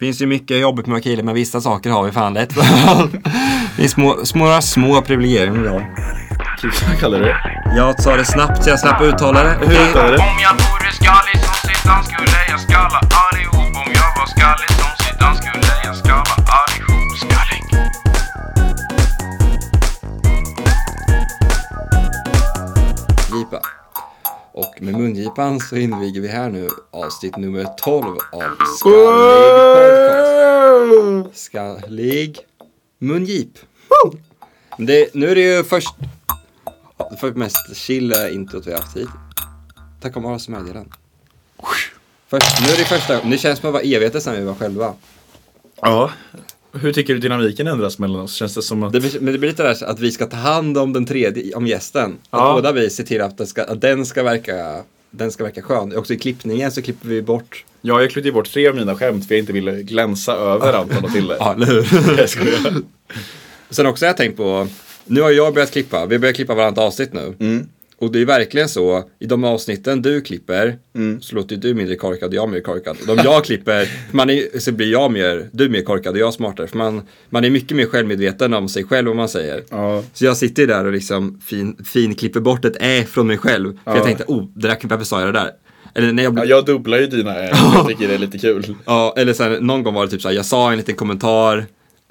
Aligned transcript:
Finns 0.00 0.22
ju 0.22 0.26
mycket 0.26 0.58
jobbigt 0.60 0.86
med 0.86 1.02
kille, 1.02 1.22
men 1.22 1.34
vissa 1.34 1.60
saker 1.60 1.90
har 1.90 2.04
vi 2.04 2.12
fan 2.12 2.34
lätt 2.34 2.54
Det 3.76 3.84
är 3.84 3.88
små, 3.88 4.24
små, 4.24 4.60
små 4.62 5.02
privilegier 5.02 5.60
idag. 5.60 5.86
Vad 6.88 6.98
kallar 7.00 7.18
du 7.18 7.24
det? 7.24 7.36
Jag 7.76 8.02
sa 8.02 8.16
det 8.16 8.24
snabbt 8.24 8.64
så 8.64 8.70
jag 8.70 8.80
slapp 8.80 9.02
uttala 9.02 9.42
det. 9.42 9.56
Hur 9.60 9.88
uttalar 9.88 10.10
du 10.10 10.16
det? 10.16 10.22
Om 10.22 10.38
jag 10.42 10.52
vore 10.52 10.92
skallig 10.92 11.44
som 11.44 11.54
Zidane 11.70 12.04
skulle 12.04 12.38
jag 12.48 12.60
skalla 12.60 13.00
Och 24.76 24.82
med 24.82 24.94
mungipan 24.94 25.60
så 25.60 25.76
inviger 25.76 26.20
vi 26.20 26.28
här 26.28 26.50
nu 26.50 26.68
avsnitt 26.90 27.36
nummer 27.36 27.64
12 27.78 28.04
av 28.32 28.42
Skallig 28.78 29.56
Podcast. 31.30 31.44
Skallig 31.44 32.38
mungip. 32.98 33.58
Det, 34.78 35.14
nu 35.14 35.28
är 35.30 35.34
det 35.34 35.40
ju 35.40 35.64
först... 35.64 35.94
Det 37.10 37.16
för 37.16 37.32
mest 37.32 37.76
chill 37.76 38.14
introt 38.32 38.66
vi 38.66 38.72
har 38.72 38.78
haft 38.78 38.96
hit. 38.96 39.08
Tack 40.00 40.16
om 40.16 40.24
oss 40.24 40.48
meddelanden. 40.48 40.92
Först, 42.28 42.60
nu 42.60 42.68
är 42.68 42.76
det 42.76 42.84
första, 42.84 43.20
det 43.24 43.38
känns 43.38 43.58
som 43.58 43.68
att 43.68 43.74
det 43.74 43.78
var 43.78 43.96
evigheter 43.96 44.20
sedan 44.20 44.34
vi 44.34 44.44
var 44.44 44.54
själva. 44.54 44.94
Ja. 45.80 46.10
Hur 46.80 46.92
tycker 46.92 47.14
du 47.14 47.20
dynamiken 47.20 47.66
ändras 47.66 47.98
mellan 47.98 48.20
oss? 48.20 48.34
Känns 48.34 48.54
det 48.54 48.62
som 48.62 48.82
att... 48.82 48.92
Det 48.92 49.00
blir, 49.00 49.20
men 49.20 49.32
det 49.32 49.38
blir 49.38 49.50
lite 49.50 49.62
där 49.62 49.84
att 49.84 50.00
vi 50.00 50.12
ska 50.12 50.26
ta 50.26 50.36
hand 50.36 50.78
om 50.78 50.92
den 50.92 51.06
tredje, 51.06 51.54
om 51.54 51.66
gästen. 51.66 52.10
Att 52.30 52.40
Ja. 52.40 52.52
båda 52.54 52.72
vi 52.72 52.90
ser 52.90 53.04
till 53.04 53.20
att, 53.20 53.38
den 53.38 53.46
ska, 53.46 53.64
att 53.64 53.80
den 53.80 54.06
ska 54.06 54.22
verka 54.22 54.82
den 55.10 55.30
ska 55.32 55.44
verka 55.44 55.62
skön. 55.62 55.96
Också 55.96 56.12
i 56.14 56.18
klippningen 56.18 56.70
så 56.72 56.82
klipper 56.82 57.08
vi 57.08 57.22
bort. 57.22 57.64
Jag 57.80 57.94
har 57.94 58.00
ju 58.00 58.08
klippt 58.08 58.34
bort 58.34 58.52
tre 58.52 58.68
av 58.68 58.74
mina 58.74 58.94
skämt 58.94 59.28
för 59.28 59.34
jag 59.34 59.42
inte 59.42 59.52
ville 59.52 59.82
glänsa 59.82 60.32
över 60.36 60.72
Anton 60.72 61.04
och 61.04 61.12
Tille. 61.12 61.36
Ja, 61.38 61.54
eller 61.54 61.66
hur? 61.66 62.18
Jag. 62.18 62.28
Sen 63.70 63.86
också 63.86 64.04
har 64.04 64.08
jag 64.08 64.16
tänkt 64.16 64.36
på, 64.36 64.68
nu 65.04 65.20
har 65.20 65.30
jag 65.30 65.54
börjat 65.54 65.70
klippa, 65.70 66.06
vi 66.06 66.18
börjar 66.18 66.32
klippa 66.34 66.54
varannat 66.54 66.78
avsnitt 66.78 67.12
nu. 67.12 67.34
Mm. 67.40 67.68
Och 67.98 68.12
det 68.12 68.20
är 68.20 68.24
verkligen 68.24 68.68
så, 68.68 69.04
i 69.18 69.26
de 69.26 69.44
avsnitten 69.44 70.02
du 70.02 70.20
klipper 70.20 70.78
så 71.20 71.34
låter 71.34 71.56
du 71.56 71.74
mindre 71.74 71.94
korkad 71.96 72.28
och 72.28 72.34
jag 72.34 72.48
mer 72.48 72.60
korkad. 72.60 72.96
De 73.06 73.18
jag 73.24 73.44
klipper, 73.44 73.88
man 74.12 74.30
är, 74.30 74.58
så 74.58 74.72
blir 74.72 74.92
jag 74.92 75.12
mer, 75.12 75.48
du 75.52 75.68
mer 75.68 75.82
korkad 75.82 76.12
och 76.12 76.18
jag 76.20 76.34
smartare. 76.34 76.66
För 76.66 76.78
man, 76.78 77.02
man 77.30 77.44
är 77.44 77.50
mycket 77.50 77.76
mer 77.76 77.86
självmedveten 77.86 78.54
om 78.54 78.68
sig 78.68 78.84
själv 78.84 79.06
vad 79.08 79.16
man 79.16 79.28
säger. 79.28 79.64
Ja. 79.70 80.02
Så 80.12 80.24
jag 80.24 80.36
sitter 80.36 80.66
där 80.66 80.84
och 80.84 80.92
liksom 80.92 81.40
fin, 81.46 81.76
fin 81.84 82.14
klipper 82.14 82.40
bort 82.40 82.64
ett 82.64 82.76
ä 82.80 83.04
från 83.04 83.26
mig 83.26 83.38
själv. 83.38 83.78
För 83.84 83.94
jag 83.94 84.04
tänkte, 84.04 84.24
oh, 84.26 84.44
det 84.54 84.68
där, 84.68 84.78
varför 84.82 85.04
sa 85.04 85.20
jag 85.20 85.34
det 85.34 85.40
där? 85.40 85.50
Eller 85.94 86.12
när 86.12 86.22
jag 86.22 86.30
Ja, 86.30 86.34
blev, 86.34 86.46
jag 86.46 86.66
dubblar 86.66 86.98
ju 86.98 87.06
dina 87.06 87.34
ä. 87.36 87.50
Jag 87.74 87.88
tycker 87.88 88.08
det 88.08 88.14
är 88.14 88.18
lite 88.18 88.38
kul. 88.38 88.74
Ja, 88.84 89.14
eller 89.16 89.32
sen 89.32 89.66
någon 89.66 89.82
gång 89.82 89.94
var 89.94 90.04
det 90.04 90.10
typ 90.10 90.22
så 90.22 90.28
här, 90.28 90.34
jag 90.34 90.46
sa 90.46 90.70
en 90.70 90.76
liten 90.78 90.94
kommentar 90.94 91.66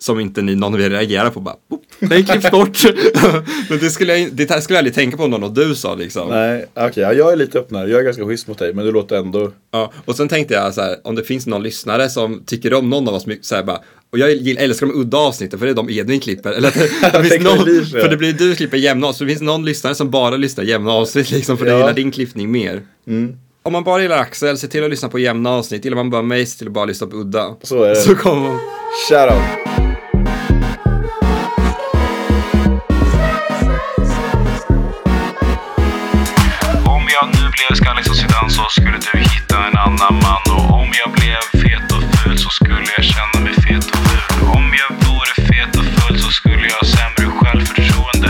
som 0.05 0.19
inte 0.19 0.41
ni, 0.41 0.55
någon 0.55 0.73
av 0.73 0.81
er 0.81 0.89
reagerade 0.89 1.31
på. 1.31 1.39
Bara, 1.39 1.55
"Boop, 1.69 1.81
den 1.99 2.25
klipps 2.25 2.51
bort. 2.51 2.83
Men 3.69 3.79
det 3.79 3.89
skulle, 3.89 4.17
jag, 4.17 4.29
det 4.33 4.61
skulle 4.61 4.75
jag 4.75 4.77
aldrig 4.77 4.93
tänka 4.95 5.17
på 5.17 5.23
om 5.23 5.31
någon 5.31 5.43
och 5.43 5.51
du 5.53 5.75
sa 5.75 5.95
liksom. 5.95 6.29
Nej, 6.29 6.65
okej. 6.73 7.03
ja, 7.03 7.13
jag 7.13 7.31
är 7.33 7.35
lite 7.37 7.59
öppnare. 7.59 7.89
Jag 7.89 7.99
är 7.99 8.03
ganska 8.03 8.25
schysst 8.25 8.47
mot 8.47 8.57
dig, 8.59 8.73
men 8.73 8.85
du 8.85 8.91
låter 8.91 9.15
ändå... 9.15 9.51
Ja, 9.71 9.91
och 10.05 10.15
sen 10.15 10.27
tänkte 10.27 10.53
jag 10.53 10.73
så 10.73 10.81
här, 10.81 10.95
om 11.03 11.15
det 11.15 11.23
finns 11.23 11.47
någon 11.47 11.63
lyssnare 11.63 12.09
som 12.09 12.43
tycker 12.45 12.73
om 12.73 12.89
någon 12.89 13.07
av 13.07 13.13
oss 13.13 13.25
mycket, 13.25 13.45
så 13.45 13.55
här, 13.55 13.63
bara, 13.63 13.79
och 14.11 14.19
jag 14.19 14.31
älskar 14.47 14.87
de 14.87 14.99
udda 15.01 15.17
avsnitten 15.17 15.59
för 15.59 15.65
det 15.65 15.71
är 15.71 15.75
de 15.75 15.89
Edvin 15.89 16.19
klipper. 16.19 16.51
Eller 16.51 16.67
att 16.67 16.73
det, 16.73 17.11
det 17.23 17.29
finns 17.29 17.43
någon, 17.43 17.85
så. 17.85 17.99
för 17.99 18.09
det 18.09 18.17
blir 18.17 18.33
du 18.33 18.55
klipper 18.55 18.77
jämna 18.77 19.07
avsnitt, 19.07 19.17
så 19.17 19.23
det 19.23 19.29
finns 19.29 19.41
någon 19.41 19.65
lyssnare 19.65 19.95
som 19.95 20.09
bara 20.11 20.35
lyssnar 20.37 20.63
jämna 20.63 20.91
avsnitt 20.91 21.31
liksom, 21.31 21.57
för 21.57 21.65
Ja. 21.65 21.71
det 21.73 21.77
gillar 21.79 21.93
din 21.93 22.11
klippning 22.11 22.51
mer. 22.51 22.81
Mm. 23.07 23.35
Om 23.63 23.73
man 23.73 23.83
bara 23.83 24.01
gillar 24.01 24.17
Axel, 24.17 24.57
se 24.57 24.67
till 24.67 24.83
att 24.83 24.89
lyssna 24.89 25.09
på 25.09 25.19
jämna 25.19 25.49
avsnitt. 25.51 25.85
Gillar 25.85 25.95
man 25.95 26.09
bara 26.09 26.21
mig, 26.21 26.45
se 26.45 26.57
till 26.57 26.67
att 26.67 26.73
bara 26.73 26.85
lyssna 26.85 27.07
på 27.07 27.17
udda. 27.17 27.55
Så 27.63 27.83
är 27.83 27.89
det. 27.89 27.95
Så 27.95 28.15
kommer 28.15 28.41
man... 28.41 28.59
Shoutout. 29.09 29.41
Om 29.77 29.84
så 38.65 38.81
skulle 38.81 38.97
du 38.97 39.17
hitta 39.19 39.57
en 39.67 39.77
annan 39.77 40.13
man 40.25 40.43
Och 40.57 40.73
om 40.81 40.89
jag 41.01 41.11
blev 41.11 41.41
fet 41.63 41.91
och 41.91 42.03
ful 42.19 42.37
så 42.37 42.49
skulle 42.49 42.87
jag 42.97 43.05
känna 43.05 43.43
mig 43.45 43.53
fet 43.53 43.85
och 43.85 43.97
ful 44.09 44.47
Om 44.57 44.65
jag 44.81 44.91
vore 45.07 45.33
fet 45.49 45.75
och 45.79 45.85
ful 45.85 46.19
så 46.19 46.31
skulle 46.31 46.67
jag 46.71 46.75
ha 46.75 46.87
sämre 46.97 47.31
självförtroende 47.39 48.29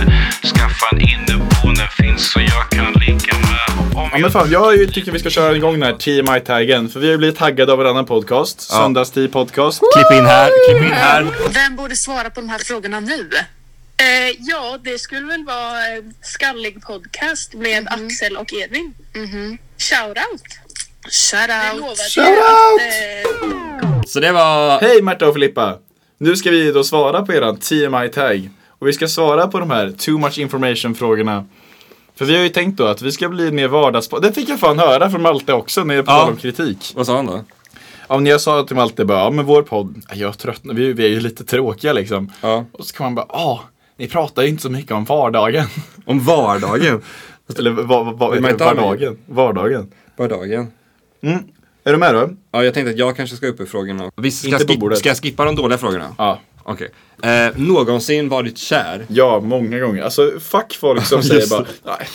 Skaffa 0.53 0.85
en 0.91 1.01
inneboende 1.01 1.88
finns 2.00 2.31
så 2.31 2.40
jag 2.40 2.69
kan 2.69 2.94
ligga 2.94 3.35
med 3.50 3.95
om 3.95 4.09
Ja 4.13 4.18
men 4.19 4.31
fan, 4.31 4.51
jag 4.51 4.94
tycker 4.94 5.12
vi 5.12 5.19
ska 5.19 5.29
köra 5.29 5.56
igång 5.56 5.74
den 5.79 5.84
här 5.84 5.94
TMI-taggen. 5.94 6.90
För 6.90 7.00
vi 7.00 7.12
har 7.12 7.18
blivit 7.18 7.38
taggade 7.38 7.74
av 7.74 7.81
en 7.81 7.88
annan 7.88 8.06
podcast. 8.06 8.62
Söndagstid 8.62 9.31
podcast. 9.31 9.81
Klipp 9.95 10.19
in 10.19 10.25
här, 10.25 10.50
klipp 10.69 10.84
in 10.84 10.97
här. 10.97 11.28
Vem 11.53 11.75
borde 11.75 11.95
svara 11.95 12.29
på 12.29 12.41
de 12.41 12.50
här 12.50 12.59
frågorna 12.59 13.00
nu? 13.00 13.29
Eh, 13.97 14.35
ja, 14.39 14.78
det 14.83 15.00
skulle 15.00 15.25
väl 15.28 15.44
vara 15.45 15.95
eh, 15.97 16.03
Skallig 16.22 16.81
podcast 16.81 17.53
med 17.53 17.88
Axel 17.88 18.38
och 18.38 18.53
Edvin. 18.53 18.94
Shoutout! 19.78 20.44
Shout 21.11 21.50
Jag 21.50 21.73
out! 21.73 21.81
lovade 21.81 21.95
Shoutout! 21.95 22.81
att... 22.81 23.95
Eh, 23.95 24.01
Så 24.07 24.19
det 24.19 24.31
var... 24.31 24.81
Hej 24.81 25.01
Märta 25.01 25.28
och 25.28 25.33
Filippa! 25.33 25.78
Nu 26.17 26.35
ska 26.35 26.51
vi 26.51 26.72
då 26.72 26.83
svara 26.83 27.25
på 27.25 27.33
eran 27.33 27.57
TMI-tag. 27.57 28.50
Och 28.79 28.88
vi 28.88 28.94
ska 28.94 29.07
svara 29.07 29.47
på 29.47 29.59
de 29.59 29.72
här 29.72 29.91
too 29.97 30.17
much 30.17 30.38
information-frågorna. 30.39 31.45
För 32.16 32.25
vi 32.25 32.35
har 32.35 32.44
ju 32.44 32.50
tänkt 32.50 32.77
då 32.77 32.85
att 32.85 33.01
vi 33.01 33.12
ska 33.12 33.29
bli 33.29 33.51
mer 33.51 33.67
vardags... 33.67 34.07
Det 34.22 34.33
fick 34.33 34.50
jag 34.50 34.59
fan 34.59 34.79
höra 34.79 35.09
från 35.09 35.22
Malte 35.22 35.53
också 35.53 35.83
när 35.83 35.95
jag 35.95 36.01
Ja. 36.03 36.06
talade 36.06 36.31
om 36.31 36.38
kritik. 36.38 36.91
Vad 36.95 37.06
sa 37.06 37.16
han 37.16 37.25
då? 37.25 37.44
Ja, 38.09 38.19
när 38.19 38.31
jag 38.31 38.41
sa 38.41 38.63
till 38.63 38.75
Malte 38.75 39.06
bara, 39.06 39.19
ja 39.19 39.29
men 39.31 39.45
vår 39.45 39.62
podd, 39.63 40.01
ja, 40.09 40.16
jag 40.16 40.38
tröttnar, 40.38 40.73
vi, 40.73 40.94
vi 40.94 41.06
är 41.06 41.09
ju 41.09 41.19
lite 41.19 41.44
tråkiga 41.45 41.94
liksom. 41.94 42.31
Ja. 42.41 42.66
Och 42.72 42.85
så 42.85 42.95
kan 42.95 43.03
man 43.06 43.16
bara, 43.16 43.25
ja, 43.29 43.63
ni 43.97 44.07
pratar 44.07 44.41
ju 44.44 44.47
inte 44.50 44.61
så 44.61 44.69
mycket 44.69 44.91
om 44.91 45.06
vardagen. 45.06 45.66
Om 46.06 46.19
vardagen. 46.19 47.01
Eller 47.57 47.72
va, 47.72 48.03
va, 48.03 48.11
va, 48.11 48.35
vardagen. 48.59 49.17
Vardagen. 49.28 49.91
Vardagen. 50.17 50.67
Mm. 51.23 51.39
Är 51.83 51.91
du 51.91 51.97
med 51.97 52.13
då? 52.16 52.29
Ja, 52.51 52.63
jag 52.63 52.73
tänkte 52.73 52.91
att 52.91 52.97
jag 52.97 53.16
kanske 53.17 53.35
ska 53.35 53.47
upp 53.47 53.59
i 53.61 53.66
frågorna. 53.66 54.11
Vi 54.16 54.31
ska, 54.31 54.50
skip- 54.57 54.95
ska 54.95 55.09
jag 55.09 55.17
skippa 55.17 55.45
de 55.45 55.56
dåliga 55.56 55.78
frågorna? 55.78 56.16
Ja. 56.17 56.39
Okej. 56.63 56.89
Eh, 57.23 57.57
någonsin 57.57 58.29
varit 58.29 58.57
kär? 58.57 59.06
Ja, 59.07 59.39
många 59.39 59.79
gånger. 59.79 60.03
Alltså 60.03 60.31
fuck 60.39 60.73
folk 60.79 61.06
som 61.06 61.23
säger 61.23 61.50
bara, 61.50 61.66
nej. 61.83 62.07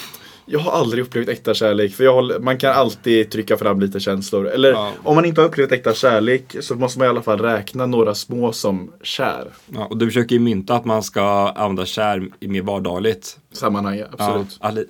Jag 0.52 0.60
har 0.60 0.72
aldrig 0.72 1.04
upplevt 1.04 1.28
äkta 1.28 1.54
kärlek. 1.54 1.94
För 1.94 2.04
jag 2.04 2.14
håller, 2.14 2.38
man 2.38 2.58
kan 2.58 2.72
alltid 2.74 3.30
trycka 3.30 3.56
fram 3.56 3.80
lite 3.80 4.00
känslor. 4.00 4.48
Eller 4.48 4.70
Ja. 4.72 4.92
om 5.04 5.14
man 5.14 5.24
inte 5.24 5.40
har 5.40 5.48
upplevt 5.48 5.72
äkta 5.72 5.94
kärlek 5.94 6.56
så 6.60 6.74
måste 6.74 6.98
man 6.98 7.06
i 7.06 7.08
alla 7.08 7.22
fall 7.22 7.38
räkna 7.38 7.86
några 7.86 8.14
små 8.14 8.52
som 8.52 8.92
kär. 9.02 9.48
Ja, 9.74 9.84
och 9.90 9.96
du 9.96 10.06
försöker 10.06 10.34
ju 10.34 10.40
mynta 10.40 10.74
att 10.74 10.84
man 10.84 11.02
ska 11.02 11.48
använda 11.48 11.86
kär 11.86 12.28
i 12.40 12.48
mer 12.48 12.62
vardagligt. 12.62 13.38
Sammanhang, 13.52 14.02
absolut. 14.12 14.58
Ja, 14.60 14.68
alli- 14.68 14.86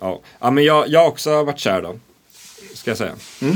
ja. 0.00 0.20
ja 0.40 0.50
men 0.50 0.64
jag, 0.64 0.88
jag 0.88 1.00
har 1.00 1.08
också 1.08 1.44
varit 1.44 1.58
kär 1.58 1.82
då. 1.82 1.96
Ska 2.74 2.90
jag 2.90 2.98
säga. 2.98 3.12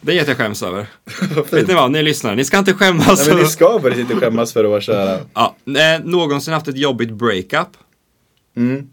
Det 0.00 0.12
är 0.12 0.14
inget 0.14 0.28
jag 0.28 0.36
skäms 0.36 0.62
över. 0.62 0.86
Vet 1.50 1.68
ni 1.68 1.74
vad, 1.74 1.90
ni 1.90 2.02
lyssnar, 2.02 2.34
ni 2.36 2.44
ska 2.44 2.58
inte 2.58 2.74
skämmas. 2.74 3.18
Nej, 3.26 3.34
men 3.34 3.42
ni 3.44 3.48
ska 3.48 3.78
väl 3.78 4.00
inte 4.00 4.14
skämmas 4.16 4.52
för 4.52 4.64
att 4.64 4.70
vara 4.70 4.80
kära? 4.80 5.18
ja, 5.34 5.56
eh, 5.66 6.04
någonsin 6.04 6.54
haft 6.54 6.68
ett 6.68 6.76
jobbigt 6.78 7.10
breakup? 7.10 7.68
Mm. 8.56 8.88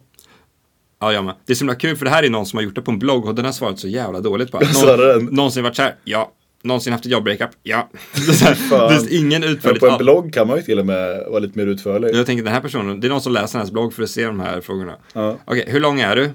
Ja, 0.99 1.13
jag 1.13 1.25
med. 1.25 1.35
Det 1.45 1.53
är 1.53 1.55
så 1.55 1.59
himla 1.63 1.75
kul 1.75 1.95
för 1.97 2.05
det 2.05 2.11
här 2.11 2.23
är 2.23 2.29
någon 2.29 2.45
som 2.45 2.57
har 2.57 2.63
gjort 2.63 2.75
det 2.75 2.81
på 2.81 2.91
en 2.91 2.99
blogg 2.99 3.25
och 3.25 3.35
den 3.35 3.45
har 3.45 3.51
svarat 3.51 3.79
så 3.79 3.87
jävla 3.87 4.19
dåligt 4.19 4.51
på. 4.51 4.59
Den? 4.85 5.25
någonsin 5.25 5.63
varit 5.63 5.75
kär? 5.75 5.95
Ja. 6.03 6.31
Någonsin 6.63 6.93
haft 6.93 7.05
ett 7.05 7.11
jobb-breakup? 7.11 7.49
Ja. 7.63 7.89
Det 8.13 8.31
är, 8.31 8.33
så 8.33 8.45
här, 8.45 8.89
det 8.89 8.95
är 8.95 9.17
ingen 9.19 9.41
Men 9.41 9.49
utförligt. 9.49 9.79
på 9.79 9.87
en 9.87 9.97
blogg 9.97 10.33
kan 10.33 10.47
man 10.47 10.57
ju 10.57 10.63
till 10.63 10.79
och 10.79 10.85
med 10.85 11.25
vara 11.27 11.39
lite 11.39 11.57
mer 11.59 11.67
utförlig. 11.67 12.15
Jag 12.15 12.25
tänker 12.25 12.43
den 12.43 12.53
här 12.53 12.61
personen, 12.61 12.99
det 12.99 13.07
är 13.07 13.09
någon 13.09 13.21
som 13.21 13.33
läser 13.33 13.59
hennes 13.59 13.71
blogg 13.71 13.93
för 13.93 14.03
att 14.03 14.09
se 14.09 14.25
de 14.25 14.39
här 14.39 14.61
frågorna. 14.61 14.95
Ja. 15.13 15.37
Okej, 15.45 15.65
hur 15.67 15.79
lång 15.79 15.99
är 15.99 16.15
du? 16.15 16.29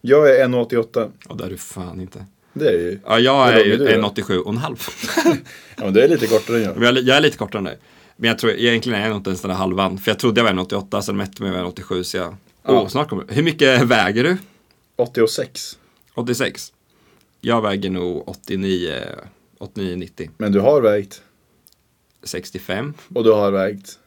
Jag 0.00 0.36
är 0.40 0.48
1,88. 0.48 1.10
Ja, 1.28 1.34
det 1.34 1.44
är 1.44 1.48
du 1.50 1.56
fan 1.56 2.00
inte. 2.00 2.24
Det 2.52 2.68
är 2.68 2.72
ju. 2.72 2.98
Ja, 3.06 3.18
jag 3.18 3.48
är 3.48 3.52
är 3.52 3.64
ju 3.64 3.76
du 3.76 3.84
då? 3.84 4.08
1,87 4.08 4.38
och 4.38 4.52
en 4.52 4.58
halv. 4.58 4.76
Ja, 5.76 5.84
men 5.84 5.94
det 5.94 6.04
är 6.04 6.08
lite 6.08 6.26
kortare 6.26 6.56
än 6.56 6.62
jag. 6.62 6.76
Men 6.76 7.06
jag, 7.06 7.16
är 7.16 7.20
lite 7.20 7.38
kortare 7.38 7.58
än 7.58 7.64
dig. 7.64 7.78
Men 8.16 8.28
jag 8.28 8.38
tror 8.38 8.52
egentligen 8.52 8.98
är 8.98 9.02
jag 9.02 9.08
nog 9.10 9.18
inte 9.18 9.30
ens 9.30 9.40
den 9.42 9.48
där 9.48 9.56
halvan. 9.56 9.98
För 9.98 10.10
jag 10.10 10.18
trodde 10.18 10.40
jag 10.40 10.54
var 10.54 10.64
1,88, 10.64 11.00
sen 11.00 11.16
mätte 11.16 11.42
mig 11.42 11.52
jag 11.52 11.72
1,87 11.74 12.02
så 12.02 12.16
jag... 12.16 12.36
Ja. 12.74 12.88
snart 12.88 13.08
kommer 13.08 13.24
Hur 13.28 13.42
mycket 13.42 13.82
väger 13.82 14.24
du? 14.24 14.36
86. 14.96 15.78
86? 16.14 16.72
Jag 17.40 17.62
väger 17.62 17.90
nog 17.90 18.28
89, 18.28 18.94
89, 19.58 19.96
90. 19.96 20.30
Men 20.38 20.52
du 20.52 20.60
har 20.60 20.80
vägt. 20.80 21.22
65, 22.22 22.94
Och 23.14 23.24
du 23.24 23.32
har 23.32 23.50
vägt. 23.50 23.98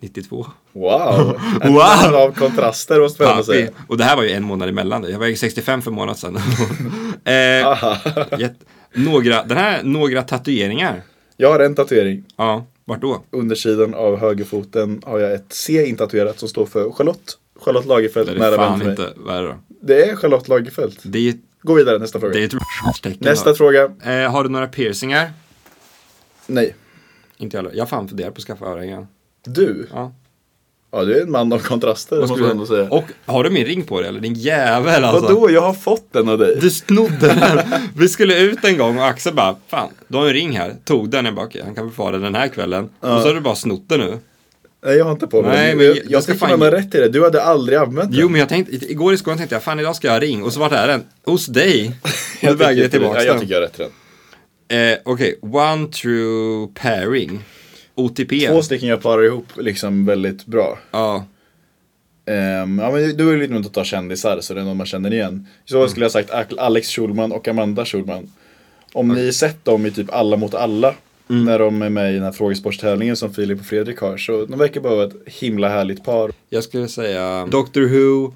92. 0.00 0.46
Wow! 0.72 1.40
En 1.62 1.72
Wow! 1.72 2.14
av 2.14 2.32
kontraster 2.34 3.00
måste 3.00 3.22
man 3.22 3.44
säga. 3.44 3.70
Och 3.88 3.96
det 3.98 4.04
här 4.04 4.16
var 4.16 4.22
ju 4.22 4.30
en 4.30 4.44
månad 4.44 4.68
emellan 4.68 5.02
det. 5.02 5.10
Jag 5.10 5.18
väger 5.18 5.36
65 5.36 5.82
för 5.82 5.90
en 5.90 5.94
månad 5.94 6.18
sedan. 6.18 6.36
eh, 7.24 8.50
några, 8.94 9.44
den 9.44 9.56
här, 9.56 9.82
några 9.82 10.22
tatueringar. 10.22 11.02
Jag 11.36 11.50
har 11.52 11.60
en 11.60 11.74
tatuering. 11.74 12.24
Ja, 12.36 12.66
vart 12.84 13.00
då? 13.00 13.22
Undersidan 13.30 13.94
av 13.94 14.16
högerfoten 14.18 15.02
har 15.06 15.18
jag 15.18 15.32
ett 15.34 15.46
C 15.52 15.86
intatuerat 15.86 16.38
som 16.38 16.48
står 16.48 16.66
för 16.66 16.90
Charlotte. 16.92 17.38
Charlotte 17.66 17.86
Lagerfeld, 17.86 18.26
Det 18.28 18.32
är 18.32 18.38
nära 18.38 18.56
fan 18.56 18.90
inte, 18.90 19.12
vad 19.16 19.36
är 19.36 19.42
det 19.42 19.48
då? 19.48 19.54
Det 19.82 20.10
är 20.10 20.16
Charlotte 20.16 20.48
Lagerfeld. 20.48 20.98
Det 21.02 21.18
är, 21.28 21.34
Gå 21.62 21.74
vidare, 21.74 21.98
nästa 21.98 22.20
fråga. 22.20 22.32
det 22.32 22.40
är 22.42 23.10
ett. 23.10 23.20
Nästa 23.20 23.50
då. 23.50 23.56
fråga. 23.56 23.90
Eh, 24.04 24.30
har 24.32 24.42
du 24.44 24.48
några 24.50 24.66
piercingar? 24.66 25.32
Nej. 26.46 26.74
Inte 27.36 27.56
jag 27.56 27.62
heller. 27.64 27.78
Jag 27.78 27.88
fan 27.88 28.08
funderar 28.08 28.30
på 28.30 28.36
att 28.38 28.44
skaffa 28.44 28.64
örhängen. 28.66 29.06
Du? 29.44 29.88
Ja. 29.92 30.12
Ja, 30.90 31.04
du 31.04 31.18
är 31.18 31.22
en 31.22 31.30
man 31.30 31.52
av 31.52 31.58
kontraster, 31.58 32.20
måste 32.20 32.40
jag 32.40 32.50
ändå 32.50 32.66
säga. 32.66 32.88
Och 32.90 33.04
har 33.26 33.44
du 33.44 33.50
min 33.50 33.64
ring 33.64 33.82
på 33.82 34.00
dig 34.00 34.08
eller? 34.08 34.20
Din 34.20 34.34
jävel 34.34 35.04
alltså. 35.04 35.34
Vadå? 35.34 35.50
Jag 35.50 35.60
har 35.60 35.74
fått 35.74 36.12
den 36.12 36.28
av 36.28 36.38
dig. 36.38 36.58
Du 36.60 36.70
snodde 36.70 37.16
den. 37.20 37.58
Vi 37.96 38.08
skulle 38.08 38.40
ut 38.40 38.64
en 38.64 38.78
gång 38.78 38.98
och 38.98 39.06
Axel 39.06 39.34
bara, 39.34 39.56
fan, 39.68 39.88
du 40.08 40.16
har 40.16 40.26
en 40.26 40.32
ring 40.32 40.56
här. 40.56 40.74
Tog 40.84 41.10
den. 41.10 41.24
Jag 41.24 41.34
bara, 41.34 41.46
okej, 41.46 41.62
han 41.64 41.74
kan 41.74 41.84
väl 41.84 41.94
få 41.94 42.10
den 42.10 42.22
den 42.22 42.34
här 42.34 42.48
kvällen. 42.48 42.84
Och 43.00 43.20
så 43.20 43.28
har 43.28 43.34
du 43.34 43.40
bara 43.40 43.54
snott 43.54 43.88
den 43.88 44.00
nu. 44.00 44.18
Nej, 44.86 44.96
jag 44.96 45.04
har 45.04 45.12
inte 45.12 45.26
på 45.26 45.42
mig 45.42 45.50
Nej, 45.56 45.74
men 45.76 45.86
jag, 45.86 45.96
jag 45.96 46.04
jag 46.08 46.22
ska 46.22 46.34
fan- 46.34 46.60
har 46.62 46.70
rätt 46.70 46.94
i 46.94 46.98
det. 46.98 47.08
Du 47.08 47.24
hade 47.24 47.42
aldrig 47.42 47.78
använt 47.78 48.10
den. 48.10 48.20
Jo, 48.20 48.28
men 48.28 48.40
jag 48.40 48.48
tänkte, 48.48 48.76
igår 48.92 49.14
i 49.14 49.16
skolan 49.16 49.38
tänkte 49.38 49.54
jag, 49.54 49.62
fan 49.62 49.80
idag 49.80 49.96
ska 49.96 50.06
jag 50.08 50.12
ha 50.12 50.20
ring. 50.20 50.42
Och 50.42 50.52
så 50.52 50.60
vart 50.60 50.72
är 50.72 50.88
den? 50.88 51.04
Hos 51.24 51.46
dig. 51.46 51.84
jag 52.40 52.50
Jag 52.50 52.58
tycker 52.58 52.82
jag 52.82 52.90
tillbaka 52.90 53.18
ja, 53.20 53.24
jag 53.24 53.34
den. 53.34 53.40
tycker 53.40 53.54
jag 53.54 53.60
har 53.60 53.66
rätt 53.66 53.80
i 53.80 53.82
den. 54.68 54.92
Eh, 54.92 54.98
Okej, 55.04 55.38
one 55.42 55.86
true 55.88 56.68
pairing. 56.74 57.44
OTP. 57.94 58.46
Två 58.48 58.62
stycken 58.62 58.88
jag 58.88 59.02
parar 59.02 59.24
ihop 59.24 59.46
liksom 59.56 60.06
väldigt 60.06 60.46
bra. 60.46 60.78
Ja. 60.90 61.24
Ehm, 62.26 62.78
ja, 62.78 62.90
men 62.90 63.16
du 63.16 63.32
är 63.32 63.36
lite 63.38 63.52
med 63.52 63.66
att 63.66 63.74
ta 63.74 63.84
kändisar 63.84 64.40
så 64.40 64.54
det 64.54 64.60
är 64.60 64.64
någon 64.64 64.76
man 64.76 64.86
känner 64.86 65.12
igen. 65.14 65.46
I 65.66 65.70
så 65.70 65.80
fall 65.80 65.90
skulle 65.90 66.04
jag 66.04 66.12
sagt 66.12 66.30
Alex 66.58 66.88
Schulman 66.88 67.32
och 67.32 67.48
Amanda 67.48 67.84
Schulman. 67.84 68.30
Om 68.92 69.08
ni 69.08 69.32
sett 69.32 69.64
dem 69.64 69.86
i 69.86 69.90
typ 69.90 70.12
Alla 70.12 70.36
mot 70.36 70.54
alla. 70.54 70.94
När 71.28 71.58
de 71.58 71.82
är 71.82 71.88
med 71.90 72.10
i 72.10 72.14
den 72.14 72.22
här 72.22 72.32
frågesportstävlingen 72.32 73.16
som 73.16 73.34
Filip 73.34 73.60
och 73.60 73.66
Fredrik 73.66 73.98
har. 73.98 74.16
Så 74.16 74.44
de 74.46 74.58
verkar 74.58 74.80
bara 74.80 74.94
vara 74.94 75.06
ett 75.06 75.14
himla 75.26 75.68
härligt 75.68 76.04
par. 76.04 76.32
Jag 76.50 76.64
skulle 76.64 76.88
säga 76.88 77.46
Doctor 77.46 77.82
Who 77.82 78.32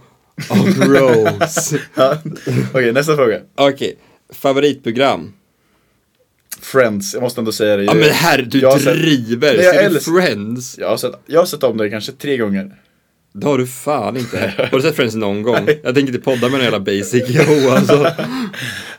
och 0.50 0.86
Rose. 0.88 1.78
Ja. 1.94 2.16
Okej, 2.74 2.92
nästa 2.92 3.16
fråga. 3.16 3.40
Okej, 3.54 3.96
favoritprogram. 4.32 5.32
Friends, 6.60 7.14
jag 7.14 7.22
måste 7.22 7.40
ändå 7.40 7.52
säga 7.52 7.76
det. 7.76 7.84
Ja 7.84 7.94
men 7.94 8.08
herre, 8.10 8.42
du 8.42 8.60
Jag 8.60 8.80
sett- 8.80 8.94
driver. 8.94 9.56
Nej, 9.56 9.64
jag 9.66 9.84
älskar- 9.84 10.12
Friends? 10.20 10.78
Jag 10.78 10.88
har, 10.88 10.96
sett, 10.96 11.12
jag 11.26 11.40
har 11.40 11.46
sett 11.46 11.62
om 11.62 11.76
det 11.76 11.90
kanske 11.90 12.12
tre 12.12 12.36
gånger. 12.36 12.70
Det 13.32 13.46
har 13.46 13.58
du 13.58 13.66
fan 13.66 14.16
inte. 14.16 14.54
Har 14.70 14.78
du 14.78 14.82
sett 14.82 14.96
Friends 14.96 15.14
någon 15.14 15.42
gång? 15.42 15.68
Jag 15.82 15.94
tänker 15.94 16.12
inte 16.12 16.18
podda 16.18 16.48
med 16.48 16.54
en 16.58 16.62
jävla 16.64 16.80
basic 16.80 17.30
yo 17.30 17.70
alltså. 17.70 18.06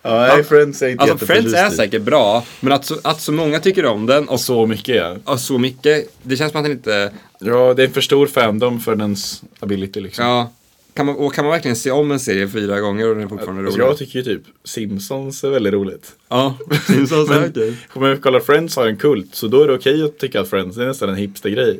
Ja, 0.04 0.28
nej, 0.33 0.44
Friends 0.44 0.81
är 0.81 0.89
inte 0.89 1.04
Alltså 1.04 1.25
Friends 1.25 1.54
är 1.54 1.69
säkert 1.69 2.01
bra, 2.01 2.45
men 2.60 2.74
att 2.74 2.86
så, 2.86 2.95
att 3.04 3.22
så 3.22 3.31
många 3.31 3.60
tycker 3.60 3.86
om 3.86 4.06
den 4.06 4.28
och 4.30 4.39
Så 4.39 4.66
mycket 4.68 4.95
ja. 4.95 5.16
och 5.24 5.39
så 5.39 5.57
mycket, 5.57 6.10
det 6.24 6.36
känns 6.38 6.51
som 6.51 6.60
att 6.62 6.66
den 6.66 6.72
inte, 6.72 7.12
Ja, 7.39 7.74
det 7.74 7.83
är 7.83 7.88
en 7.88 7.94
för 7.94 8.01
stor 8.01 8.28
fandom 8.28 8.80
för 8.80 8.95
dens 8.95 9.44
ability 9.60 10.00
liksom. 10.00 10.25
ja. 10.25 10.51
Kan 10.94 11.06
man, 11.06 11.16
och 11.16 11.34
kan 11.34 11.45
man 11.45 11.51
verkligen 11.51 11.75
se 11.75 11.92
om 11.92 12.12
en 12.12 12.19
serie 12.19 12.48
fyra 12.48 12.80
gånger 12.80 13.07
och 13.10 13.16
den 13.16 13.24
är 13.24 13.27
fortfarande 13.27 13.62
Alltså, 13.62 13.80
rolig? 13.80 13.89
jag 13.89 13.98
tycker 13.98 14.19
ju 14.19 14.24
typ 14.25 14.42
Simpsons 14.63 15.44
är 15.44 15.50
väldigt 15.50 15.74
roligt. 15.74 16.12
Ja, 16.30 16.57
Simpsons 16.88 17.30
är 17.30 17.50
okej. 17.50 17.74
Om 17.94 18.01
man 18.01 18.18
kollar 18.18 18.39
Friends 18.39 18.75
har 18.75 18.88
en 18.88 18.98
kult, 18.98 19.36
så 19.36 19.48
då 19.48 19.63
är 19.63 19.68
det 19.68 19.74
okej 19.74 20.04
att 20.04 20.18
tycka 20.18 20.42
att 20.42 20.50
Friends 20.50 20.77
är 20.77 20.86
nästan 20.86 21.10
en 21.10 21.16
hipstergrej. 21.16 21.80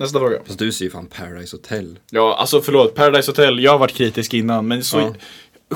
Nästa 0.00 0.18
fråga. 0.18 0.38
Fast 0.46 0.58
du 0.58 0.72
ser 0.72 0.84
ju 0.84 0.90
fan 0.90 1.06
Paradise 1.06 1.56
Hotel. 1.56 1.98
Ja, 2.10 2.36
alltså 2.38 2.60
förlåt, 2.60 2.94
Paradise 2.94 3.30
Hotel, 3.30 3.60
jag 3.62 3.70
har 3.72 3.78
varit 3.78 3.94
kritisk 3.94 4.34
innan, 4.34 4.68
men 4.68 4.84
så 4.84 4.98
Ja. 4.98 5.14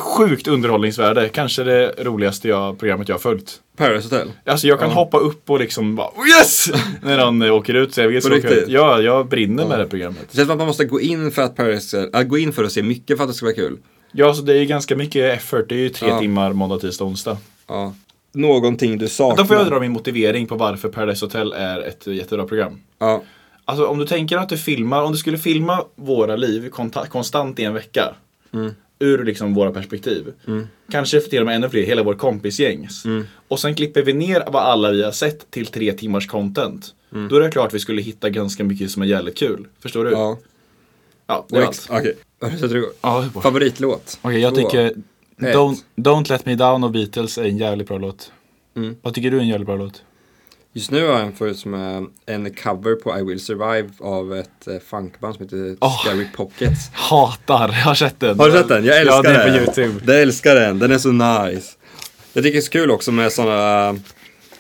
sjukt 0.00 0.49
underhållningsvärde. 0.49 1.29
Kanske 1.29 1.65
det 1.65 1.94
roligaste 1.99 2.49
jag, 2.49 2.79
programmet 2.79 3.09
jag 3.09 3.15
har 3.15 3.21
följt. 3.21 3.61
Paradise 3.76 4.06
Hotel? 4.15 4.32
Alltså 4.47 4.67
jag 4.67 4.79
kan 4.81 4.88
Ja. 4.88 4.94
hoppa 4.94 5.19
upp 5.19 5.50
och 5.50 5.59
liksom 5.61 5.97
bara 5.97 6.06
"Oh, 6.09 6.29
yes! 6.41 6.67
När 7.03 7.19
han 7.19 7.43
eh, 7.43 7.55
åker 7.55 7.75
ut 7.75 7.94
så 7.94 8.00
jag 8.00 8.09
vill 8.09 8.23
På 8.23 8.29
riktigt? 8.29 8.53
ut. 8.53 8.69
Ja, 8.69 9.00
jag 9.00 9.29
brinner 9.29 9.67
med 9.67 9.79
det 9.79 9.87
programmet. 9.87 10.26
Det 10.31 10.37
känns 10.37 10.47
som 10.47 10.53
att 10.53 10.59
man 10.59 10.67
måste 10.67 10.85
gå 10.85 11.00
in 11.00 11.31
för 11.31 11.43
att 11.43 11.56
Paradise, 11.56 12.11
äh, 12.15 12.23
gå 12.23 12.38
in 12.38 12.53
för 12.53 12.65
att 12.65 12.73
se 12.73 12.82
mycket 12.82 13.17
för 13.17 13.25
att 13.25 13.31
det 13.31 13.35
ska 13.35 13.47
vara 13.47 13.55
kul. 13.56 13.79
Ja, 14.12 14.35
så 14.35 14.43
det 14.43 14.53
är 14.53 14.56
ju 14.59 14.65
ganska 14.67 14.97
mycket 14.97 15.38
effort. 15.38 15.69
Det 15.69 15.75
är 15.75 15.79
ju 15.79 15.88
tre 15.88 16.09
Ja. 16.09 16.19
timmar 16.21 16.53
måndag, 16.53 16.79
tisdag, 16.79 17.05
onsdag. 17.05 17.37
Ja. 17.69 17.94
Någonting 18.32 18.99
du 18.99 19.09
saknar. 19.09 19.37
Då 19.37 19.49
får 19.49 19.56
jag 19.56 19.67
dra 19.67 19.81
min 19.81 19.93
motivering 19.93 20.47
på 20.47 20.55
varför 20.56 20.88
Paradise 20.88 21.25
Hotel 21.25 21.53
är 21.53 21.81
ett 21.81 22.06
jättebra 22.06 22.47
program. 22.47 22.81
Ja. 22.99 23.23
Alltså 23.64 23.87
om 23.87 23.99
du 23.99 24.06
tänker 24.06 24.37
att 24.37 24.49
du 24.49 24.56
filmar, 24.56 25.02
om 25.02 25.12
du 25.12 25.19
skulle 25.19 25.38
filma 25.38 25.84
våra 25.94 26.37
liv 26.37 26.69
konstant 27.08 27.58
i 27.58 27.64
en 27.64 27.75
vecka. 27.75 28.14
Ur 28.99 29.25
liksom 29.25 29.55
våra 29.55 29.72
perspektiv. 29.72 30.32
Kanske 30.90 31.20
till 31.20 31.40
och 31.40 31.46
med 31.46 31.55
ännu 31.56 31.69
fler, 31.69 31.82
hela 31.82 32.02
vår 32.02 32.14
kompisgängs. 32.14 33.05
Och 33.49 33.61
sen 33.61 33.75
klipper 33.75 34.02
vi 34.02 34.12
ner 34.12 34.44
vad 34.52 34.62
alla 34.62 34.90
vi 34.90 35.02
har 35.02 35.12
sett 35.12 35.50
till 35.50 35.66
tre 35.66 35.93
timmars 35.93 36.26
content. 36.26 36.94
Då 37.31 37.37
är 37.37 37.40
det 37.40 37.50
klart 37.50 37.66
att 37.66 37.75
vi 37.75 37.78
skulle 37.78 38.02
hitta 38.02 38.31
ganska 38.31 38.64
mycket 38.64 38.90
som 38.90 39.02
är 39.02 39.06
jävligt 39.06 39.37
kul. 39.37 39.66
Förstår 39.81 40.05
du? 40.05 40.11
Ja. 40.11 40.38
Ja, 41.26 41.46
det 41.49 41.56
är 41.56 41.62
allt. 41.62 41.87
Okej. 41.90 42.14
Okay. 42.40 42.58
Sätter 42.58 42.75
du 42.75 42.78
igång? 42.78 42.90
Ja, 43.00 43.25
Favoritlåt? 43.43 44.19
Okej, 44.22 44.40
jag 44.40 44.55
Två. 44.55 44.61
tycker. 44.61 44.94
Don't, 45.37 45.76
Don't 45.96 46.31
Let 46.31 46.46
Me 46.46 46.55
Down 46.55 46.84
av 46.84 46.93
Beatles 46.93 47.38
är 47.38 47.44
en 47.44 47.58
jävligt 47.58 47.88
bra 47.88 47.99
låt. 47.99 48.32
Mm. 48.76 48.96
Vad 49.02 49.14
tycker 49.14 49.31
du 49.31 49.37
är 49.37 49.40
en 49.40 49.49
jävligt 49.49 49.66
bra 49.66 49.76
låt? 49.76 50.02
Just 50.76 50.91
nu 50.91 51.06
har 51.06 51.12
jag 51.12 51.21
en 51.21 51.32
förut 51.32 51.59
som 51.59 51.75
är 51.75 52.06
en 52.26 52.55
cover 52.55 52.94
på 52.94 53.19
I 53.19 53.23
Will 53.23 53.41
Survive 53.41 53.88
av 54.00 54.35
ett 54.35 54.67
eh, 54.67 54.79
funkband 54.79 55.35
som 55.35 55.44
heter 55.44 55.76
Åh. 55.81 56.00
Scary 56.00 56.26
Pockets. 56.37 56.91
Hatar, 56.93 57.69
jag 57.69 57.85
har 57.85 57.94
sett 57.94 58.21
den. 58.21 58.38
Har 58.38 58.47
du 58.47 58.53
sett 58.53 58.69
den? 58.69 58.85
Jag 58.85 59.00
älskar 59.00 59.25
ja, 59.25 59.32
den. 59.32 59.53
på 59.53 59.59
YouTube. 59.59 60.12
Jag 60.12 60.23
älskar 60.23 60.55
den, 60.55 60.79
den 60.79 60.93
är 60.93 60.99
så 60.99 61.12
nice. 61.12 61.73
Jag 62.32 62.44
tycker 62.44 62.53
det 62.53 62.59
är 62.59 62.61
så 62.61 62.71
kul 62.71 62.91
också 62.91 63.12
med 63.12 63.32
sådana, 63.32 63.99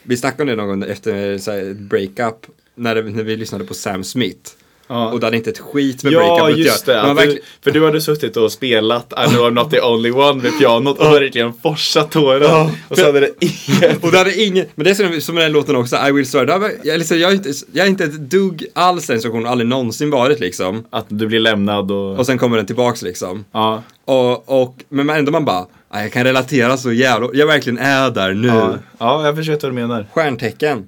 vi 0.02 0.16
snackade 0.16 0.42
om 0.42 0.48
det 0.48 0.64
någon 0.64 0.80
gång 0.80 0.90
efter 0.90 1.32
ett 1.70 1.76
breakup, 1.76 2.46
när, 2.74 2.94
det, 2.94 3.02
när 3.02 3.24
vi 3.24 3.36
lyssnade 3.36 3.64
på 3.64 3.74
Sam 3.74 4.04
Smith. 4.04 4.50
Ja. 4.88 5.10
Och 5.12 5.20
det 5.20 5.26
hade 5.26 5.36
inte 5.36 5.50
ett 5.50 5.58
skit 5.58 6.04
med 6.04 6.12
Ja, 6.12 6.18
breakup 6.18 6.44
att 6.52 6.58
just 6.58 6.86
det. 6.86 7.00
Att 7.02 7.08
du, 7.08 7.14
verkligen- 7.14 7.42
för 7.64 7.70
du 7.70 7.84
hade 7.84 8.00
suttit 8.00 8.36
och 8.36 8.52
spelat 8.52 9.12
I 9.12 9.28
know 9.30 9.44
I'm 9.46 9.50
not 9.50 9.70
the 9.70 9.80
only 9.80 10.10
one 10.10 10.42
med 10.42 10.58
pianot 10.58 10.98
och 10.98 11.04
verkligen 11.06 11.52
forsat 11.52 12.10
tårar. 12.10 12.70
Och 12.88 12.98
så 12.98 13.04
hade 13.06 13.20
det 13.20 13.30
inget. 13.40 14.04
Och 14.04 14.10
det 14.12 14.18
hade 14.18 14.42
ingen, 14.42 14.66
men 14.74 14.84
det 14.84 14.90
är 14.90 14.94
som, 14.94 15.20
som 15.20 15.34
den 15.34 15.52
låten 15.52 15.76
också, 15.76 15.96
I 16.08 16.12
will. 16.12 16.26
Det 16.32 16.52
har- 16.52 16.70
Jag, 16.84 16.98
liksom, 16.98 17.18
jag, 17.18 17.30
är 17.30 17.34
inte, 17.34 17.52
jag 17.72 17.86
är 17.86 17.90
inte 17.90 18.04
ett 18.04 18.30
dugg 18.30 18.66
alls 18.74 19.06
den 19.06 19.18
situationen, 19.18 19.46
aldrig 19.46 19.68
någonsin 19.68 20.10
varit 20.10 20.40
liksom. 20.40 20.84
Att 20.90 21.06
du 21.08 21.26
blir 21.26 21.40
lämnad 21.40 21.90
och... 21.90 22.18
Och 22.18 22.26
sen 22.26 22.38
kommer 22.38 22.56
den 22.56 22.66
tillbaks 22.66 23.02
liksom. 23.02 23.44
ja. 23.52 23.82
Och, 24.04 24.62
och, 24.62 24.76
men 24.88 25.10
ändå 25.10 25.32
man 25.32 25.44
bara, 25.44 25.66
"Ah, 25.88 26.00
jag 26.02 26.12
kan 26.12 26.24
relatera 26.24 26.76
så 26.76 26.92
jävla, 26.92 27.28
jag 27.32 27.46
verkligen 27.46 27.78
är 27.78 28.10
där 28.10 28.34
nu. 28.34 28.48
Ja. 28.48 28.78
ja, 28.98 29.26
jag 29.26 29.36
förstår 29.36 29.52
vad 29.52 29.62
du 29.62 29.72
menar. 29.72 30.06
Stjärntecken, 30.14 30.86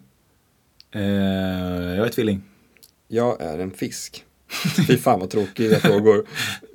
Eh, 0.94 1.02
jag 1.96 2.06
är 2.06 2.10
tvilling. 2.10 2.42
Jag 3.08 3.40
är 3.40 3.58
en 3.58 3.70
fisk. 3.70 4.22
Fy 4.86 4.96
fan 4.96 5.20
vad 5.20 5.30
tråkiga 5.30 5.80
frågor. 5.80 6.26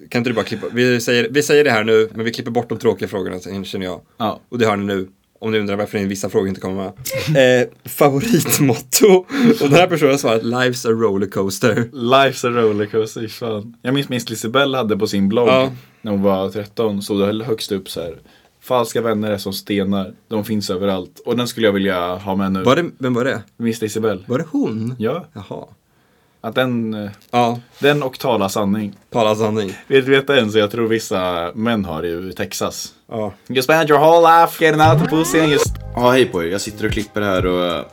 Kan 0.09 0.19
inte 0.19 0.29
du 0.29 0.33
bara 0.33 0.45
klippa, 0.45 0.67
vi 0.73 1.01
säger, 1.01 1.27
vi 1.31 1.43
säger 1.43 1.63
det 1.63 1.71
här 1.71 1.83
nu, 1.83 2.09
men 2.15 2.25
vi 2.25 2.31
klipper 2.31 2.51
bort 2.51 2.69
de 2.69 2.77
tråkiga 2.77 3.07
frågorna 3.07 3.39
sen 3.39 3.65
känner 3.65 3.85
jag. 3.85 4.01
Ja. 4.17 4.39
Och 4.49 4.57
det 4.59 4.65
hör 4.65 4.75
ni 4.77 4.85
nu. 4.85 5.09
Om 5.39 5.51
ni 5.51 5.59
undrar 5.59 5.75
varför 5.75 5.97
vissa 5.99 6.29
frågor 6.29 6.47
inte 6.49 6.61
kommer 6.61 6.75
med. 7.35 7.61
Eh, 7.61 7.67
favoritmotto. 7.85 9.07
Och 9.61 9.69
den 9.69 9.73
här 9.73 9.87
personen 9.87 10.11
har 10.11 10.17
svarat 10.17 10.43
Life's 10.43 10.87
a 10.87 10.91
rollercoaster. 10.91 11.75
Life's 11.93 12.47
a 12.47 12.49
rollercoaster, 12.61 13.27
fan. 13.27 13.75
Jag 13.81 13.93
minns 13.93 14.09
minst 14.09 14.29
Lisibell 14.29 14.75
hade 14.75 14.97
på 14.97 15.07
sin 15.07 15.29
blogg 15.29 15.47
Ja. 15.47 15.71
när 16.01 16.11
hon 16.11 16.21
var 16.21 16.49
13, 16.49 17.01
så 17.01 17.25
det 17.25 17.43
högst 17.45 17.71
upp 17.71 17.89
så 17.89 18.01
här. 18.01 18.19
Falska 18.61 19.01
vänner 19.01 19.31
är 19.31 19.37
som 19.37 19.53
stenar, 19.53 20.13
de 20.27 20.45
finns 20.45 20.69
överallt. 20.69 21.21
Och 21.25 21.37
den 21.37 21.47
skulle 21.47 21.67
jag 21.67 21.73
vilja 21.73 22.15
ha 22.15 22.35
med 22.35 22.51
nu. 22.51 22.63
Var 22.63 22.75
det, 22.75 22.89
vem 22.97 23.13
var 23.13 23.25
det? 23.25 23.43
Minns 23.57 23.81
Lisibell? 23.81 24.23
Var 24.27 24.37
det 24.37 24.45
hon? 24.51 24.95
Ja, 24.99 25.25
Jaha. 25.33 25.65
Att 26.41 26.55
den, 26.55 26.93
eh, 26.93 27.11
Ja, 27.31 27.59
den 27.79 28.03
och 28.03 28.19
tala 28.19 28.49
sanning. 28.49 28.95
tala 29.09 29.35
sanning. 29.35 29.69
Vet 29.87 30.05
du 30.05 30.11
veta 30.11 30.39
en 30.39 30.51
som 30.51 30.59
jag 30.59 30.71
tror 30.71 30.87
vissa 30.87 31.51
män 31.55 31.85
har 31.85 32.05
i 32.05 32.33
Texas? 32.33 32.93
Ja. 33.09 33.33
You 33.49 33.61
spend 33.61 33.89
your 33.89 33.99
whole 33.99 34.41
life 34.41 34.63
getting 34.65 34.81
out 34.81 34.99
the 35.03 35.09
pussy 35.09 35.39
and 35.39 35.51
just... 35.51 35.73
Ja, 35.95 36.11
hej 36.11 36.25
på 36.25 36.43
er. 36.43 36.47
Jag 36.47 36.61
sitter 36.61 36.85
och 36.85 36.91
klipper 36.91 37.21
här 37.21 37.45
och 37.45 37.65
eh, 37.65 37.85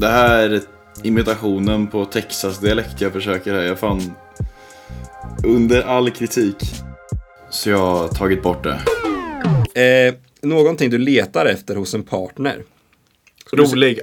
det 0.00 0.06
här 0.08 0.48
är 0.50 0.60
imitationen 1.02 1.86
på 1.86 2.04
Texas-dialekt 2.04 3.00
jag 3.00 3.12
försöker 3.12 3.54
här. 3.54 3.60
Jag 3.62 3.78
fan 3.78 4.12
under 5.44 5.82
all 5.82 6.10
kritik. 6.10 6.56
Så 7.50 7.70
jag 7.70 7.78
har 7.78 8.08
tagit 8.08 8.42
bort 8.42 8.64
det. 8.64 8.80
Eh, 9.82 10.14
någonting 10.42 10.90
du 10.90 10.98
letar 10.98 11.46
efter 11.46 11.76
hos 11.76 11.94
en 11.94 12.02
partner. 12.02 12.62
Rolig. 13.52 14.00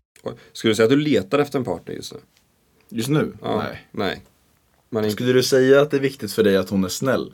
Skulle 0.53 0.71
du 0.71 0.75
säga 0.75 0.83
att 0.83 0.89
du 0.91 0.97
letar 0.97 1.39
efter 1.39 1.59
en 1.59 1.65
partner 1.65 1.93
just 1.95 2.13
nu? 2.13 2.19
Just 2.93 3.09
nu? 3.09 3.33
Ja. 3.41 3.57
Nej. 3.57 3.87
Nej. 3.91 4.21
Man 4.89 5.03
är 5.03 5.07
inte... 5.07 5.15
Skulle 5.15 5.33
du 5.33 5.43
säga 5.43 5.81
att 5.81 5.91
det 5.91 5.97
är 5.97 6.01
viktigt 6.01 6.33
för 6.33 6.43
dig 6.43 6.57
att 6.57 6.69
hon 6.69 6.83
är 6.83 6.89
snäll? 6.89 7.33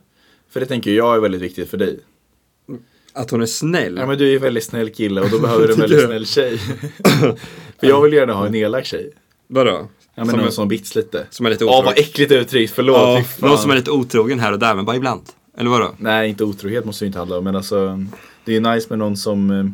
För 0.50 0.60
det 0.60 0.66
tänker 0.66 0.90
jag 0.90 1.16
är 1.16 1.20
väldigt 1.20 1.40
viktigt 1.40 1.70
för 1.70 1.76
dig. 1.76 2.00
Att 3.12 3.30
hon 3.30 3.42
är 3.42 3.46
snäll? 3.46 3.96
Ja 3.96 4.06
men 4.06 4.18
du 4.18 4.30
är 4.30 4.36
en 4.36 4.42
väldigt 4.42 4.64
snäll 4.64 4.90
kille 4.90 5.20
och 5.20 5.30
då 5.30 5.38
behöver 5.42 5.66
du 5.66 5.72
en 5.72 5.78
väldigt 5.80 6.04
snäll 6.04 6.26
tjej. 6.26 6.58
för 7.78 7.86
jag 7.86 8.02
vill 8.02 8.12
gärna 8.12 8.32
ha 8.32 8.46
en 8.46 8.54
elak 8.54 8.84
tjej. 8.84 9.10
Vadå? 9.46 9.70
Ja 9.70 9.88
men 10.14 10.26
som, 10.26 10.38
någon 10.38 10.46
är, 10.46 10.50
som 10.50 10.68
bits 10.68 10.94
lite. 10.94 11.26
som 11.30 11.46
är 11.46 11.50
lite 11.50 11.64
Åh 11.64 11.70
vad 11.70 11.78
otrogen? 11.78 12.04
äckligt 12.04 12.32
uttryckt, 12.32 12.72
förlåt. 12.74 12.96
Ja, 12.96 13.48
någon 13.48 13.58
som 13.58 13.70
är 13.70 13.76
lite 13.76 13.90
otrogen 13.90 14.40
här 14.40 14.52
och 14.52 14.58
där, 14.58 14.74
men 14.74 14.84
bara 14.84 14.96
ibland. 14.96 15.22
Eller 15.58 15.70
vadå? 15.70 15.94
Nej, 15.98 16.28
inte 16.28 16.44
otrohet 16.44 16.84
måste 16.84 17.04
det 17.04 17.06
inte 17.06 17.18
handla 17.18 17.38
om. 17.38 17.44
Men 17.44 17.56
alltså, 17.56 18.06
det 18.44 18.56
är 18.56 18.60
nice 18.60 18.86
med 18.90 18.98
någon 18.98 19.16
som 19.16 19.50
eh, 19.50 19.64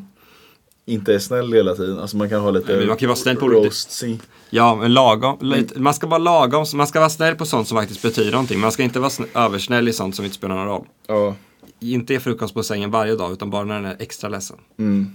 inte 0.87 1.15
är 1.15 1.19
snäll 1.19 1.53
hela 1.53 1.75
tiden. 1.75 1.99
Alltså 1.99 2.17
man 2.17 2.29
kan 2.29 2.41
ha 2.41 2.51
lite 2.51 2.77
men 2.77 2.87
man 2.89 2.97
kan 2.97 3.09
vara 3.09 3.17
snäll 3.17 3.37
på 3.37 3.49
roasting. 3.49 4.21
Ja, 4.51 4.75
men 4.75 4.95
lagom. 4.95 5.39
Lite, 5.41 5.81
man 5.81 5.95
ska 5.95 6.07
vara 6.07 6.19
lagom. 6.19 6.65
Man 6.75 6.87
ska 6.87 6.99
vara 6.99 7.11
snäll 7.11 7.35
på 7.35 7.47
sånt 7.47 7.69
som 7.69 7.79
faktiskt 7.79 8.03
betyder 8.03 8.33
någonting. 8.33 8.61
Man 8.61 8.73
ska 8.73 8.83
inte 8.83 9.01
vara 9.01 9.11
snä- 9.11 9.27
översnäll 9.35 9.89
i 9.89 9.93
sånt 9.93 10.17
som 10.17 10.25
inte 10.25 10.37
spelar 10.37 10.55
någon 10.55 10.67
roll. 10.67 10.85
Ja. 11.07 11.35
Inte 11.81 12.13
ge 12.13 12.21
frukost 12.21 12.55
på 12.55 12.63
sängen 12.63 12.91
varje 12.91 13.17
dag, 13.17 13.33
utan 13.33 13.51
bara 13.51 13.65
när 13.65 13.75
den 13.75 13.85
är 13.85 13.97
extra 13.99 14.29
ledsen. 14.29 14.57
Mm. 14.79 15.11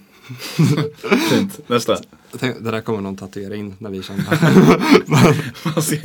Fint. 1.29 1.59
Nästa. 1.67 1.97
Tänk, 2.39 2.55
det 2.63 2.71
där 2.71 2.81
kommer 2.81 3.01
någon 3.01 3.15
tatuera 3.17 3.55
in 3.55 3.75
när 3.79 3.89
vi 3.89 4.03
känner. 4.03 4.23
Man 5.73 5.81
ska, 5.83 5.95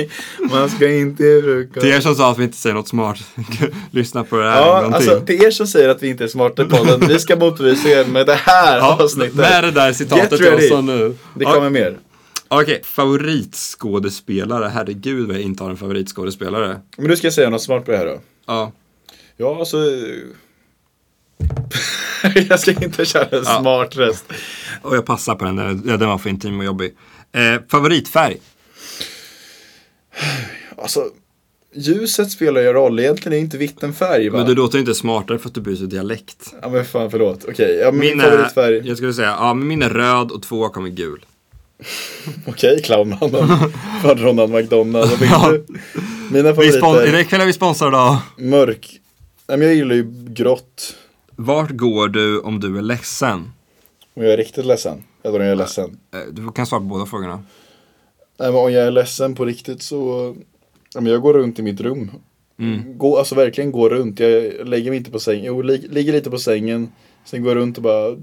man 0.51 0.71
ska 0.71 0.89
inte 0.91 1.23
bruka... 1.43 1.81
Till 1.81 1.91
er 1.91 2.01
som 2.01 2.15
sa 2.15 2.31
att 2.31 2.39
vi 2.39 2.45
inte 2.45 2.57
säger 2.57 2.75
något 2.75 2.89
smart, 2.89 3.19
lyssna 3.91 4.25
på 4.25 4.37
det 4.37 4.51
här 4.51 4.63
en 4.63 4.67
Ja, 4.69 4.83
gång 4.83 4.93
alltså 4.93 5.21
till. 5.21 5.27
till 5.39 5.47
er 5.47 5.51
som 5.51 5.67
säger 5.67 5.89
att 5.89 6.03
vi 6.03 6.09
inte 6.09 6.25
är 6.25 6.29
smarta 6.29 6.63
i 6.63 6.67
podden, 6.67 7.09
vi 7.09 7.19
ska 7.19 7.37
motbevisa 7.37 7.89
er 7.89 8.05
med 8.05 8.27
det 8.27 8.35
här 8.35 8.79
Ja, 8.79 8.99
avsnittet. 9.01 9.35
med 9.35 9.65
det 9.65 9.71
där 9.71 9.93
citatet 9.93 10.41
jag 10.41 10.63
sa 10.63 10.81
nu. 10.81 11.15
Det 11.35 11.45
kommer 11.45 11.71
mer. 11.71 11.99
Okej, 12.49 12.81
favoritskådespelare. 12.85 14.69
Herregud 14.69 15.27
vad 15.27 15.37
jag 15.37 15.43
inte 15.43 15.63
har 15.63 15.71
en 15.71 15.77
favoritskådespelare. 15.77 16.81
Men 16.97 17.09
du 17.09 17.17
ska 17.17 17.31
säga 17.31 17.51
något 17.51 17.63
smart 17.63 17.85
på 17.85 17.91
det 17.91 17.97
här 17.97 18.07
då. 18.07 18.21
Ja. 18.47 18.73
Ja, 19.37 19.59
alltså... 19.59 19.77
jag 22.49 22.61
ska 22.61 22.71
inte 22.71 23.05
köra 23.05 23.25
en 23.25 23.43
Ja. 23.47 23.59
smart 23.61 23.97
röst. 23.97 24.25
Och 24.83 24.97
jag 24.97 25.07
passar 25.07 25.35
på 25.35 25.45
den 25.45 25.57
där, 25.57 25.97
den 25.97 26.09
var 26.09 26.19
för 26.19 26.31
intim 26.31 26.59
och 26.59 26.65
jobbig. 26.65 26.95
Eh, 27.33 27.61
favoritfärg? 27.71 28.37
Alltså, 30.79 31.05
ljuset 31.75 32.31
spelar 32.31 32.61
ju 32.61 32.73
roll. 32.73 33.01
Egentligen 33.01 33.39
är 33.39 33.41
inte 33.41 33.59
vitt 33.59 33.83
en 33.83 33.95
färg 33.95 34.29
va? 34.29 34.39
Men 34.39 34.47
du 34.47 34.55
låter 34.55 34.79
inte 34.79 34.95
smartare 34.95 35.39
för 35.39 35.49
att 35.49 35.55
du 35.55 35.61
byter 35.61 35.87
dialekt. 35.87 36.55
Ja 36.63 36.69
men 36.69 36.85
fan 36.85 37.11
förlåt. 37.11 37.45
Okej, 37.49 37.79
ja, 37.83 37.93
min, 37.93 38.01
Min 38.01 38.21
favoritfärg. 38.21 38.77
är, 38.79 38.83
jag 38.85 38.97
skulle 38.97 39.13
säga, 39.15 39.29
ja 39.41 39.55
min 39.55 39.83
är 39.83 39.91
röd 39.91 40.31
och 40.31 40.43
två 40.43 40.69
kommer 40.69 40.89
gul. 40.91 41.25
Okej, 42.47 42.83
clownmannen. 42.85 43.49
Från 44.03 44.19
Ronald 44.19 44.53
McDonald. 44.53 45.11
Ja. 45.21 45.53
Mina 46.31 46.55
favoriter. 46.55 47.19
ikväll 47.21 47.41
är 47.41 47.47
vi 47.47 47.53
sponsrade 47.53 47.97
av? 47.99 48.17
Mörk. 48.39 49.01
Nej 49.49 49.59
men 49.59 49.67
jag 49.69 49.77
gillar 49.77 49.95
ju 49.95 50.07
grått. 50.29 50.95
Vart 51.37 51.71
går 51.71 52.09
du 52.09 52.41
om 52.41 52.61
du 52.61 52.79
är 52.79 52.83
ledsen? 52.83 53.53
Om 54.15 54.23
jag 54.23 54.33
är 54.33 54.37
riktigt 54.37 54.67
ledsen. 54.67 55.03
Eller 55.23 55.39
om 55.39 55.45
jag 55.45 55.53
är 55.53 55.57
ledsen. 55.57 55.99
Eh, 56.15 56.21
Du 56.33 56.53
kan 56.53 56.67
svara 56.67 56.81
på 56.81 56.87
båda 56.87 57.07
frågorna. 57.07 57.43
Nej 58.39 58.53
men 58.53 58.61
om 58.61 58.73
jag 58.73 58.87
är 58.87 58.91
ledsen 58.91 59.35
på 59.35 59.45
riktigt 59.45 59.83
så. 59.83 60.35
Men 60.95 61.07
jag 61.07 61.23
går 61.23 61.35
runt 61.35 61.59
i 61.59 61.63
mitt 61.63 61.81
rum. 61.81 62.11
Mm. 62.59 62.99
Gå, 62.99 63.19
alltså 63.19 63.35
verkligen 63.35 63.73
gå 63.73 63.89
runt. 63.89 64.21
Jag 64.21 64.69
lägger 64.69 64.91
mig 64.91 64.99
inte 64.99 65.11
på 65.11 65.19
sängen. 65.19 65.45
Jo, 65.45 65.63
lig, 65.63 65.93
ligger 65.93 66.13
lite 66.13 66.31
på 66.31 66.39
sängen. 66.39 66.93
Sen 67.25 67.43
går 67.43 67.51
jag 67.51 67.57
runt 67.63 67.77
och 67.77 67.83
bara. 67.83 68.07
Och 68.07 68.17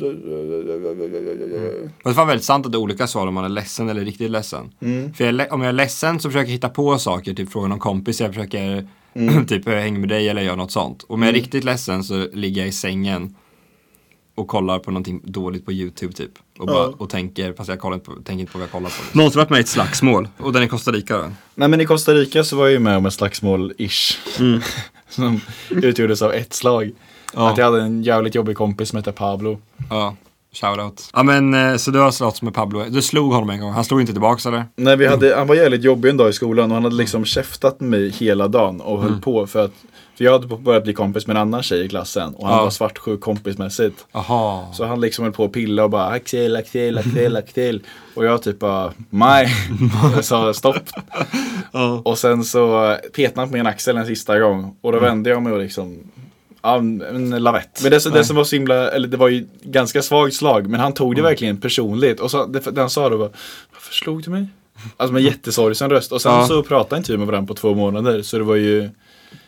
det 2.03 2.17
var 2.17 2.25
väldigt 2.25 2.45
sant 2.45 2.65
att 2.65 2.71
det 2.71 2.75
är 2.75 2.79
olika 2.79 3.07
svar 3.07 3.27
om 3.27 3.33
man 3.33 3.45
är 3.45 3.49
ledsen 3.49 3.89
eller 3.89 4.01
riktigt 4.01 4.31
ledsen. 4.31 4.71
Mm. 4.79 5.13
För 5.13 5.23
jag 5.23 5.53
om 5.53 5.61
jag 5.61 5.69
är 5.69 5.73
ledsen 5.73 6.19
så 6.19 6.29
försöker 6.29 6.47
jag 6.47 6.53
hitta 6.53 6.69
på 6.69 6.97
saker, 6.97 7.33
typ 7.33 7.51
fråga 7.51 7.67
någon 7.67 7.79
kompis, 7.79 8.21
jag 8.21 8.33
försöker 8.33 8.87
Mm. 9.15 9.45
typ 9.47 9.65
hänga 9.67 9.99
med 9.99 10.09
dig 10.09 10.29
eller 10.29 10.41
göra 10.41 10.55
något 10.55 10.71
sånt. 10.71 11.03
Och 11.03 11.11
om 11.11 11.21
jag 11.21 11.29
är 11.29 11.33
riktigt 11.33 11.63
ledsen 11.63 12.03
så 12.03 12.27
ligger 12.33 12.61
jag 12.61 12.67
i 12.67 12.71
sängen 12.71 13.35
och 14.35 14.47
kollar 14.47 14.79
på 14.79 14.91
någonting 14.91 15.21
dåligt 15.23 15.65
på 15.65 15.71
YouTube 15.71 16.13
typ. 16.13 16.31
Och, 16.59 16.67
bara, 16.67 16.77
Ja. 16.77 16.93
och 16.97 17.09
tänker, 17.09 17.53
fast 17.53 17.69
jag 17.69 17.79
kollar 17.79 17.95
inte 17.95 18.05
på, 18.05 18.15
tänker 18.15 18.39
inte 18.41 18.51
på 18.51 18.57
vad 18.57 18.63
jag 18.63 18.71
kollar 18.71 18.89
på. 18.89 19.17
Någon 19.17 19.31
som 19.31 19.39
varit 19.39 19.49
med 19.49 19.57
i 19.57 19.61
ett 19.61 19.67
slagsmål, 19.67 20.27
och 20.37 20.53
den 20.53 20.61
är 20.61 20.65
i 20.65 20.69
Costa 20.69 20.91
Rica 20.91 21.17
då. 21.17 21.31
Nej 21.55 21.67
men 21.67 21.81
i 21.81 21.85
Costa 21.85 22.13
Rica 22.13 22.43
så 22.43 22.55
var 22.55 22.63
jag 22.65 22.71
ju 22.71 22.79
med 22.79 22.97
om 22.97 23.05
ett 23.05 23.13
slagsmål-ish. 23.13 24.17
Som 25.09 25.41
utgjordes 25.69 26.21
av 26.21 26.33
ett 26.33 26.53
slag. 26.53 26.91
Ja. 27.33 27.49
Att 27.51 27.57
jag 27.57 27.65
hade 27.65 27.81
en 27.81 28.03
jävligt 28.03 28.35
jobbig 28.35 28.57
kompis 28.57 28.89
som 28.89 28.97
hette 28.97 29.11
Pablo. 29.11 29.59
Ja, 29.89 30.15
shoutout. 30.53 31.09
Ja 31.13 31.23
men 31.23 31.53
eh, 31.53 31.75
så 31.75 31.91
du 31.91 31.99
har 31.99 32.11
slått 32.11 32.41
med 32.41 32.53
Pablo, 32.53 32.85
du 32.89 33.01
slog 33.01 33.33
honom 33.33 33.49
en 33.49 33.59
gång, 33.61 33.71
han 33.71 33.83
slog 33.85 34.01
inte 34.01 34.11
tillbaks 34.13 34.45
eller? 34.45 34.65
Nej, 34.75 34.97
vi 34.97 35.07
hade, 35.07 35.35
han 35.35 35.47
var 35.47 35.55
jävligt 35.55 35.83
jobbig 35.83 36.09
en 36.09 36.17
dag 36.17 36.29
i 36.29 36.33
skolan 36.33 36.71
och 36.71 36.75
han 36.75 36.83
hade 36.83 36.95
liksom 36.95 37.25
käftat 37.25 37.79
mig 37.79 38.09
hela 38.09 38.47
dagen 38.47 38.81
och 38.81 39.01
höll 39.03 39.21
på 39.21 39.47
för 39.47 39.65
att 39.65 39.71
för 40.17 40.23
jag 40.25 40.31
hade 40.31 40.47
börjat 40.57 40.83
bli 40.83 40.93
kompis 40.93 41.27
med 41.27 41.35
en 41.35 41.41
annan 41.41 41.63
tjej 41.63 41.85
i 41.85 41.89
klassen 41.89 42.33
och 42.35 42.47
han 42.47 42.57
Ja. 42.57 42.63
var 42.63 42.69
svartsjuk 42.69 43.21
kompismässigt. 43.21 44.05
Jaha. 44.11 44.65
Så 44.73 44.85
han 44.85 45.01
liksom 45.01 45.23
höll 45.23 45.33
på 45.33 45.45
att 45.45 45.51
pilla 45.51 45.83
och 45.83 45.89
bara 45.89 46.05
Axel, 46.07 46.55
Axel, 46.55 46.97
Axel, 46.97 47.35
Axel. 47.35 47.81
Och 48.15 48.25
jag 48.25 48.41
typ 48.43 48.59
bara 48.59 48.93
nej. 49.09 49.47
Jag 50.15 50.25
sa 50.25 50.53
stopp. 50.53 50.77
Ja. 51.71 52.01
Och 52.05 52.17
sen 52.17 52.43
så 52.43 52.95
petade 53.15 53.41
han 53.41 53.49
på 53.49 53.53
min 53.57 53.67
axel 53.67 53.97
en 53.97 54.05
sista 54.05 54.39
gång. 54.39 54.75
Och 54.81 54.91
då 54.91 54.97
Mm. 54.97 55.09
vände 55.09 55.29
jag 55.29 55.41
mig 55.41 55.53
och 55.53 55.59
liksom 55.59 55.97
Ja, 56.63 56.77
en 56.77 57.29
lavett. 57.43 57.79
Men 57.81 57.91
det, 57.91 57.99
som- 57.99 58.11
det 58.11 58.25
som 58.25 58.35
var 58.35 58.43
så 58.43 58.55
himla, 58.55 58.91
eller 58.91 59.07
det 59.07 59.17
var 59.17 59.27
ju 59.29 59.47
ganska 59.63 60.01
svagt 60.01 60.35
slag. 60.35 60.67
Men 60.67 60.79
han 60.79 60.93
tog 60.93 61.15
det 61.15 61.19
Mm. 61.19 61.29
verkligen 61.29 61.57
personligt. 61.61 62.19
Och 62.19 62.31
så, 62.31 62.45
det, 62.45 62.77
han 62.77 62.89
sa 62.89 63.09
då 63.09 63.17
var 63.17 63.29
Varför 63.73 63.93
slog 63.93 64.23
du 64.23 64.29
mig? 64.31 64.47
Alltså 64.97 65.13
med 65.13 65.23
jättesorgsen 65.23 65.89
röst. 65.89 66.11
Och 66.11 66.21
sen 66.21 66.31
Ja. 66.31 66.47
så 66.47 66.63
pratade 66.63 66.97
inte 66.97 67.11
vi 67.11 67.17
med 67.17 67.27
varandra 67.27 67.47
på 67.47 67.53
två 67.53 67.75
månader. 67.75 68.21
Så 68.21 68.37
det 68.37 68.43
var 68.43 68.55
ju 68.55 68.89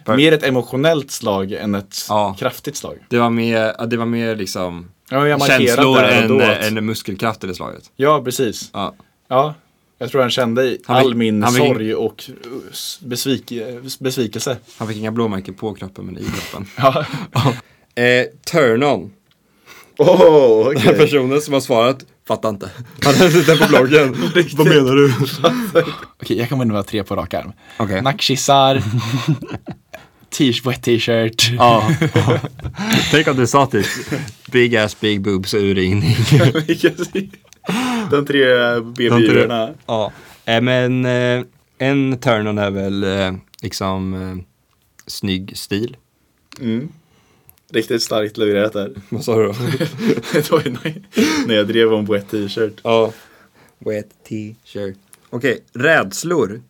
Per- 0.06 0.16
mer 0.18 0.32
ett 0.32 0.44
emotionellt 0.44 1.12
slag 1.12 1.52
än 1.52 1.76
ett 1.76 1.96
Ja. 2.10 2.36
kraftigt 2.40 2.76
slag. 2.78 2.98
Det 3.10 3.18
var 3.20 3.30
mer, 3.30 3.86
det 3.88 3.98
var 3.98 4.06
mer 4.06 4.36
liksom 4.36 4.90
Ja, 5.10 5.40
känslor 5.40 6.00
än, 6.04 6.78
än 6.78 6.86
muskelkraft 6.86 7.44
i 7.44 7.48
det 7.48 7.56
slaget. 7.56 7.84
Ja, 7.96 8.22
precis. 8.24 8.70
Ja. 8.74 8.94
Ja, 9.28 9.54
jag 9.98 10.12
tror 10.12 10.22
han 10.22 10.30
kände 10.32 10.64
i 10.64 10.80
Han 10.86 10.98
fick- 11.00 11.06
all 11.06 11.16
min 11.16 11.44
han 11.44 11.54
fick- 11.54 11.64
sorg 11.68 11.96
och 11.96 12.24
uh, 12.30 12.36
besvik, 13.00 13.52
besvikelse. 14.00 14.58
Han 14.78 14.88
fick 14.88 14.98
inga 14.98 15.12
blåmärken 15.12 15.54
på 15.54 15.74
kroppen 15.74 16.06
men 16.06 16.18
i 16.18 16.24
kroppen. 16.24 16.68
Ja. 16.78 17.06
Eh, 18.04 18.26
turn 18.52 18.84
on. 18.84 19.12
Oh, 19.98 20.70
Den 20.70 20.78
här 20.82 20.94
personen 20.94 21.42
som 21.42 21.54
har 21.54 21.62
svarat 21.62 22.06
fattar 22.28 22.50
inte. 22.50 22.70
Han 23.04 23.16
hade 23.16 23.42
den 23.42 23.58
på 23.58 23.68
bloggen. 23.68 24.16
Vad 24.56 24.68
menar 24.68 24.96
du? 24.96 25.14
Okej, 26.22 26.38
jag 26.38 26.50
kommer 26.50 26.66
nog 26.66 26.74
vara 26.74 26.84
tre 26.84 27.04
på 27.04 27.16
rak 27.16 27.34
arm. 27.34 27.52
Okej. 27.78 28.02
Nackkyssar, 28.02 28.84
wet 30.66 30.84
t-shirt. 30.84 31.52
Ja. 31.58 31.90
Tänk 33.12 33.28
om 33.28 33.38
du 33.38 33.48
sa 33.48 33.66
typ 33.66 33.86
big 34.52 34.76
ass, 34.76 35.00
big 35.00 35.22
boobs 35.22 35.54
och 35.54 35.60
urringning. 35.60 36.16
De 38.12 38.26
tre 38.26 38.46
BB-djurarna. 38.80 39.74
Ja. 39.86 40.12
Eh, 40.46 40.62
men 40.62 41.06
eh, 41.06 41.44
en 41.78 42.18
turn 42.20 42.48
on 42.48 42.58
är 42.58 42.72
väl 42.72 43.04
eh, 43.04 43.34
liksom 43.62 44.44
snygg 45.08 45.58
stil. 45.58 45.98
Mm. 46.60 46.90
Riktigt 47.72 48.02
starkt 48.04 48.38
levererat 48.38 48.74
där. 48.74 48.92
Vad 49.10 49.24
sa 49.24 49.36
du 49.40 49.46
då? 49.48 49.54
Det 50.34 50.52
var 50.52 50.62
ju 50.66 50.76
när- 51.48 51.56
jag 51.56 51.68
drev 51.68 51.94
om 51.94 52.06
wet 52.06 52.30
t-shirt. 52.32 52.80
Ja. 52.84 53.14
Wet 53.80 54.10
t-shirt. 54.30 54.98
Okej, 55.30 55.64
rädslor. 55.74 56.62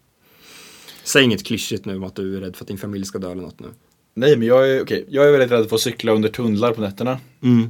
Säg 1.04 1.24
inget 1.24 1.46
klyschigt 1.46 1.86
nu 1.86 1.96
om 1.96 2.04
att 2.04 2.15
du 2.15 2.38
är 2.38 2.42
rädd 2.42 2.56
för 2.56 2.63
att 2.63 2.68
din 2.68 2.77
familj 2.77 3.06
ska 3.06 3.20
dö 3.20 3.32
eller 3.32 3.42
något 3.42 3.60
nu. 3.60 3.68
Nej, 4.13 4.38
men 4.38 4.48
jag 4.48 4.70
är, 4.70 4.82
okej, 4.82 5.06
jag 5.10 5.27
är 5.27 5.32
väldigt 5.32 5.51
rädd 5.51 5.70
för 5.70 5.75
att 5.75 5.82
cykla 5.82 6.12
under 6.12 6.30
tunnlar 6.30 6.72
på 6.74 6.82
nätterna. 6.82 7.20
Mm. 7.44 7.70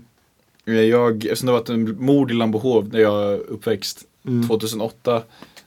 Jag, 0.66 1.26
eftersom 1.26 1.46
det 1.46 1.52
var 1.52 1.60
ett 1.60 1.70
en 1.70 2.04
mord 2.06 2.32
i 2.32 2.34
Lambohov 2.34 2.90
när 2.94 3.00
jag 3.00 3.40
uppväxt 3.40 4.04
Mm. 4.28 4.48
2008. 4.48 5.22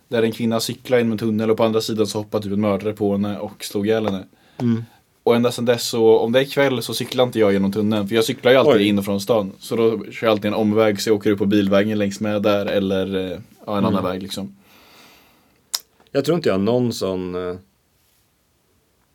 Där 0.09 0.23
en 0.23 0.33
kvinna 0.33 0.61
cyklade 0.61 1.03
in 1.03 1.13
en 1.13 1.19
tunnel 1.19 1.51
och 1.51 1.57
på 1.57 1.65
andra 1.65 1.81
sidan 1.81 2.07
så 2.07 2.19
hoppade 2.19 2.43
typ 2.45 2.53
en 2.53 2.61
mördare 2.61 2.93
på 2.93 3.13
henne 3.13 3.39
och 3.39 3.65
slog 3.65 3.87
ihjäl 3.87 4.05
henne. 4.07 4.25
Mm. 4.59 4.85
Och 5.23 5.37
ända 5.37 5.53
sedan 5.53 5.65
dess 5.65 5.89
så, 5.89 6.19
om 6.19 6.33
det 6.33 6.41
är 6.41 6.45
kväll 6.45 6.83
så 6.83 6.95
cyklar 6.95 7.25
inte 7.25 7.39
jag 7.39 7.53
genom 7.53 7.73
tunneln. 7.73 8.09
För 8.09 8.15
jag 8.15 8.25
cyklar 8.25 8.53
ju 8.53 8.59
alltid 8.59 8.75
Oj. 8.75 8.87
in 8.89 8.99
och 8.99 9.05
från 9.05 9.21
stan. 9.21 9.53
Så 9.59 9.77
då 9.77 10.05
kör 10.13 10.27
jag 10.27 10.31
alltid 10.33 10.45
en 10.49 10.55
omväg 10.55 11.01
så 11.01 11.11
jag 11.11 11.17
åker 11.17 11.31
upp 11.31 11.39
på 11.39 11.47
bilvägen 11.47 11.99
längs 11.99 12.21
med 12.21 12.43
där 12.43 12.67
eller 12.67 13.17
eh, 13.17 13.39
ja, 13.67 13.73
en 13.73 13.79
Mm. 13.79 13.85
annan 13.85 14.05
väg 14.05 14.23
liksom. 14.23 14.57
Jag 16.13 16.25
tror 16.25 16.37
inte 16.37 16.49
jag 16.49 16.55
har 16.55 16.63
någon 16.63 16.93
sån 16.93 17.35
eh, 17.51 17.57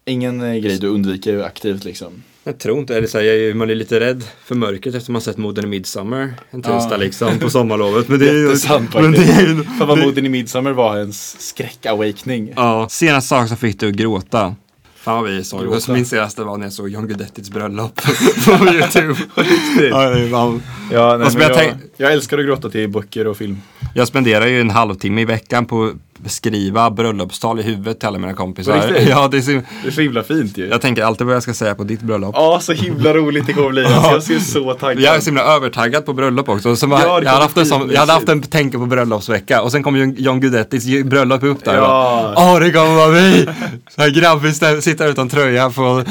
Ingen 0.05 0.41
eh, 0.41 0.55
grej 0.55 0.77
du 0.79 0.87
undviker 0.87 1.39
aktivt 1.43 1.83
liksom. 1.83 2.23
Jag 2.45 2.59
tror 2.59 2.79
inte, 2.79 2.97
eller 2.97 3.07
så 3.07 3.17
här, 3.17 3.25
jag 3.25 3.55
man 3.55 3.69
är 3.69 3.75
lite 3.75 3.99
rädd 3.99 4.23
för 4.45 4.55
mörkret 4.55 4.95
efter 4.95 5.11
man 5.11 5.21
sett 5.21 5.37
Modern 5.37 5.65
i 5.65 5.67
Midsummer 5.67 6.33
en 6.51 6.61
tisdag 6.61 6.87
Ja. 6.91 6.97
liksom 6.97 7.39
på 7.39 7.49
sommarlovet. 7.49 8.07
Men 8.07 8.19
det 8.19 8.29
är 8.29 8.33
ju, 8.33 8.43
Jättesant 8.47 8.93
men 8.93 9.11
det 9.11 9.17
är 9.17 9.77
Fan 9.77 9.87
vad 9.87 9.97
moden 9.99 10.25
i 10.25 10.29
Midsummer 10.29 10.71
var 10.71 10.97
ens 10.97 11.35
skräck-awakening. 11.39 12.53
Ja, 12.55 12.87
senaste 12.89 13.27
sak 13.27 13.47
som 13.47 13.57
fick 13.57 13.79
dig 13.79 13.89
att 13.89 13.95
gråta. 13.95 14.55
Fan 14.95 15.21
vad 15.23 15.31
vi 15.31 15.37
är 15.37 15.43
sorgliga. 15.43 15.71
Gråta. 15.71 15.93
Min 15.93 16.05
senaste 16.05 16.43
var 16.43 16.57
när 16.57 16.65
jag 16.65 16.73
såg 16.73 16.89
John 16.89 17.07
Guidettis 17.07 17.49
bröllop 17.49 17.95
på 18.45 18.51
YouTube. 18.51 19.15
ja, 19.89 20.09
det 20.09 20.27
var- 20.27 20.59
Ja, 20.91 21.17
nej, 21.17 21.27
jag, 21.39 21.51
jag 21.51 21.73
jag, 21.97 22.13
älskar 22.13 22.37
att 22.37 22.45
gråta 22.45 22.69
till 22.69 22.89
böcker 22.89 23.27
och 23.27 23.37
film. 23.37 23.57
jag 23.95 24.07
spenderar 24.07 24.47
ju 24.47 24.61
en 24.61 24.69
halvtimme 24.69 25.21
i 25.21 25.25
veckan 25.25 25.65
på 25.65 25.93
skriva 26.25 26.91
bröllopstal 26.91 27.59
i 27.59 27.63
huvudet 27.63 27.99
till 27.99 28.07
alla 28.07 28.19
mina 28.19 28.33
kompisar. 28.33 28.87
riktigt? 28.87 29.09
Ja, 29.09 29.27
det 29.27 29.37
är 29.37 29.41
så, 29.41 29.51
Det 29.51 29.87
är 29.87 29.91
så 29.91 30.01
himla 30.01 30.23
fint 30.23 30.57
ju. 30.57 30.67
jag 30.67 30.81
tänker 30.81 31.03
alltid 31.03 31.27
vad 31.27 31.35
jag 31.35 31.43
ska 31.43 31.53
säga 31.53 31.75
på 31.75 31.83
ditt 31.83 32.01
bröllop. 32.01 32.35
Ja, 32.37 32.59
så 32.61 32.73
himla 32.73 33.13
roligt 33.13 33.47
det 33.47 33.53
kommer 33.53 33.69
bli. 33.69 33.85
Alltså, 33.85 34.33
jag 34.33 34.41
är 34.41 34.45
så 34.45 34.73
taggad. 34.73 35.03
Jag 35.03 35.15
är 35.15 35.19
så 35.19 35.25
himla 35.25 35.43
övertaggad 35.43 36.05
på 36.05 36.13
bröllop 36.13 36.49
också. 36.49 36.75
Så 36.75 36.87
var, 36.87 36.99
Ja, 37.01 37.21
jag, 37.23 37.29
hade 37.31 37.43
haft 37.43 37.57
en 37.57 37.65
sån, 37.65 37.85
bli 37.85 37.93
jag 37.93 37.99
hade 38.01 38.13
haft 38.13 38.29
en 38.29 38.41
tänka 38.41 38.77
på 38.79 38.85
bröllopsvecka 38.85 39.61
och 39.61 39.71
sen 39.71 39.83
kom 39.83 39.95
ju 39.97 40.13
John 40.17 40.39
Guidettis 40.39 41.03
bröllop 41.05 41.43
upp 41.43 41.65
där. 41.65 41.75
Ja. 41.75 42.33
Ja, 42.35 42.59
det 42.59 42.71
kommer 42.71 42.95
vara 42.95 43.09
vi! 43.11 43.47
Så 43.95 44.01
här 44.01 44.09
grabbigt 44.09 44.61
stä- 44.61 44.81
sitta 44.81 45.05
utan 45.07 45.29
tröja 45.29 45.69
på... 45.69 46.03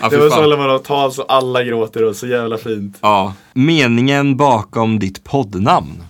ja, 0.00 0.08
Det 0.10 0.16
var 0.16 0.30
så 0.30 0.36
håller 0.36 0.56
man 0.56 0.70
har 0.70 0.78
tal 0.78 1.12
så 1.12 1.22
alla 1.22 1.64
gråter 1.64 2.04
och 2.04 2.16
så 2.16 2.26
jävla 2.26 2.58
fint. 2.58 2.98
Ja. 3.00 3.32
Meningen 3.54 4.36
bakom 4.36 4.98
ditt 4.98 5.24
poddnamn. 5.24 6.02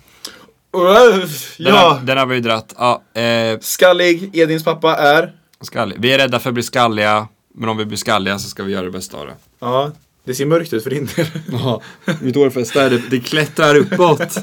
Den 0.85 1.29
ja, 1.59 1.75
har, 1.77 2.01
den 2.07 2.19
har 2.19 2.27
vi 2.27 2.35
ju 2.35 2.41
dratt. 2.41 2.75
Ja, 2.79 3.03
eh, 3.21 3.59
Skallig, 3.61 4.31
Edins 4.37 4.65
pappa 4.65 4.97
är. 4.97 5.33
skallig. 5.61 5.97
Vi 6.01 6.13
är 6.13 6.19
rädda 6.19 6.39
för 6.39 6.51
att 6.51 6.55
bli 6.55 6.63
skalliga, 6.63 7.29
men 7.55 7.69
om 7.69 7.77
vi 7.77 7.85
blir 7.85 7.99
skalliga 7.99 8.39
så 8.39 8.49
ska 8.49 8.63
vi 8.63 8.73
göra 8.73 8.85
det 8.85 8.91
bästa 8.91 9.17
av 9.19 9.27
det. 9.27 9.35
Ja, 9.61 9.93
Det 10.25 10.35
ser 10.35 10.47
mörkt 10.47 10.73
ut 10.73 10.83
för 10.83 10.91
din 10.91 11.09
del. 11.17 11.27
Ja, 11.53 11.81
mitt 12.21 12.37
hårfäste 12.37 12.83
är 12.83 12.91
det, 12.91 12.99
det 13.11 13.21
klättrar 13.21 13.75
uppåt. 13.77 14.37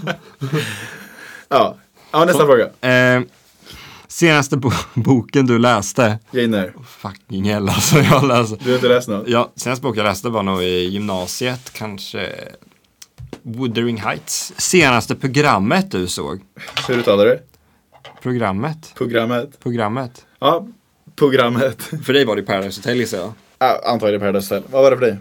ja. 1.50 1.78
ja, 2.12 2.26
nästa 2.26 2.46
fråga. 2.46 2.90
eh, 2.90 3.22
senaste 4.08 4.58
bo- 4.58 4.72
boken 4.94 5.46
du 5.48 5.60
läste? 5.60 6.20
Jane 6.32 6.58
Eyre. 6.58 6.74
Fucking 6.88 7.44
hell 7.46 7.70
alltså, 7.70 8.00
jag 8.00 8.28
läser. 8.28 8.58
Du 8.64 8.70
har 8.70 8.76
inte 8.76 8.88
läst 8.88 9.08
något? 9.08 9.28
Ja, 9.28 9.52
senaste 9.56 9.84
boken 9.84 9.98
jag 10.04 10.10
läste 10.12 10.30
var 10.30 10.44
nog 10.44 10.64
i 10.64 10.84
gymnasiet, 10.88 11.70
kanske 11.74 12.30
Wuthering 13.42 13.98
Heights. 13.98 14.54
Senaste 14.58 15.16
programmet 15.16 15.92
du 15.92 16.08
såg? 16.08 16.42
Hur 16.88 16.98
uttalar 16.98 17.26
du? 17.26 17.40
Programmet? 18.22 18.94
Programmet. 18.96 19.60
Programmet? 19.60 20.26
Ja, 20.40 20.68
programmet. 21.16 21.82
För 22.06 22.14
dig 22.14 22.26
var 22.26 22.36
det 22.36 22.44
Paradise 22.44 22.80
Hotel 22.80 22.98
gissar 22.98 23.18
jag. 23.18 23.34
Ja, 23.60 23.82
antagligen 23.86 24.22
Paradise 24.22 24.56
Hotel. 24.56 24.70
Vad 24.72 24.84
var 24.84 24.92
det 24.92 24.98
för 24.98 25.06
dig? 25.06 25.18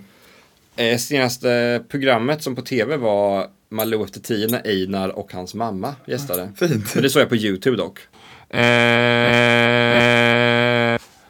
Eh, 0.76 0.98
senaste 0.98 1.82
programmet 1.88 2.42
som 2.42 2.56
på 2.56 2.62
tv 2.62 2.96
var 2.96 3.46
Malou 3.68 4.04
efter 4.04 4.20
tio 4.20 4.48
när 4.48 4.66
Einar 4.66 5.08
och 5.18 5.32
hans 5.32 5.54
mamma 5.54 5.94
gästade. 6.06 6.52
Fint. 6.56 6.94
Men 6.94 7.02
det 7.02 7.10
såg 7.10 7.22
jag 7.22 7.28
på 7.28 7.36
YouTube 7.36 7.76
dock. 7.76 7.98
Eh, 8.48 8.62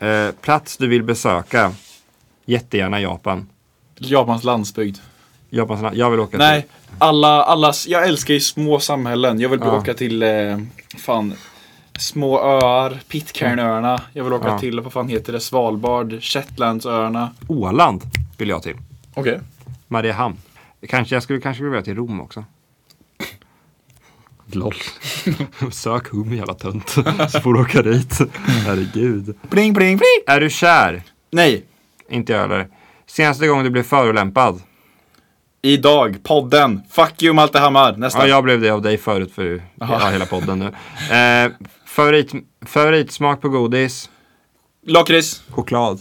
eh, 0.08 0.32
plats 0.40 0.76
du 0.76 0.88
vill 0.88 1.02
besöka? 1.02 1.72
Jättegärna 2.44 3.00
Japan. 3.00 3.48
Japans 3.98 4.44
landsbygd. 4.44 4.98
Japans, 5.54 5.96
jag 5.96 6.10
vill 6.10 6.20
åka 6.20 6.38
Nej, 6.38 6.62
till. 6.62 6.70
alla, 6.98 7.44
alla, 7.44 7.72
jag 7.86 8.08
älskar 8.08 8.34
ju 8.34 8.40
små 8.40 8.80
samhällen. 8.80 9.40
Jag 9.40 9.48
vill 9.48 9.60
Ja. 9.62 9.76
åka 9.78 9.94
till, 9.94 10.22
eh, 10.22 10.58
fan, 10.98 11.34
små 11.98 12.38
öar, 12.40 13.00
Pitcairnöarna. 13.08 14.00
Jag 14.12 14.24
vill 14.24 14.32
åka 14.32 14.48
Ja. 14.48 14.58
till, 14.58 14.80
vad 14.80 14.92
fan 14.92 15.08
heter 15.08 15.32
det, 15.32 15.40
Svalbard, 15.40 16.22
Shetlandsöarna. 16.22 17.30
Åland 17.48 18.02
vill 18.38 18.48
jag 18.48 18.62
till. 18.62 18.76
Okej. 19.14 19.40
Mariehamn. 19.88 20.36
Kanske, 20.88 21.14
jag 21.16 21.22
skulle 21.22 21.40
kanske 21.40 21.64
vilja 21.64 21.82
till 21.82 21.94
Rom 21.96 22.20
också. 22.20 22.44
LOL. 24.52 24.74
Sök 25.72 26.08
hum 26.08 26.34
jävla 26.36 26.54
tönt. 26.54 26.88
Så 27.28 27.40
får 27.40 27.54
du 27.54 27.60
åka 27.60 27.82
dit. 27.82 28.18
Herregud. 28.66 29.36
Bling, 29.50 29.72
bling, 29.72 29.96
bling! 29.96 30.22
Är 30.26 30.40
du 30.40 30.50
kär? 30.50 31.02
Nej, 31.30 31.64
Inte 32.10 32.32
jag 32.32 32.40
heller. 32.40 32.68
Senaste 33.06 33.46
gången 33.46 33.64
du 33.64 33.70
blev 33.70 33.82
förolämpad? 33.82 34.60
Idag, 35.64 36.22
podden. 36.22 36.82
Fuck 36.90 37.22
you 37.22 37.34
Malte 37.34 37.58
Hammar. 37.58 37.96
Nästa. 37.96 38.18
Ja, 38.18 38.26
jag 38.26 38.44
blev 38.44 38.60
det 38.60 38.70
av 38.70 38.82
dig 38.82 38.98
förut 38.98 39.32
för 39.34 39.62
ja, 39.74 40.08
hela 40.12 40.26
podden 40.26 40.58
nu. 40.58 40.66
Eh, 41.16 41.52
favorit, 41.86 42.32
favoritsmak 42.66 43.40
på 43.40 43.48
godis? 43.48 44.10
Lakrits, 44.86 45.42
Choklad. 45.50 46.00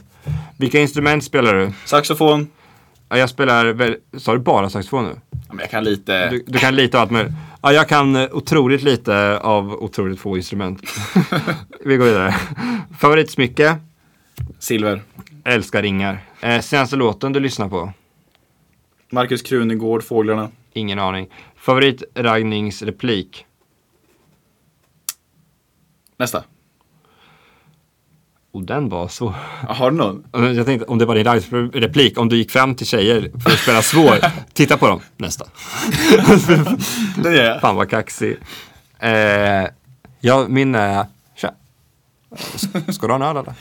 Vilka 0.57 0.79
instrument 0.79 1.23
spelar 1.23 1.53
du? 1.53 1.71
saxofon. 1.85 2.47
Ja, 3.09 3.17
jag 3.17 3.29
spelar 3.29 3.97
sa 4.19 4.33
du 4.33 4.39
bara 4.39 4.69
saxofon 4.69 5.05
nu? 5.05 5.15
Ja, 5.31 5.37
men 5.47 5.59
jag 5.59 5.69
kan 5.69 5.83
lite. 5.83 6.29
Du, 6.29 6.43
du 6.47 6.59
kan 6.59 6.75
lite 6.75 6.97
av 6.97 7.01
allt 7.01 7.11
möjligt. 7.11 7.33
Ja, 7.61 7.73
jag 7.73 7.89
kan 7.89 8.15
eh, 8.15 8.27
otroligt 8.31 8.83
lite 8.83 9.39
av 9.39 9.73
otroligt 9.73 10.19
få 10.19 10.37
instrument. 10.37 10.81
Vi 11.85 11.97
går 11.97 12.05
vidare. 12.05 12.35
Favoritsmycke? 12.99 13.75
Silver. 14.59 15.01
Älskar 15.43 15.81
ringar. 15.81 16.19
Eh, 16.41 16.61
senaste 16.61 16.95
låten 16.95 17.33
du 17.33 17.39
lyssnar 17.39 17.69
på? 17.69 17.93
Markus 19.11 19.41
Krunegård, 19.41 20.03
Fåglarna. 20.03 20.49
Ingen 20.73 20.99
aning. 20.99 21.27
Favoritraggningsreplik? 21.55 23.45
Nästa. 26.17 26.43
Och 28.51 28.63
den 28.63 28.89
var 28.89 29.07
så. 29.07 29.33
Har 29.67 29.91
du 29.91 29.97
någon? 29.97 30.25
Jag 30.55 30.65
tänkte 30.65 30.87
om 30.87 30.97
det 30.97 31.05
var 31.05 31.15
din 31.15 31.23
raggningsreplik, 31.23 32.17
om 32.17 32.29
du 32.29 32.37
gick 32.37 32.51
fram 32.51 32.75
till 32.75 32.87
tjejer 32.87 33.31
för 33.43 33.49
att 33.51 33.59
spela 33.59 33.81
svår. 33.81 34.17
Titta 34.53 34.77
på 34.77 34.87
dem. 34.87 34.99
Nästa. 35.17 35.45
Den 37.23 37.33
gör 37.33 37.43
jag. 37.43 37.61
Fan 37.61 37.75
vad 37.75 37.89
kaxig. 37.89 38.37
Eh, 38.99 39.67
ja, 40.19 40.45
min 40.49 40.75
är... 40.75 41.05
Tja. 41.35 41.53
Ska 42.91 43.07
du 43.07 43.13
ha 43.13 43.15
en 43.15 43.21
öl 43.21 43.37
eller? 43.37 43.53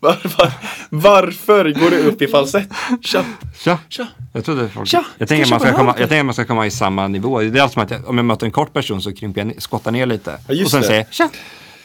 Var, 0.00 0.18
var, 0.38 0.52
varför 0.90 1.72
går 1.72 1.90
du 1.90 1.98
upp 1.98 2.22
i 2.22 2.26
falsett? 2.26 2.68
Tja. 3.00 3.24
Tja. 3.58 3.78
Tja. 3.88 4.06
Jag 4.32 4.44
trodde 4.44 4.68
folk... 4.68 4.88
Tja, 4.88 5.04
jag, 5.18 5.28
tänker 5.28 5.50
man 5.50 5.60
ska 5.60 5.72
komma, 5.72 5.94
jag 5.98 6.08
tänker 6.08 6.22
man 6.22 6.34
ska 6.34 6.44
komma 6.44 6.66
i 6.66 6.70
samma 6.70 7.08
nivå. 7.08 7.40
Det 7.40 7.58
är 7.58 7.62
alltså 7.62 7.72
som 7.72 7.82
att 7.82 7.90
jag, 7.90 8.08
om 8.08 8.16
jag 8.16 8.24
möter 8.24 8.46
en 8.46 8.52
kort 8.52 8.72
person 8.72 9.02
så 9.02 9.12
krymper 9.12 9.44
jag, 9.44 9.62
skottar 9.62 9.90
ner 9.90 10.06
lite. 10.06 10.38
Ja, 10.48 10.64
och 10.64 10.70
sen 10.70 10.80
det. 10.80 10.86
säger 10.86 11.06
tja. 11.10 11.28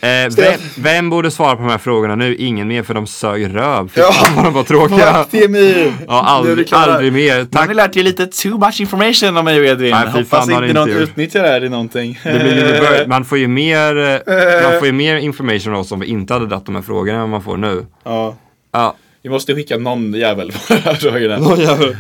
Eh, 0.04 0.30
vem, 0.38 0.60
vem 0.78 1.10
borde 1.10 1.32
svara 1.32 1.56
på 1.56 1.62
de 1.62 1.70
här 1.72 1.78
frågorna 1.78 2.16
nu? 2.16 2.36
Ingen 2.36 2.68
mer 2.68 2.84
för 2.84 2.94
de 2.94 3.08
sög 3.08 3.56
röv. 3.56 3.90
Fy 3.96 4.02
Ja. 4.02 4.12
vad 4.36 4.46
de 4.46 4.54
var 4.54 4.64
tråkiga. 4.64 5.26
Ja, 6.08 6.24
aldrig, 6.24 6.68
aldrig 6.74 7.14
mer. 7.14 7.34
Nu 7.34 7.40
har 7.40 7.46
Tack. 7.46 7.68
ni 7.70 7.74
lärt 7.76 7.98
er 7.98 8.04
lite 8.04 8.26
too 8.28 8.58
much 8.58 8.82
information 8.82 9.38
om 9.38 9.46
mig 9.46 9.60
och 9.60 9.66
Edvin. 9.66 9.92
Nej, 9.92 10.04
fy 10.14 10.20
Hoppas 10.20 10.28
fan, 10.50 10.64
inte 10.64 10.74
någon 10.74 10.90
inte 10.90 11.00
gjort. 11.02 11.10
utnyttjar 11.10 11.44
det 11.44 11.50
här 11.50 11.64
i 11.64 11.70
någonting. 11.70 12.20
Det 12.24 12.40
blir 12.40 13.08
man 13.08 13.26
får 13.26 13.38
ju 13.38 13.48
mer, 13.48 13.98
eh, 14.28 14.64
man 14.70 14.80
får 14.80 14.86
ju 14.88 14.92
mer 14.94 15.16
information 15.18 15.74
av 15.74 15.80
oss 15.80 15.92
om 15.92 16.00
vi 16.00 16.08
inte 16.08 16.34
hade 16.34 16.46
dragit 16.48 16.66
de 16.66 16.76
här 16.76 16.82
frågorna 16.82 17.22
än 17.24 17.30
man 17.30 17.42
får 17.44 17.58
nu. 17.58 17.86
ja. 18.04 18.36
Ja. 18.74 18.96
Vi 19.24 19.30
måste 19.30 19.56
skicka 19.56 19.78
någon 19.78 20.14
jävel 20.14 20.52
på 20.52 20.58
de 20.74 20.80
här 20.80 20.94
frågorna. 20.96 21.38
Någon 21.38 21.60
jävel. 21.60 21.96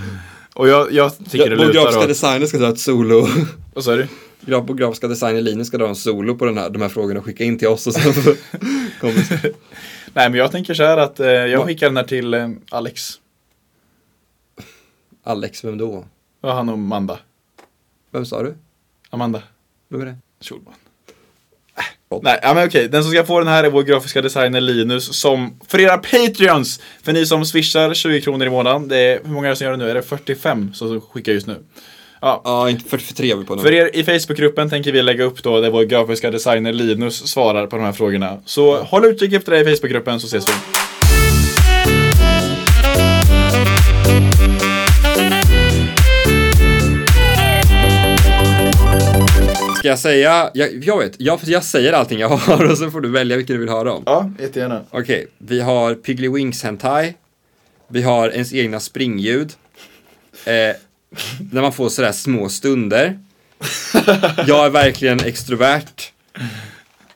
Och 0.53 0.67
jag, 0.69 0.91
jag 0.91 1.11
tycker 1.31 1.49
det 1.49 1.55
Vår 1.55 1.65
lutar 1.65 1.79
grafiska 1.81 1.99
åt... 2.01 2.07
designer 2.07 2.45
ska 2.45 2.57
dra 2.57 2.69
ett 2.69 2.79
solo. 2.79 3.27
Vad 3.73 3.83
sa 3.83 3.95
du? 3.95 4.07
Grafiska 4.45 5.08
designer 5.08 5.41
Linus 5.41 5.67
ska 5.67 5.77
dra 5.77 5.88
en 5.88 5.95
solo 5.95 6.36
på 6.36 6.45
den 6.45 6.58
här, 6.58 6.69
de 6.69 6.82
här 6.82 6.89
frågorna 6.89 7.19
och 7.19 7.25
skicka 7.25 7.43
in 7.43 7.58
till 7.58 7.67
oss 7.67 7.88
och 7.88 7.93
sen 7.93 8.13
kommer 8.99 9.41
Nej 10.13 10.29
men 10.29 10.34
jag 10.34 10.51
tänker 10.51 10.73
så 10.73 10.84
här 10.84 10.97
att 10.97 11.19
eh, 11.19 11.27
jag 11.27 11.65
skickar 11.65 11.88
den 11.88 11.97
här 11.97 12.03
till 12.03 12.34
eh, 12.34 12.49
Alex. 12.69 13.19
Alex, 15.23 15.63
vem 15.63 15.77
då? 15.77 16.06
Ja, 16.41 16.53
han 16.53 16.69
och 16.69 16.75
Amanda. 16.75 17.19
Vem 18.12 18.25
sa 18.25 18.43
du? 18.43 18.56
Amanda 19.10 19.43
Vem 19.89 20.01
är 20.01 20.06
det? 20.06 20.17
Schulman. 20.41 20.73
Äh, 21.77 22.19
Nej, 22.23 22.39
ja, 22.41 22.53
men 22.53 22.67
okej. 22.67 22.88
Den 22.89 23.03
som 23.03 23.12
ska 23.12 23.25
få 23.25 23.39
den 23.39 23.47
här 23.47 23.63
är 23.63 23.69
vår 23.69 23.84
grafiska 23.84 24.21
designer 24.21 24.62
Linus 24.62 25.19
som 25.19 25.60
för 25.67 25.79
era 25.79 25.97
Patreons, 25.97 26.82
för 27.03 27.13
ni 27.13 27.25
som 27.25 27.45
swishar 27.45 27.93
20 27.93 28.21
kronor 28.21 28.47
i 28.47 28.49
månaden, 28.49 28.88
det 28.88 28.97
är, 28.97 29.19
hur 29.23 29.34
många 29.34 29.47
är 29.47 29.49
det 29.49 29.56
som 29.56 29.65
gör 29.65 29.71
det 29.71 29.77
nu? 29.77 29.89
Är 29.89 29.95
det 29.95 30.01
45 30.01 30.73
som 30.73 31.01
skickar 31.01 31.32
just 31.32 31.47
nu? 31.47 31.63
Ja, 32.23 32.41
Ja, 32.43 32.69
inte 32.69 32.89
43 32.89 33.31
är 33.31 33.36
vi 33.36 33.45
på 33.45 33.55
nu. 33.55 33.62
För 33.62 33.71
er 33.71 33.89
i 33.93 34.03
Facebookgruppen 34.03 34.69
tänker 34.69 34.91
vi 34.91 35.01
lägga 35.01 35.23
upp 35.23 35.43
då 35.43 35.62
där 35.62 35.71
vår 35.71 35.83
grafiska 35.83 36.31
designer 36.31 36.73
Linus 36.73 37.27
svarar 37.27 37.67
på 37.67 37.75
de 37.75 37.86
här 37.86 37.91
frågorna. 37.91 38.38
Så 38.45 38.83
håll 38.83 39.05
utkik 39.05 39.33
efter 39.33 39.51
det 39.51 39.59
i 39.59 39.75
Facebookgruppen 39.75 40.19
så 40.19 40.27
ses 40.27 40.49
vi. 40.49 40.53
Ska 49.77 49.88
jag 49.88 49.99
säga, 49.99 50.51
jag, 50.53 50.83
jag 50.83 50.99
vet, 50.99 51.15
jag, 51.17 51.39
jag 51.43 51.63
säger 51.63 51.93
allting 51.93 52.19
jag 52.19 52.29
har 52.29 52.65
och 52.71 52.77
så 52.77 52.91
får 52.91 53.01
du 53.01 53.09
välja 53.09 53.38
vilken 53.38 53.53
du 53.55 53.59
vill 53.59 53.69
höra 53.69 53.93
om. 53.93 54.03
Ja, 54.05 54.31
jättegärna. 54.39 54.81
Okej, 54.89 55.27
vi 55.38 55.62
har 55.62 55.95
Piggly 55.95 56.29
Winks 56.29 56.63
Hentai. 56.63 57.13
Vi 57.88 58.01
har 58.01 58.29
ens 58.29 58.53
egna 58.53 58.79
springljud. 58.79 59.53
Eh, 60.45 60.75
när 61.52 61.62
man 61.62 61.73
får 61.73 61.89
sådär 61.89 62.12
små 62.12 62.49
stunder. 62.49 63.19
Jag 64.47 64.65
är 64.65 64.69
verkligen 64.69 65.19
extrovert. 65.19 66.12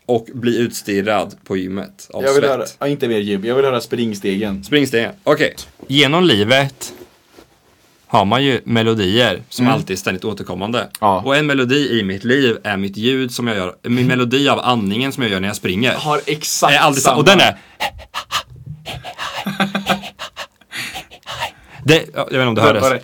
Och 0.05 0.27
blir 0.33 0.59
utstirrad 0.59 1.35
på 1.43 1.57
gymmet 1.57 2.09
av 2.13 2.23
Jag 2.23 2.33
vill 2.33 2.41
svett. 2.41 2.51
höra, 2.51 2.65
ja, 2.79 2.87
inte 2.87 3.07
mer 3.07 3.19
gym, 3.19 3.45
jag 3.45 3.55
vill 3.55 3.65
höra 3.65 3.81
springstegen. 3.81 4.63
Springstegen. 4.63 5.11
Okej. 5.23 5.55
Genom 5.87 6.23
livet 6.23 6.93
har 8.07 8.25
man 8.25 8.43
ju 8.43 8.61
melodier 8.63 9.41
som 9.49 9.67
alltid 9.67 9.91
är 9.91 9.99
ständigt 9.99 10.25
återkommande. 10.25 10.79
Mm. 10.79 10.91
Ja. 10.99 11.21
Och 11.25 11.35
en 11.35 11.45
melodi 11.45 11.99
i 11.99 12.03
mitt 12.03 12.23
liv 12.23 12.57
är 12.63 12.77
mitt 12.77 12.97
ljud 12.97 13.31
som 13.31 13.47
jag 13.47 13.57
gör, 13.57 13.75
min 13.83 14.07
melodi 14.07 14.49
av 14.49 14.59
andningen 14.59 15.11
som 15.11 15.23
jag 15.23 15.31
gör 15.31 15.39
när 15.39 15.47
jag 15.47 15.55
springer. 15.57 15.93
Har 15.93 16.21
exakt 16.25 16.73
är 16.73 16.77
alltid 16.77 17.03
samma. 17.03 17.17
Och 17.17 17.25
den 17.25 17.39
är... 17.39 17.57
Det, 21.87 22.05
ja, 22.15 22.27
jag 22.31 22.39
vet 22.39 22.47
inte 22.47 22.47
om 22.47 22.55
Var 22.55 22.63
hördes. 22.63 23.03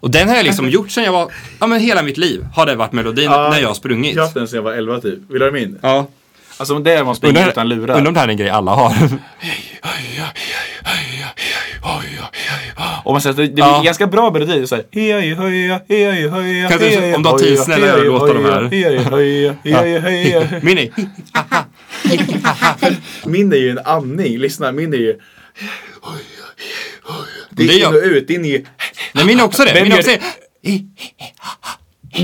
Och 0.00 0.10
den 0.10 0.28
har 0.28 0.36
jag 0.36 0.44
liksom 0.44 0.68
gjort 0.70 0.90
sen 0.90 1.04
jag 1.04 1.12
var, 1.12 1.32
ja 1.60 1.66
men 1.66 1.80
hela 1.80 2.02
mitt 2.02 2.16
liv 2.16 2.46
har 2.54 2.66
det 2.66 2.74
varit 2.74 2.92
melodin 2.92 3.24
Ja, 3.24 3.48
när 3.50 3.58
jag 3.60 3.68
har 3.68 3.74
sprungit. 3.74 4.14
Jag 4.14 4.22
har 4.22 4.26
haft 4.26 4.34
den 4.34 4.48
sedan 4.48 4.56
jag 4.56 4.62
var 4.62 4.72
11 4.72 5.00
typ. 5.00 5.18
Vill 5.30 5.38
du 5.40 5.44
ha 5.46 5.52
min? 5.52 5.78
Ja. 5.82 6.06
Alltså 6.56 6.78
det 6.78 6.92
är 6.92 7.04
man 7.04 7.16
springer 7.16 7.36
Undrar, 7.36 7.50
utan 7.50 7.68
lurar. 7.68 7.96
undrar 7.96 8.08
om 8.08 8.14
det 8.14 8.20
här 8.20 8.26
är 8.28 8.30
en 8.30 8.36
grej 8.36 8.50
alla 8.50 8.70
har. 8.70 8.92
Och 13.04 13.12
man 13.12 13.20
säger 13.20 13.36
det, 13.36 13.42
det 13.46 13.52
blir 13.52 13.64
Ja. 13.64 13.82
ganska 13.84 14.06
bra 14.06 14.30
melodi. 14.30 14.66
Så 14.66 14.74
här, 14.74 14.84
hej, 14.90 15.34
höja, 15.34 15.80
hej, 15.88 16.28
höja, 16.28 16.68
Kan 16.68 16.78
du- 16.78 16.84
hej, 16.86 17.14
om 17.14 17.22
du 17.22 17.28
har 17.28 17.38
höja, 17.38 17.50
tid, 17.56 17.64
snälla, 17.64 17.86
hej, 17.96 18.04
låta 18.04 18.32
de 18.34 18.44
här. 18.44 18.62
höja. 20.00 20.60
Min 20.62 20.78
är, 20.78 20.90
Min 23.28 23.52
är 23.52 23.56
ju 23.56 23.70
en 23.70 23.78
andning, 23.78 24.38
lyssna, 24.38 24.72
min 24.72 24.92
är 24.94 24.98
ju... 24.98 25.18
Det 27.50 27.62
är 27.62 27.78
in 27.78 27.86
och 27.86 27.92
ut, 28.04 28.28
din 28.28 28.44
är 28.44 28.48
ju... 28.48 28.64
nej 29.12 29.24
min 29.24 29.40
är 29.40 29.44
också 29.44 29.64
det. 29.64 29.82
Min 29.82 29.92
är 29.92 29.98
också 29.98 30.10
det. 30.10 30.20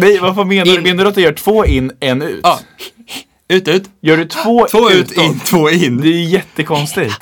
Nej, 0.01 0.19
vad 0.21 0.47
menar 0.47 0.64
du? 0.77 0.81
Menar 0.81 1.05
du 1.05 1.09
att 1.09 1.14
du 1.14 1.21
gör 1.21 1.33
två 1.33 1.64
in, 1.66 1.92
en 2.01 2.23
ut? 2.23 2.40
Ja. 2.42 2.61
Ut, 3.49 3.69
ut. 3.69 3.85
Gör 4.01 4.16
du 4.16 4.25
två, 4.25 4.66
Två 4.71 4.90
ut, 4.90 5.11
utåt? 5.12 5.25
in, 5.25 5.40
två 5.40 5.71
in. 5.71 6.01
Det 6.01 6.09
är 6.09 6.12
ju 6.12 6.25
jättekonstigt. 6.25 7.14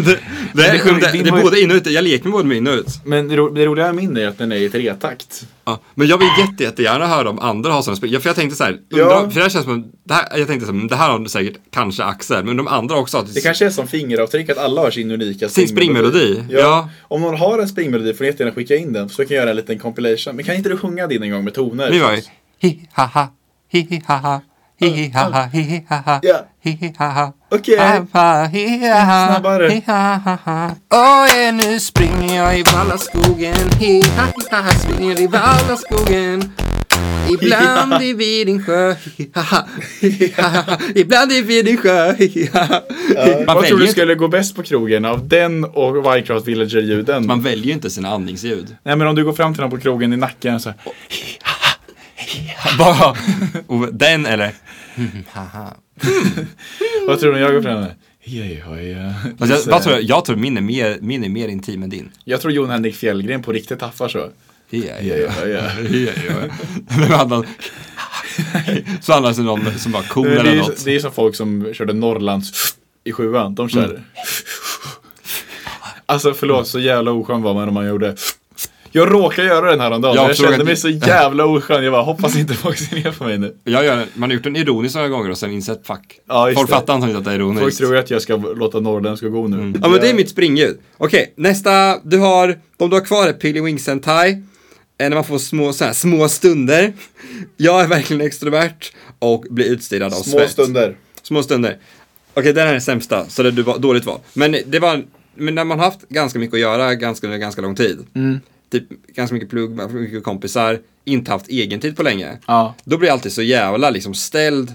det, 0.04 0.18
det, 0.54 0.66
är, 0.66 0.72
det, 1.00 1.12
din 1.12 1.24
det 1.24 1.30
är 1.30 1.42
både 1.42 1.60
in 1.60 1.70
och 1.70 1.76
ut. 1.76 1.86
Jag 1.86 2.04
leker 2.04 2.24
med 2.24 2.32
både 2.32 2.48
med 2.48 2.56
in 2.56 2.66
och 2.66 2.74
ut. 2.74 3.00
Men 3.04 3.28
det, 3.28 3.36
ro- 3.36 3.48
det 3.48 3.66
roliga 3.66 3.92
med 3.92 3.94
min 3.94 4.16
är 4.16 4.28
att 4.28 4.38
den 4.38 4.52
är 4.52 4.56
i 4.56 4.68
tretakt. 4.68 5.46
Ja, 5.64 5.80
men 5.94 6.06
jag 6.08 6.18
vill 6.18 6.28
jätte, 6.38 6.62
jättegärna 6.64 7.06
höra 7.06 7.30
om 7.30 7.38
andra 7.38 7.72
har 7.72 7.82
sådana 7.82 7.96
spel. 7.96 8.12
Ja, 8.12 8.20
För 8.20 8.28
jag 8.28 8.36
tänkte 8.36 8.56
så 8.56 8.64
här, 8.64 8.78
Ja. 8.88 9.02
undra, 9.02 9.30
för 9.30 9.34
det 9.34 9.42
här 9.42 9.48
känns 9.50 9.64
som, 9.64 9.92
det 10.04 10.14
här, 10.14 10.38
jag 10.38 10.46
tänkte 10.48 10.66
så 10.66 10.72
här, 10.72 10.88
det 10.88 10.96
här 10.96 11.10
har 11.10 11.24
säkert 11.26 11.56
kanske 11.70 12.04
Axel, 12.04 12.44
men 12.44 12.56
de 12.56 12.68
andra 12.68 12.96
också 12.96 13.16
har 13.16 13.24
Det 13.34 13.40
kanske 13.40 13.66
är 13.66 13.70
som 13.70 13.86
fingeravtryck 13.88 14.50
att 14.50 14.58
alla 14.58 14.80
har 14.80 14.90
sin 14.90 15.10
unika 15.10 15.48
Sin 15.48 15.68
springmelodi, 15.68 16.42
Ja. 16.50 16.58
ja. 16.58 16.88
Om 17.02 17.20
någon 17.22 17.36
har 17.36 17.58
en 17.58 17.68
springmelodi 17.68 18.14
får 18.14 18.24
ni 18.24 18.30
jättegärna 18.30 18.54
skicka 18.54 18.76
in 18.76 18.92
den 18.92 19.08
så 19.08 19.16
kan 19.16 19.36
jag 19.36 19.42
göra 19.42 19.50
en 19.50 19.56
liten 19.56 19.78
compilation. 19.78 20.36
Men 20.36 20.44
kan 20.44 20.54
inte 20.54 20.68
du 20.68 20.76
sjunga 20.76 21.06
din 21.06 21.22
en 21.22 21.30
gång 21.30 21.44
med 21.44 21.54
toner? 21.54 21.90
Vi 21.90 21.98
var 21.98 22.12
ju 22.12 22.22
hi 22.58 22.88
ha 22.94 23.04
ha 23.04 23.28
hi 23.68 23.86
hi 23.90 24.02
ha 24.06 24.16
ha 24.16 24.40
Hihi 24.82 25.12
ha, 25.14 25.48
hihi 25.52 25.84
haha. 25.88 26.20
Ja. 26.22 26.46
Hihi 26.64 26.92
haha. 26.98 27.32
Okej. 27.50 27.78
Appa, 27.78 28.48
hihi 28.52 28.88
haha. 28.88 29.26
Snabbare. 29.28 29.68
Hihi 29.70 29.82
haha. 29.86 30.74
Åh, 30.90 31.26
ja, 31.36 31.52
nu 31.52 31.80
springer 31.80 32.36
jag 32.36 32.58
i 32.58 32.62
Vallaskogen. 32.62 33.70
Hihi 33.78 34.02
ha 34.50 34.70
springer 34.72 35.20
i 35.20 35.26
Vallaskogen. 35.26 36.52
Ibland 37.28 37.92
är 37.92 37.98
vi 37.98 38.08
i 38.08 38.14
Vidingsjö, 38.14 38.94
ibland 40.94 41.32
är 41.32 41.36
i 41.36 41.42
Vidingsjö. 41.42 42.14
ja, 42.52 42.82
vad 43.46 43.64
tror 43.64 43.78
du 43.78 43.86
skulle 43.86 44.14
gå 44.14 44.28
bäst 44.28 44.56
på 44.56 44.62
krogen 44.62 45.04
av 45.04 45.28
den 45.28 45.64
och 45.64 45.94
Minecraft 45.94 46.46
Villager-ljuden? 46.46 47.26
Man 47.26 47.42
väljer 47.42 47.66
ju 47.66 47.72
inte 47.72 47.90
sina 47.90 48.08
andningsljud. 48.08 48.76
Nej, 48.82 48.96
men 48.96 49.06
om 49.06 49.14
du 49.14 49.24
går 49.24 49.32
fram 49.32 49.54
till 49.54 49.60
någon 49.62 49.70
på 49.70 49.78
krogen 49.78 50.12
i 50.12 50.16
nacken 50.16 50.60
så 50.60 50.68
här. 50.68 50.78
Bara, 52.78 53.16
den 53.92 54.26
eller 54.26 54.52
Haha. 55.32 55.76
Vad 57.06 57.20
tror 57.20 57.32
du 57.32 57.38
när 57.38 57.44
jag 57.44 57.54
går 57.54 57.62
fram. 57.62 57.84
Alltså, 59.38 59.70
jag, 59.70 59.82
tror 59.82 59.94
jag, 59.94 60.02
jag 60.02 60.24
tror 60.24 60.36
min 60.36 60.56
är, 60.56 60.60
mer, 60.60 60.98
min 61.00 61.24
är 61.24 61.28
mer 61.28 61.48
intim 61.48 61.82
än 61.82 61.90
din. 61.90 62.10
Jag 62.24 62.40
tror 62.40 62.52
Jon 62.52 62.70
Henrik 62.70 62.94
Fjällgren 62.96 63.42
på 63.42 63.52
riktigt 63.52 63.80
haffar 63.80 64.08
så. 64.08 64.18
Ja, 64.70 64.82
ja, 65.00 65.16
ja, 65.16 65.46
ja. 65.46 65.70
ja, 65.90 66.12
ja. 66.28 66.34
Men 66.98 67.12
annan, 67.12 67.46
så 69.00 69.12
annars 69.12 69.38
är 69.38 69.42
någon 69.42 69.78
som 69.78 69.92
bara 69.92 70.02
cool 70.02 70.28
Det 70.28 70.40
eller 70.40 70.52
är, 70.52 70.56
något. 70.56 70.84
det 70.84 70.94
är 70.94 70.98
som 70.98 71.12
folk 71.12 71.36
som 71.36 71.74
körde 71.74 71.92
Norrlands 71.92 72.76
i 73.04 73.12
sjuan. 73.12 73.54
De 73.54 73.68
kör. 73.68 73.84
Mm. 73.84 74.02
Alltså 76.06 76.34
förlåt, 76.34 76.68
så 76.68 76.80
jävla 76.80 77.10
oskön 77.10 77.42
var 77.42 77.54
man 77.54 77.64
när 77.64 77.72
man 77.72 77.86
gjorde. 77.86 78.16
Jag 78.94 79.12
råkade 79.12 79.48
göra 79.48 79.70
den 79.70 79.80
här 79.80 79.90
om 79.90 80.00
dagen. 80.00 80.14
Jag 80.16 80.28
Jag, 80.30 80.36
kände 80.36 80.56
att- 80.56 80.64
mig 80.64 80.76
så 80.76 80.88
jävla 80.88 81.44
oskön. 81.44 81.84
Jag 81.84 81.92
bara 81.92 82.02
hoppas 82.02 82.36
inte 82.36 82.54
folk 82.54 82.78
ser 82.78 82.96
ner 82.96 83.12
på 83.12 83.24
mig 83.24 83.38
nu. 83.38 83.56
Jag 83.64 83.84
gör, 83.84 84.06
man 84.14 84.30
har 84.30 84.34
gjort 84.34 84.44
den 84.44 84.56
ironisk 84.56 84.94
några 84.94 85.08
gånger 85.08 85.30
och 85.30 85.38
sen 85.38 85.50
insett 85.52 85.86
fuck. 85.86 86.20
Ja, 86.28 86.50
Folk 86.54 86.68
det. 86.68 86.74
fattar 86.74 86.94
antagligen 86.94 87.18
att 87.18 87.24
det 87.24 87.30
är 87.30 87.34
ironiskt. 87.34 87.62
Folk 87.62 87.76
tror 87.76 87.96
att 87.96 88.10
jag 88.10 88.22
ska 88.22 88.36
låta 88.36 88.80
norrländska 88.80 89.28
gå 89.28 89.48
nu. 89.48 89.72
Ja 89.82 89.88
men 89.88 90.00
det 90.00 90.10
är 90.10 90.14
mitt 90.14 90.30
springljud. 90.30 90.78
Okej, 90.98 91.32
nästa. 91.36 91.98
Du 92.02 92.18
har, 92.18 92.58
de 92.76 92.90
du 92.90 92.96
har 92.96 93.04
kvar 93.04 93.28
är 93.28 93.32
Pilly 93.32 93.60
Wings 93.60 93.84
Sentai. 93.84 94.30
Eh, 94.30 95.08
När 95.08 95.10
man 95.16 95.24
får 95.24 95.38
små, 95.38 95.72
så 95.72 95.84
här, 95.84 95.92
små 95.92 96.28
stunder. 96.28 96.92
Jag 97.56 97.80
är 97.80 97.88
verkligen 97.88 98.26
extrovert 98.26 98.92
och 99.18 99.44
blir 99.50 99.66
utstirrad 99.66 100.12
av 100.14 100.16
Små 100.16 100.38
svett. 100.38 100.50
stunder. 100.50 100.96
Små 101.22 101.42
stunder. 101.42 101.76
Okej, 102.34 102.52
den 102.52 102.60
här 102.62 102.68
är 102.68 102.72
den 102.72 102.80
sämsta, 102.80 103.28
så 103.28 103.42
det 103.42 103.62
var 103.62 103.78
dåligt 103.78 104.04
val. 104.04 104.18
Men 104.34 104.56
det 104.66 104.78
var, 104.78 105.02
men 105.34 105.54
när 105.54 105.64
man 105.64 105.78
har 105.78 105.84
haft 105.86 106.08
ganska 106.08 106.38
mycket 106.38 106.54
att 106.54 106.60
göra 106.60 106.94
ganska, 106.94 107.26
ganska 107.38 107.62
lång 107.62 107.74
tid. 107.74 107.98
Typ 108.72 109.06
ganska 109.06 109.34
mycket 109.34 109.50
plugg, 109.50 109.92
mycket 109.92 110.24
kompisar, 110.24 110.78
inte 111.04 111.30
haft 111.30 111.48
egen 111.48 111.80
tid 111.80 111.96
på 111.96 112.02
länge. 112.02 112.38
Ja. 112.46 112.74
Då 112.84 112.98
blir 112.98 113.08
jag 113.08 113.14
alltid 113.14 113.32
så 113.32 113.42
jävla 113.42 113.90
liksom 113.90 114.14
ställd. 114.14 114.74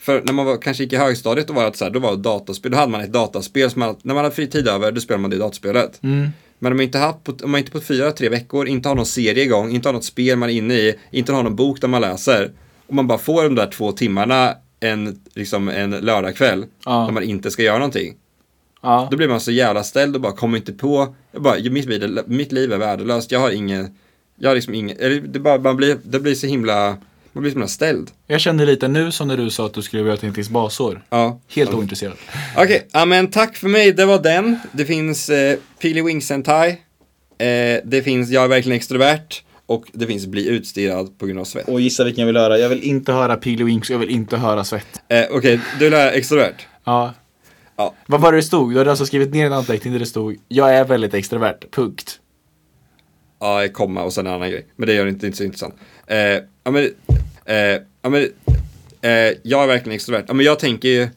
För 0.00 0.22
när 0.24 0.32
man 0.32 0.46
var, 0.46 0.56
kanske 0.56 0.82
gick 0.82 0.92
i 0.92 0.96
högstadiet, 0.96 1.46
då 1.46 1.52
var 1.52 1.70
det 1.70 1.76
så 1.76 1.84
här, 1.84 1.90
då 1.92 1.98
var 1.98 2.10
det 2.10 2.22
dataspel, 2.22 2.72
då 2.72 2.78
hade 2.78 2.92
man 2.92 3.00
ett 3.00 3.12
dataspel 3.12 3.70
som 3.70 3.80
man, 3.80 3.96
när 4.02 4.14
man 4.14 4.24
hade 4.24 4.34
fri 4.36 4.46
tid 4.46 4.68
över, 4.68 4.92
då 4.92 5.00
spelade 5.00 5.22
man 5.22 5.30
det 5.30 5.36
datasplet. 5.38 5.98
Men 6.02 6.72
om 6.72 6.76
man 6.76 6.80
inte 6.80 6.98
haft, 6.98 7.24
på, 7.24 7.32
om 7.44 7.50
man 7.50 7.58
inte 7.58 7.70
på 7.72 7.80
fyra, 7.80 8.12
tre 8.12 8.28
veckor, 8.28 8.68
inte 8.68 8.88
har 8.88 8.96
någon 8.96 9.06
serie 9.06 9.44
igång, 9.44 9.70
inte 9.70 9.88
har 9.88 9.92
något 9.92 10.04
spel 10.04 10.36
man 10.38 10.50
är 10.50 10.54
inne 10.54 10.74
i, 10.74 10.94
inte 11.10 11.32
har 11.32 11.42
någon 11.42 11.56
bok 11.56 11.80
där 11.80 11.88
man 11.88 12.00
läser, 12.00 12.52
och 12.86 12.94
man 12.94 13.06
bara 13.06 13.18
får 13.18 13.42
de 13.44 13.54
där 13.54 13.66
två 13.70 13.92
timmarna 13.92 14.54
en, 14.80 15.20
liksom 15.34 15.68
en 15.68 15.90
lördagkväll, 15.90 16.66
Ja. 16.84 17.04
när 17.04 17.12
man 17.12 17.22
inte 17.22 17.50
ska 17.50 17.62
göra 17.62 17.78
någonting. 17.78 18.14
Ja. 18.86 19.08
Då 19.10 19.16
blir 19.16 19.28
man 19.28 19.40
så 19.40 19.50
jävla 19.52 19.82
ställd 19.84 20.14
och 20.14 20.20
bara 20.22 20.32
kommer 20.32 20.56
inte 20.58 20.72
på, 20.72 21.14
jag 21.32 21.42
bara, 21.42 21.54
mitt, 21.70 21.84
liv, 21.84 22.02
är- 22.02 22.24
mitt 22.26 22.52
liv 22.52 22.72
är 22.72 22.76
värdelöst, 22.78 23.32
jag 23.32 23.40
har 23.40 23.50
ingen, 23.50 23.96
jag 24.38 24.50
har 24.50 24.54
liksom 24.54 24.74
ingen, 24.74 24.96
eller 25.00 25.20
det 25.20 25.38
bara, 25.38 25.58
man 25.58 25.76
blir, 25.76 25.96
det 26.02 26.20
blir 26.20 26.34
så 26.34 26.46
himla, 26.46 26.96
man 27.32 27.42
blir 27.42 27.50
så 27.50 27.54
himla 27.54 27.68
ställd. 27.68 28.10
Jag 28.26 28.40
kände 28.40 28.66
lite 28.66 28.88
nu 28.88 29.12
som 29.12 29.28
när 29.28 29.36
du 29.36 29.50
sa 29.50 29.66
att 29.66 29.74
du 29.74 29.82
skulle 29.82 30.02
göra 30.02 30.16
Tintins 30.16 30.50
basår. 30.50 31.02
Ja. 31.10 31.40
Helt 31.48 31.74
ointresserad. 31.74 32.14
Okej, 32.56 32.86
ja 32.92 33.04
men 33.04 33.30
tack 33.30 33.56
för 33.56 33.68
mig, 33.68 33.92
det 33.92 34.04
var 34.04 34.22
den. 34.22 34.58
Det 34.72 34.84
finns 34.84 35.28
eh, 35.28 35.58
Pili 35.78 36.02
Wings 36.02 36.26
Sentai. 36.26 36.68
Eh, 37.38 37.80
det 37.84 38.02
finns 38.04 38.30
Jag 38.30 38.44
är 38.44 38.48
verkligen 38.48 38.76
extrovert. 38.76 39.42
Och 39.68 39.84
det 39.92 40.06
finns 40.06 40.26
Bli 40.26 40.48
utstirrad 40.48 41.18
på 41.18 41.26
grund 41.26 41.40
av 41.40 41.44
svett. 41.44 41.68
Och 41.68 41.80
gissa 41.80 42.04
vilken 42.04 42.20
jag 42.22 42.26
vill 42.26 42.36
höra. 42.36 42.58
Jag 42.58 42.68
vill 42.68 42.82
inte 42.82 43.12
höra 43.12 43.36
Pili 43.36 43.64
Winks, 43.64 43.90
jag 43.90 43.98
vill 43.98 44.10
inte 44.10 44.36
höra 44.36 44.64
svett. 44.64 44.86
Eh, 45.08 45.24
Okej, 45.30 45.60
du 45.78 45.96
är 45.96 46.12
extrovert. 46.12 46.54
Ja. 46.84 47.14
Ja. 47.76 47.94
Vad 48.06 48.20
var 48.20 48.32
det 48.32 48.38
det 48.38 48.42
stod? 48.42 48.72
Du 48.72 48.78
hade 48.78 48.90
alltså 48.90 49.06
skrivit 49.06 49.34
ner 49.34 49.46
en 49.46 49.52
anteckning 49.52 49.92
där 49.92 50.00
det 50.00 50.06
stod 50.06 50.36
Jag 50.48 50.74
är 50.74 50.84
väldigt 50.84 51.14
extrovert, 51.14 51.70
punkt. 51.70 52.20
Ja, 53.40 53.64
ett 53.64 53.74
komma 53.74 54.02
och 54.02 54.12
sen 54.12 54.26
en 54.26 54.32
annan 54.32 54.50
grej. 54.50 54.66
Men 54.76 54.86
det 54.86 54.94
gör 54.94 55.04
det 55.04 55.10
inte, 55.10 55.26
inte 55.26 55.38
så 55.38 55.44
intressant. 55.44 55.74
Eh, 56.06 56.18
ja 56.64 56.70
men, 56.70 56.90
eh, 57.44 57.56
ja, 58.02 58.08
men 58.08 58.28
eh, 59.00 59.10
jag 59.42 59.62
är 59.62 59.66
verkligen 59.66 59.96
extrovert. 59.96 60.24
Ja, 60.28 60.34
men 60.34 60.46
jag 60.46 60.58
tänker 60.58 60.88
ju, 60.88 61.08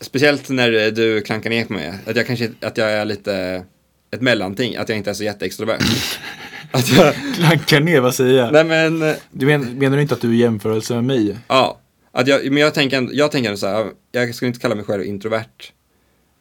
speciellt 0.00 0.48
när 0.48 0.90
du 0.90 1.20
klankar 1.20 1.50
ner 1.50 1.64
på 1.64 1.72
mig, 1.72 1.94
att 2.06 2.16
jag 2.16 2.26
kanske 2.26 2.50
att 2.60 2.76
jag 2.76 2.90
är 2.92 3.04
lite 3.04 3.64
ett 4.10 4.20
mellanting, 4.20 4.76
att 4.76 4.88
jag 4.88 4.98
inte 4.98 5.10
är 5.10 5.14
så 5.14 5.24
jätteextrovert. 5.24 5.82
att 6.70 6.88
jag, 6.88 7.14
Klankar 7.34 7.80
ner, 7.80 8.00
vad 8.00 8.14
säger 8.14 8.38
jag? 8.38 8.52
nej 8.52 8.64
men, 8.64 9.14
Du 9.30 9.46
men, 9.46 9.78
menar 9.78 9.96
du 9.96 10.02
inte 10.02 10.14
att 10.14 10.20
du 10.20 10.30
är 10.30 10.34
jämförelse 10.34 10.94
med 10.94 11.04
mig? 11.04 11.36
Ja, 11.48 11.80
att 12.12 12.28
jag, 12.28 12.52
men 12.52 12.62
jag 12.62 12.74
tänker, 12.74 13.08
jag 13.12 13.32
tänker 13.32 13.56
så 13.56 13.66
här, 13.66 13.86
jag 14.12 14.34
skulle 14.34 14.46
inte 14.46 14.60
kalla 14.60 14.74
mig 14.74 14.84
själv 14.84 15.04
introvert. 15.04 15.72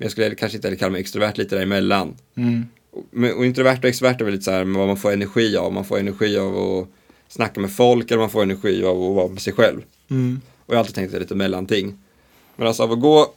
Men 0.04 0.06
jag 0.06 0.12
skulle 0.12 0.36
kanske 0.36 0.56
inte 0.56 0.68
heller 0.68 0.78
kalla 0.78 0.92
mig 0.92 1.02
extrovert 1.02 1.38
lite 1.38 1.56
däremellan. 1.56 2.16
Mm. 2.36 2.66
Och, 2.92 3.38
och 3.38 3.46
introvert 3.46 3.78
och 3.78 3.86
extrovert 3.86 4.22
är 4.22 4.26
väl 4.26 4.34
lite 4.34 4.44
så 4.44 4.52
här, 4.52 4.64
vad 4.64 4.88
man 4.88 4.98
får 4.98 5.12
energi 5.12 5.58
av. 5.58 5.74
Man 5.74 5.86
får 5.86 6.00
energi 6.00 6.38
av 6.38 6.58
att 6.58 6.88
snacka 7.28 7.60
med 7.60 7.72
folk 7.72 8.12
eller 8.12 8.20
man 8.20 8.30
får 8.30 8.44
energi 8.44 8.84
av 8.84 9.04
att 9.04 9.16
vara 9.16 9.28
med 9.28 9.42
sig 9.42 9.54
själv. 9.54 9.82
Mm. 10.10 10.42
Och 10.66 10.74
jag 10.74 10.76
har 10.76 10.80
alltid 10.80 10.96
tänkt 10.96 11.08
att 11.08 11.12
det 11.12 11.18
är 11.18 11.20
lite 11.20 11.36
mellanting. 11.36 11.98
Men 12.56 12.68
alltså 12.68 12.84
av 12.84 12.92
att 12.92 13.00
gå, 13.00 13.34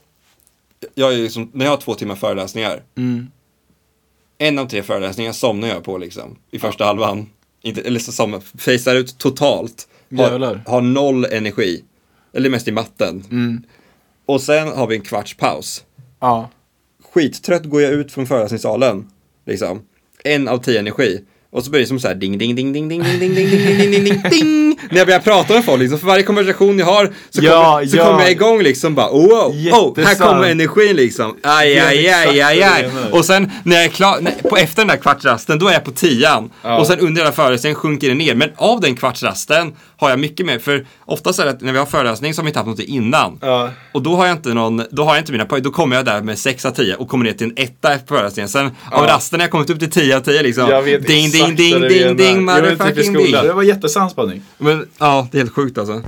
jag 0.95 1.15
är 1.15 1.19
liksom, 1.19 1.51
när 1.53 1.65
jag 1.65 1.73
har 1.73 1.77
två 1.77 1.95
timmar 1.95 2.15
föreläsningar, 2.15 2.83
Mm. 2.97 3.27
en 4.39 4.59
av 4.59 4.67
tre 4.69 4.83
föreläsningar 4.83 5.33
somnar 5.33 5.69
jag 5.69 5.85
på 5.85 5.99
liksom, 5.99 6.37
i 6.51 6.59
första 6.59 6.85
halvan. 6.85 7.27
Inte, 7.63 7.81
eller 7.81 8.01
som, 8.01 8.41
facear 8.41 8.97
ut 8.97 9.19
totalt. 9.19 9.89
Har, 10.17 10.61
har 10.67 10.81
noll 10.81 11.25
energi. 11.25 11.85
Eller 12.33 12.51
mest 12.51 12.69
i 12.69 12.73
matten. 12.73 13.25
Mm. 13.31 13.63
Och 14.27 14.41
sen 14.41 14.69
har 14.69 14.87
vi 14.87 14.97
en 14.97 15.03
kvarts 15.03 15.37
paus. 15.37 15.85
Ja. 16.21 16.51
Skittrött 17.17 17.65
går 17.65 17.83
jag 17.83 17.93
ut 17.93 18.13
från 18.13 18.27
föreläsningssalen. 18.27 19.07
Liksom. 19.47 19.83
En 20.25 20.49
av 20.49 20.59
tio 20.59 20.79
energi. 20.79 21.21
Och 21.51 21.65
så 21.65 21.71
blir 21.71 21.81
det 21.81 21.87
som 21.87 22.01
så 22.01 22.09
här 22.09 22.15
ding, 22.15 22.39
ding, 22.39 22.55
ding, 22.55 22.73
ding, 22.73 22.89
ding, 22.89 23.03
ding, 23.03 23.19
ding, 23.21 23.35
ding, 23.35 23.51
ding, 23.51 23.79
ding, 23.79 23.91
ding, 23.91 24.05
ding, 24.05 24.23
ding. 24.31 24.76
När 24.91 24.99
jag 24.99 25.07
börjar 25.07 25.21
prata 25.21 25.55
med 25.55 25.65
folk, 25.65 25.81
liksom, 25.81 25.99
för 25.99 26.07
varje 26.07 26.23
konversation 26.23 26.79
jag 26.79 26.87
har 26.87 27.13
så, 27.31 27.41
Ja, 27.45 27.73
kommer, 27.73 27.87
så 27.87 27.97
ja. 27.97 28.05
kommer 28.05 28.21
jag 28.21 28.31
igång 28.31 28.63
liksom 28.63 28.95
bara, 28.95 29.09
oh, 29.11 29.47
oh, 29.49 29.75
oh 29.75 30.05
här 30.05 30.15
kommer 30.15 30.49
energin 30.51 30.97
liksom. 30.97 31.37
Aj, 31.43 31.79
aj, 31.79 32.09
aj, 32.09 32.41
aj, 32.41 32.63
aj. 32.63 32.91
Och 33.13 33.25
sen 33.25 33.51
när 33.65 33.77
jag 33.77 33.85
är 33.85 33.89
klar, 33.89 34.19
när, 34.21 34.33
på 34.51 34.57
efter 34.57 34.77
den 34.83 34.89
där 34.89 34.97
kvartsrasten, 34.97 35.59
då 35.59 35.69
är 35.69 35.73
jag 35.73 35.85
på 35.85 35.91
tian. 35.91 36.51
Ja. 36.63 36.79
Och 36.79 36.87
sen 36.87 36.99
under 36.99 37.23
hela 37.23 37.33
föreläsningen 37.33 37.75
sjunker 37.75 38.09
det 38.09 38.15
ner. 38.15 38.35
Men 38.35 38.51
av 38.57 38.81
den 38.81 38.97
kvartsrasten 38.97 39.73
har 39.99 40.11
jag 40.11 40.19
mycket 40.19 40.47
mer, 40.47 40.59
för 40.59 40.87
oftast 41.05 41.39
är 41.39 41.45
det 41.45 41.51
att 41.51 41.61
när 41.61 41.73
vi 41.73 41.79
har 41.79 41.87
föreläsning 41.87 42.35
så 42.35 42.41
har 42.41 42.45
vi 42.45 42.49
inte 42.49 42.59
haft 42.59 42.69
något 42.69 42.81
innan. 42.81 43.39
Ja. 43.43 43.71
Och 43.93 44.03
då 44.03 44.17
har 44.17 44.27
jag 44.27 44.37
inte 44.37 44.55
någon, 44.55 44.83
då 44.91 45.05
har 45.05 45.15
jag 45.15 45.23
inte 45.23 45.33
mina 45.33 45.45
poäng, 45.45 45.63
då 45.63 45.71
kommer 45.71 45.97
jag 45.97 46.05
där 46.05 46.23
med 46.23 46.39
6 46.39 46.65
av 46.65 46.71
10 46.71 46.95
och 46.95 47.09
kommer 47.09 47.25
ner 47.25 47.33
till 47.33 47.47
en 47.47 47.53
etta 47.57 47.95
efter 47.95 48.07
föreläsningen. 48.07 48.49
Sen 48.49 48.67
av 48.67 48.73
Ja. 48.93 49.07
rasten 49.07 49.41
har 49.41 49.45
jag 49.45 49.51
kommit 49.51 49.71
upp 49.71 49.79
till 49.79 49.91
10 49.91 50.17
av 50.17 50.21
10 50.21 50.43
liksom. 50.43 50.69
Jag 50.71 50.83
vet 50.83 51.07
ding, 51.07 51.31
ding, 51.31 51.57
ding, 51.57 51.81
ding, 51.81 52.17
ding, 52.17 52.37
i 52.37 52.41
motherfucking 52.41 53.13
ding. 53.13 53.33
Det 53.33 53.53
var 53.53 53.63
jättesann 53.63 54.11
spaning. 54.11 54.43
Men 54.67 54.89
ja, 54.99 55.29
det 55.33 55.39
är 55.39 55.41
helt 55.41 55.53
sjukt 55.53 55.79
alltså. 55.79 56.03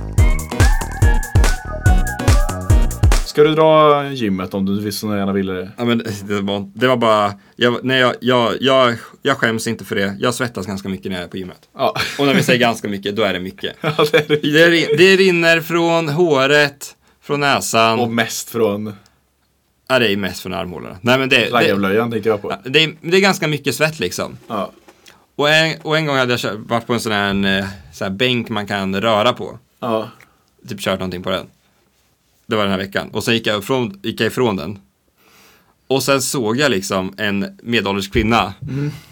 Ska 3.25 3.43
du 3.43 3.55
dra 3.55 4.09
gymmet 4.11 4.53
om 4.53 4.65
du 4.65 4.91
så 4.91 5.15
gärna 5.15 5.33
ville 5.33 5.53
det? 5.53 5.71
Ja, 5.77 5.85
men 5.85 5.97
det, 5.97 6.41
var, 6.41 6.71
det 6.75 6.87
var 6.87 6.97
bara, 6.97 7.33
jag, 7.55 7.79
nej, 7.83 7.99
jag, 7.99 8.15
jag, 8.21 8.53
jag, 8.59 8.95
jag 9.21 9.37
skäms 9.37 9.67
inte 9.67 9.85
för 9.85 9.95
det. 9.95 10.15
Jag 10.19 10.33
svettas 10.33 10.65
ganska 10.65 10.89
mycket 10.89 11.11
när 11.11 11.17
jag 11.17 11.25
är 11.25 11.29
på 11.29 11.37
gymmet. 11.37 11.69
Ja. 11.77 11.95
Och 12.19 12.25
när 12.25 12.33
vi 12.33 12.43
säger 12.43 12.59
ganska 12.59 12.87
mycket, 12.87 13.15
då 13.15 13.23
är 13.23 13.33
det 13.33 13.39
mycket. 13.39 13.75
ja 13.81 13.95
det 14.11 14.17
är 14.17 14.27
det. 14.27 14.41
Det, 14.41 14.97
det 14.97 15.15
rinner 15.15 15.61
från 15.61 16.09
håret, 16.09 16.95
från 17.21 17.39
näsan. 17.39 17.99
Och 17.99 18.11
mest 18.11 18.49
från 18.49 18.93
Ja, 19.87 19.99
det 19.99 20.11
är 20.11 20.17
mest 20.17 20.41
från 20.41 20.53
armhålorna. 20.53 20.97
Nej 21.01 21.19
men 21.19 21.29
det, 21.29 21.49
raggarblöjan 21.49 22.11
tänkte 22.11 22.29
jag 22.29 22.41
på. 22.41 22.55
det, 22.63 22.83
är, 22.83 22.95
det 23.01 23.17
är 23.17 23.21
ganska 23.21 23.47
mycket 23.47 23.75
svett 23.75 23.99
liksom. 23.99 24.37
Ja. 24.47 24.71
Och 25.35 25.49
en, 25.49 25.81
och 25.81 25.97
en 25.97 26.05
gång 26.05 26.17
hade 26.17 26.37
jag 26.43 26.55
varit 26.55 26.87
på 26.87 26.93
en 26.93 26.99
sån 26.99 27.11
här, 27.11 27.59
eh, 27.59 27.65
sån 27.99 28.05
här 28.05 28.15
bänk 28.15 28.49
man 28.49 28.67
kan 28.67 29.01
röra 29.01 29.33
på. 29.33 29.59
Ja. 29.79 30.09
Typ 30.67 30.79
kört 30.79 30.99
någonting 30.99 31.23
på 31.23 31.29
den. 31.29 31.45
Det 32.45 32.55
var 32.55 32.63
den 32.63 32.71
här 32.71 32.79
veckan. 32.79 33.09
Och 33.09 33.23
sen 33.23 33.33
gick 33.33 33.47
jag 33.47 33.59
ifrån, 33.59 33.99
gick 34.03 34.21
jag 34.21 34.27
ifrån 34.27 34.55
den. 34.55 34.79
Och 35.87 36.03
sen 36.03 36.21
såg 36.21 36.57
jag 36.57 36.71
liksom 36.71 37.13
en 37.17 37.57
medelålders 37.63 38.09
kvinna 38.09 38.53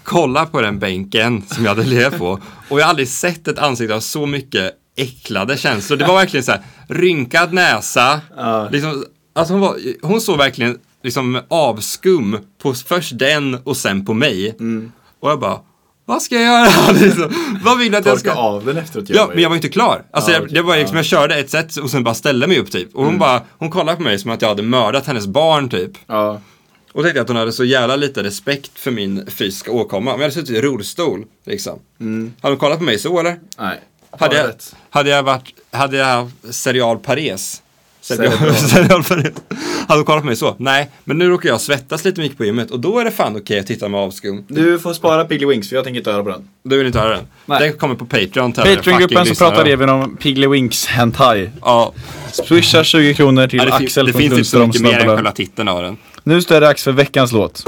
kolla 0.02 0.46
på 0.46 0.60
den 0.60 0.78
bänken 0.78 1.42
som 1.46 1.64
jag 1.64 1.74
hade 1.74 1.88
legat 1.88 2.18
på. 2.18 2.40
Och 2.68 2.80
jag 2.80 2.84
har 2.84 2.90
aldrig 2.90 3.08
sett 3.08 3.48
ett 3.48 3.58
ansikte 3.58 3.94
av 3.94 4.00
så 4.00 4.26
mycket 4.26 4.74
äcklade 4.96 5.56
känslor. 5.56 5.96
Det 5.96 6.06
var 6.06 6.14
verkligen 6.14 6.44
så 6.44 6.52
här, 6.52 6.62
rynkad 6.88 7.52
näsa. 7.52 8.20
Liksom, 8.70 9.04
alltså 9.32 9.54
hon, 9.54 9.60
var, 9.60 9.78
hon 10.02 10.20
såg 10.20 10.38
verkligen 10.38 10.78
liksom 11.02 11.40
avskum 11.48 12.38
på 12.62 12.74
först 12.74 13.18
den 13.18 13.54
och 13.54 13.76
sen 13.76 14.06
på 14.06 14.14
mig. 14.14 14.56
Och 15.20 15.30
jag 15.30 15.40
bara, 15.40 15.60
vad 16.08 16.22
ska 16.22 16.34
jag 16.34 16.44
göra? 16.44 16.92
liksom, 17.00 17.58
vad 17.64 17.78
vill 17.78 17.92
du 17.92 17.98
att 17.98 18.06
jag 18.06 18.18
Torka 18.18 18.30
ska... 18.30 18.40
av 18.40 18.64
den 18.64 18.76
efteråt 18.76 19.04
Ja, 19.08 19.30
men 19.34 19.42
jag 19.42 19.48
var 19.48 19.56
inte 19.56 19.68
klar. 19.68 20.04
Alltså, 20.10 20.30
Ja, 20.30 20.38
jag, 20.38 20.52
det 20.52 20.62
var 20.62 20.76
liksom, 20.76 20.96
Ja. 20.96 20.98
jag 20.98 21.04
körde 21.06 21.34
ett 21.36 21.50
set 21.50 21.76
och 21.76 21.90
sen 21.90 22.04
bara 22.04 22.14
ställde 22.14 22.46
mig 22.46 22.58
upp 22.58 22.70
typ. 22.70 22.94
Och 22.94 23.04
hon 23.04 23.18
bara, 23.18 23.42
hon 23.58 23.70
kollade 23.70 23.96
på 23.96 24.02
mig 24.02 24.18
som 24.18 24.30
att 24.30 24.42
jag 24.42 24.48
hade 24.48 24.62
mördat 24.62 25.06
hennes 25.06 25.26
barn 25.26 25.68
typ. 25.68 25.90
Ja. 26.06 26.40
Och 26.92 27.02
tänkte 27.02 27.20
att 27.20 27.28
hon 27.28 27.36
hade 27.36 27.52
så 27.52 27.64
jävla 27.64 27.96
lite 27.96 28.22
respekt 28.22 28.78
för 28.78 28.90
min 28.90 29.26
fysiska 29.26 29.70
åkomma. 29.70 30.14
Om 30.14 30.20
jag 30.20 30.24
hade 30.24 30.34
suttit 30.34 30.56
i 30.56 30.60
rullstol, 30.60 31.24
liksom. 31.46 31.78
Hade 32.40 32.52
hon 32.52 32.56
kollat 32.56 32.78
på 32.78 32.84
mig 32.84 32.98
så 32.98 33.20
eller? 33.20 33.38
Nej. 33.58 33.80
Hade 34.10 34.36
jag, 34.36 34.50
hade 34.90 35.10
jag 35.10 35.22
varit, 35.22 35.54
hade 35.70 35.96
jag 35.96 36.04
haft 36.06 36.34
serial 36.50 36.98
pares? 36.98 37.62
Serial, 38.16 38.32
Cerebral. 38.32 38.54
serial 38.54 39.04
pares. 39.04 39.34
Hade 39.88 40.02
kollat 40.02 40.22
på 40.22 40.26
mig 40.26 40.36
så? 40.36 40.54
Nej, 40.58 40.90
men 41.04 41.18
nu 41.18 41.28
råkar 41.28 41.48
jag 41.48 41.60
svettas 41.60 42.04
lite 42.04 42.20
mycket 42.20 42.38
på 42.38 42.44
gymmet 42.44 42.70
och 42.70 42.80
då 42.80 42.98
är 42.98 43.04
det 43.04 43.10
fan 43.10 43.36
okej 43.36 43.58
att 43.60 43.66
titta 43.66 43.88
med 43.88 44.00
avskum. 44.00 44.44
Du 44.48 44.78
får 44.78 44.92
spara 44.92 45.24
Piggly 45.24 45.46
Wings 45.46 45.68
för 45.68 45.76
jag 45.76 45.84
tänker 45.84 45.98
inte 45.98 46.12
höra 46.12 46.22
på 46.22 46.30
den. 46.30 46.48
Du 46.62 46.78
vill 46.78 46.86
inte 46.86 46.98
höra 46.98 47.10
den? 47.10 47.26
Nej. 47.46 47.60
Den 47.60 47.72
kommer 47.72 47.94
på 47.94 48.06
Patreon 48.06 48.52
Patreon-gruppen 48.52 49.26
så 49.26 49.34
pratar. 49.34 49.68
Evin 49.68 49.88
om 49.88 50.16
Piggly 50.16 50.46
Winks 50.46 50.86
Hentai. 50.86 51.50
Ja, 51.60 51.92
Swisha 52.32 52.84
20 52.84 53.14
kronor 53.14 53.46
till 53.46 53.58
ja, 53.58 53.64
det, 53.64 53.72
Axel 53.74 54.06
det 54.06 54.12
finns 54.12 54.32
inte 54.32 54.44
så 54.44 54.66
mycket 54.66 54.82
mer 54.82 54.98
än 54.98 55.16
själva 55.16 55.32
titeln 55.32 55.68
av 55.68 55.82
den. 55.82 55.96
Nu 56.22 56.42
står 56.42 56.54
det 56.54 56.60
dags 56.60 56.84
för 56.84 56.92
veckans 56.92 57.32
låt. 57.32 57.64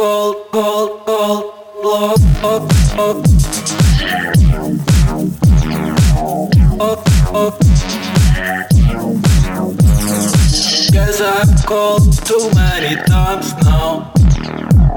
Guess 10.92 11.20
I've 11.20 11.66
called 11.66 12.12
too 12.26 12.50
many 12.52 12.96
times 13.04 13.54
now. 13.62 14.12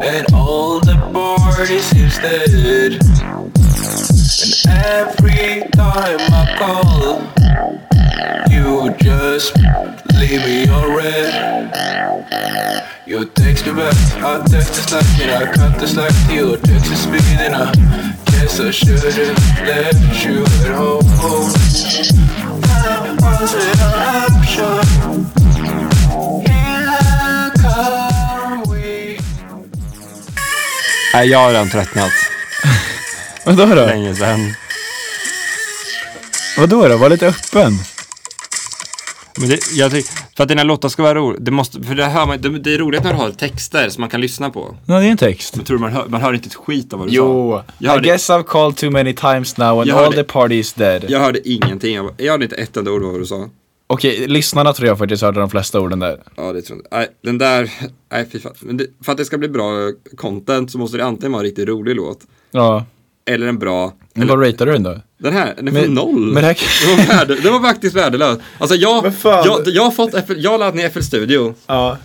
And 0.01 0.25
all 0.33 0.79
the 0.79 0.97
parties 1.13 1.93
is 1.93 2.17
dead. 2.17 2.93
And 4.41 4.73
every 4.83 5.69
time 5.69 6.19
I 6.31 6.55
call 6.57 7.21
You 8.49 8.91
just 8.97 9.55
leave 10.15 10.43
me 10.43 10.67
on 10.67 10.95
red. 10.95 11.33
You 13.05 13.25
text 13.25 13.67
me 13.67 13.73
back, 13.73 13.95
I 14.17 14.43
text 14.47 14.73
the 14.73 14.81
slack 14.87 15.05
and 15.21 15.31
I 15.31 15.53
cut 15.53 15.79
the 15.79 15.87
slack. 15.87 16.11
To 16.27 16.33
your 16.33 16.57
text 16.57 16.91
is 16.91 17.03
speed 17.03 17.39
and 17.39 17.53
I 17.53 17.71
guess 18.31 18.59
I 18.59 18.71
should've 18.71 19.37
left 19.61 20.25
you 20.25 20.43
at 20.43 20.73
home. 20.73 21.05
I 22.81 23.15
was 23.21 23.53
an 23.53 23.79
option 25.21 25.42
Nej, 31.13 31.27
jag 31.29 31.39
har 31.39 31.49
redan 31.51 31.69
tröttnat. 31.69 32.11
Vadå 33.45 33.65
då? 33.65 33.75
Länge 33.85 34.15
sedan. 34.15 34.53
Vadå 36.57 36.87
då? 36.87 36.97
Var 36.97 37.09
lite 37.09 37.27
öppen. 37.27 37.71
Men 39.37 39.49
det, 39.49 39.59
jag 39.71 39.91
tycker, 39.91 40.11
för 40.35 40.43
att 40.43 40.49
dina 40.49 40.63
låtar 40.63 40.89
ska 40.89 41.03
vara 41.03 41.15
roliga, 41.15 41.39
det 41.43 41.51
måste, 41.51 41.83
för 41.83 41.95
det 41.95 42.05
hör 42.05 42.25
man, 42.25 42.41
det, 42.41 42.59
det 42.59 42.73
är 42.73 42.77
roligt 42.77 43.03
när 43.03 43.13
du 43.13 43.19
har 43.19 43.31
texter 43.31 43.89
som 43.89 44.01
man 44.01 44.09
kan 44.09 44.21
lyssna 44.21 44.49
på. 44.49 44.75
Ja, 44.85 44.99
det 44.99 45.05
är 45.05 45.11
en 45.11 45.17
text. 45.17 45.55
Men 45.55 45.65
tror 45.65 45.77
du 45.77 45.81
man 45.81 45.91
hör, 45.93 46.05
man 46.07 46.21
hör 46.21 46.33
inte 46.33 46.47
ett 46.47 46.55
skit 46.55 46.93
av 46.93 46.99
vad 46.99 47.07
du 47.07 47.13
Jo, 47.13 47.51
sa? 47.67 47.73
Jag 47.77 47.97
I 48.05 48.07
guess 48.07 48.29
I've 48.29 48.43
called 48.43 48.77
too 48.77 48.89
many 48.91 49.13
times 49.13 49.57
now 49.57 49.79
and 49.79 49.87
Jag 49.89 49.97
all 49.97 50.03
hörde- 50.03 50.15
the 50.17 50.23
party 50.23 50.55
is 50.59 50.73
dead. 50.73 51.05
jag 51.09 51.19
hörde 51.19 51.49
ingenting, 51.49 51.95
jag, 51.95 52.11
jag 52.17 52.31
hörde 52.31 52.43
inte 52.45 52.55
ett 52.55 52.77
enda 52.77 52.91
ord 52.91 53.03
av 53.03 53.11
vad 53.11 53.21
du 53.21 53.25
sa. 53.25 53.49
Okej, 53.93 54.27
lyssnarna 54.27 54.73
tror 54.73 54.87
jag 54.87 54.97
faktiskt 54.97 55.21
hörde 55.23 55.39
de 55.39 55.49
flesta 55.49 55.79
orden 55.79 55.99
där. 55.99 56.19
Ja, 56.35 56.53
det 56.53 56.61
tror 56.61 56.81
jag. 56.91 56.99
Nej, 56.99 57.07
den 57.23 57.37
där, 57.37 57.71
nej 58.11 58.27
fy 58.31 58.39
fan. 58.39 58.53
Men 58.59 58.77
det, 58.77 58.85
för 59.05 59.11
att 59.11 59.17
det 59.17 59.25
ska 59.25 59.37
bli 59.37 59.47
bra 59.47 59.91
content 60.17 60.71
så 60.71 60.77
måste 60.77 60.97
det 60.97 61.05
antingen 61.05 61.31
vara 61.31 61.39
en 61.39 61.45
riktigt 61.45 61.67
rolig 61.67 61.95
låt, 61.95 62.19
Ja, 62.51 62.85
eller 63.25 63.47
en 63.47 63.59
bra, 63.59 63.93
men 64.13 64.27
vad 64.27 64.41
ratear 64.47 64.65
du 64.65 64.71
den 64.73 64.83
då? 64.83 65.01
den 65.17 65.33
här, 65.33 65.53
den 65.57 65.67
får 65.67 65.81
Men- 65.81 65.93
noll. 65.93 66.33
men 66.33 66.35
det 66.35 66.41
här- 66.41 66.57
den, 66.87 66.97
var 67.07 67.15
värde, 67.17 67.35
den 67.41 67.53
var 67.53 67.61
faktiskt 67.61 67.95
värdelös. 67.95 68.37
Alltså 68.57 68.75
jag, 68.75 69.13
jag, 69.23 69.61
jag 69.67 69.83
har 69.83 69.91
fått 69.91 70.27
FL, 70.27 70.33
jag 70.37 70.51
har 70.51 70.57
laddat 70.57 70.75
ner 70.75 70.89
FL 70.89 70.99
Studio, 71.01 71.55
Ja, 71.67 71.97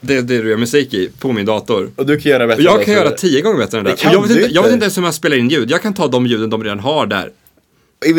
det 0.00 0.16
är 0.16 0.22
det 0.22 0.42
du 0.42 0.50
gör 0.50 0.56
musik 0.56 0.94
i, 0.94 1.10
på 1.18 1.32
min 1.32 1.46
dator. 1.46 1.90
och 1.96 2.06
du 2.06 2.18
kan 2.20 2.32
göra 2.32 2.46
bättre. 2.46 2.62
Jag 2.62 2.84
kan 2.84 2.94
göra 2.94 3.10
tio 3.10 3.40
gånger 3.40 3.58
bättre 3.58 3.78
än 3.78 3.84
det 3.84 3.90
Det 3.90 3.96
där. 4.04 4.12
jag, 4.12 4.20
vet 4.22 4.28
du 4.30 4.42
inte, 4.42 4.54
jag 4.54 4.62
vet 4.62 4.68
inte. 4.68 4.74
inte 4.74 4.84
ens 4.84 4.96
hur 4.96 5.02
man 5.02 5.12
spelar 5.12 5.36
in 5.36 5.48
ljud. 5.48 5.70
Jag 5.70 5.82
kan 5.82 5.94
ta 5.94 6.08
de 6.08 6.26
ljuden 6.26 6.50
de 6.50 6.64
redan 6.64 6.80
har 6.80 7.06
där. 7.06 7.30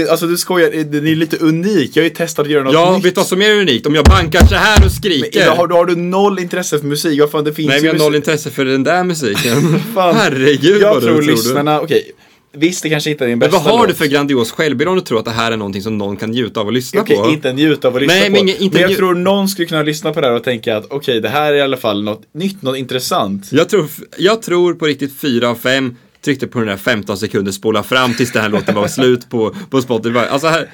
Alltså 0.09 0.27
du 0.27 0.37
skojar, 0.37 0.83
den 0.83 1.07
är 1.07 1.15
lite 1.15 1.37
unik. 1.37 1.91
Jag 1.93 2.03
har 2.03 2.09
ju 2.09 2.15
testat 2.15 2.45
att 2.45 2.51
göra 2.51 2.63
något 2.63 2.73
Ja, 2.73 2.95
nytt. 2.95 3.05
vet 3.05 3.15
du 3.15 3.19
vad 3.19 3.27
som 3.27 3.41
är 3.41 3.55
unikt? 3.55 3.85
Om 3.85 3.95
jag 3.95 4.05
bankar 4.05 4.45
så 4.45 4.55
här 4.55 4.75
och 4.75 4.81
Men 4.81 4.89
skriker. 4.91 5.41
idag 5.41 5.55
har, 5.55 5.67
då 5.67 5.75
har 5.75 5.85
du 5.85 5.95
noll 5.95 6.39
intresse 6.39 6.79
för 6.79 6.85
musik. 6.85 7.19
Vad 7.19 7.31
fan, 7.31 7.43
det 7.43 7.53
finns 7.53 7.67
Nej, 7.69 7.77
men 7.81 7.85
jag 7.85 7.93
har 7.93 7.99
noll 7.99 8.15
intresse 8.15 8.49
för 8.51 8.65
den 8.65 8.83
där 8.83 9.03
musiken. 9.03 9.53
Herregud 9.95 10.81
Jag 10.81 10.93
vad 10.93 11.03
tror 11.03 11.21
du 11.21 11.27
lyssnarna, 11.27 11.81
okej. 11.81 12.11
Visst, 12.55 12.83
det 12.83 12.89
kanske 12.89 13.09
inte 13.11 13.23
är 13.23 13.27
din 13.27 13.39
Men 13.39 13.49
bästa 13.49 13.63
vad 13.69 13.77
har 13.79 13.85
du 13.85 13.91
låt. 13.91 13.97
för 13.97 14.05
grandios 14.05 14.51
självbild 14.51 14.89
om 14.89 14.95
du 14.95 15.01
tror 15.01 15.19
att 15.19 15.25
det 15.25 15.31
här 15.31 15.51
är 15.51 15.57
någonting 15.57 15.81
som 15.81 15.97
någon 15.97 16.17
kan 16.17 16.31
njuta 16.31 16.59
av 16.59 16.65
och 16.67 16.73
lyssna 16.73 17.01
Okej, 17.01 17.17
på? 17.17 17.29
inte 17.29 17.53
njuta 17.53 17.87
av 17.87 17.95
att 17.95 18.01
lyssna 18.01 18.13
Nej, 18.15 18.25
på. 18.25 18.31
men 18.31 18.49
inte 18.49 18.63
men 18.73 18.81
jag 18.81 18.91
nju- 18.91 18.95
tror 18.95 19.13
någon 19.15 19.47
skulle 19.49 19.67
kunna 19.67 19.83
lyssna 19.83 20.13
på 20.13 20.21
det 20.21 20.27
här 20.27 20.35
och 20.35 20.43
tänka 20.43 20.77
att 20.77 20.85
okej, 20.89 21.21
det 21.21 21.29
här 21.29 21.53
är 21.53 21.57
i 21.57 21.61
alla 21.61 21.77
fall 21.77 22.03
något 22.03 22.21
nytt, 22.33 22.61
något 22.61 22.77
intressant. 22.77 23.45
Jag 23.51 23.69
tror, 23.69 23.87
jag 24.17 24.41
tror 24.41 24.73
på 24.73 24.85
riktigt 24.85 25.19
fyra 25.21 25.49
av 25.49 25.55
fem 25.55 25.95
tryckte 26.23 26.47
på 26.47 26.59
den 26.59 26.67
där 26.67 26.77
15 26.77 27.17
sekunder 27.17 27.51
spola 27.51 27.83
fram 27.83 28.13
tills 28.13 28.31
den 28.31 28.41
här 28.41 28.49
låten 28.49 28.75
var 28.75 28.88
slut 28.88 29.29
på, 29.29 29.55
på 29.69 29.81
Spotify. 29.81 30.19
Alltså 30.19 30.47
här, 30.47 30.69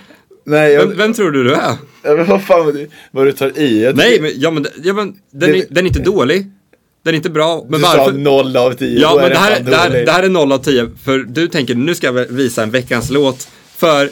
Nej, 0.46 0.74
jag, 0.74 0.88
vem, 0.88 0.98
vem 0.98 1.14
tror 1.14 1.32
du 1.32 1.44
du 1.44 1.54
är? 1.54 1.74
Ja, 2.04 2.16
men 2.16 2.26
vad 2.26 2.44
fan 2.44 2.88
vad 3.12 3.26
du, 3.26 3.32
tar 3.32 3.60
i. 3.60 3.84
Jag 3.84 3.96
Nej, 3.96 4.10
tycker- 4.12 4.22
men, 4.22 4.32
ja, 4.36 4.52
men, 4.52 4.66
ja, 4.84 4.94
men 4.94 5.16
den, 5.32 5.56
är, 5.56 5.66
den 5.70 5.86
är 5.86 5.88
inte 5.88 6.00
dålig. 6.00 6.48
Den 7.04 7.14
är 7.14 7.18
inte 7.18 7.30
bra. 7.30 7.66
Men 7.70 7.80
du 7.80 7.86
varför? 7.86 8.06
sa 8.06 8.12
noll 8.12 8.58
av 8.58 8.74
tio. 8.74 9.00
Ja, 9.02 9.12
då 9.12 9.18
är 9.18 9.22
men 9.22 9.32
det 9.32 9.38
här, 9.38 9.60
det, 9.60 9.76
här, 9.76 10.06
det 10.06 10.12
här 10.12 10.24
är 10.24 10.30
0 10.30 10.52
av 10.52 10.58
10. 10.58 10.90
För 11.04 11.20
du 11.20 11.48
tänker, 11.48 11.76
nu 11.76 11.96
ska 11.96 12.08
jag 12.08 12.14
visa 12.14 12.64
en 12.64 12.72
veckans 12.72 13.10
låt 13.10 13.48
för 13.78 14.10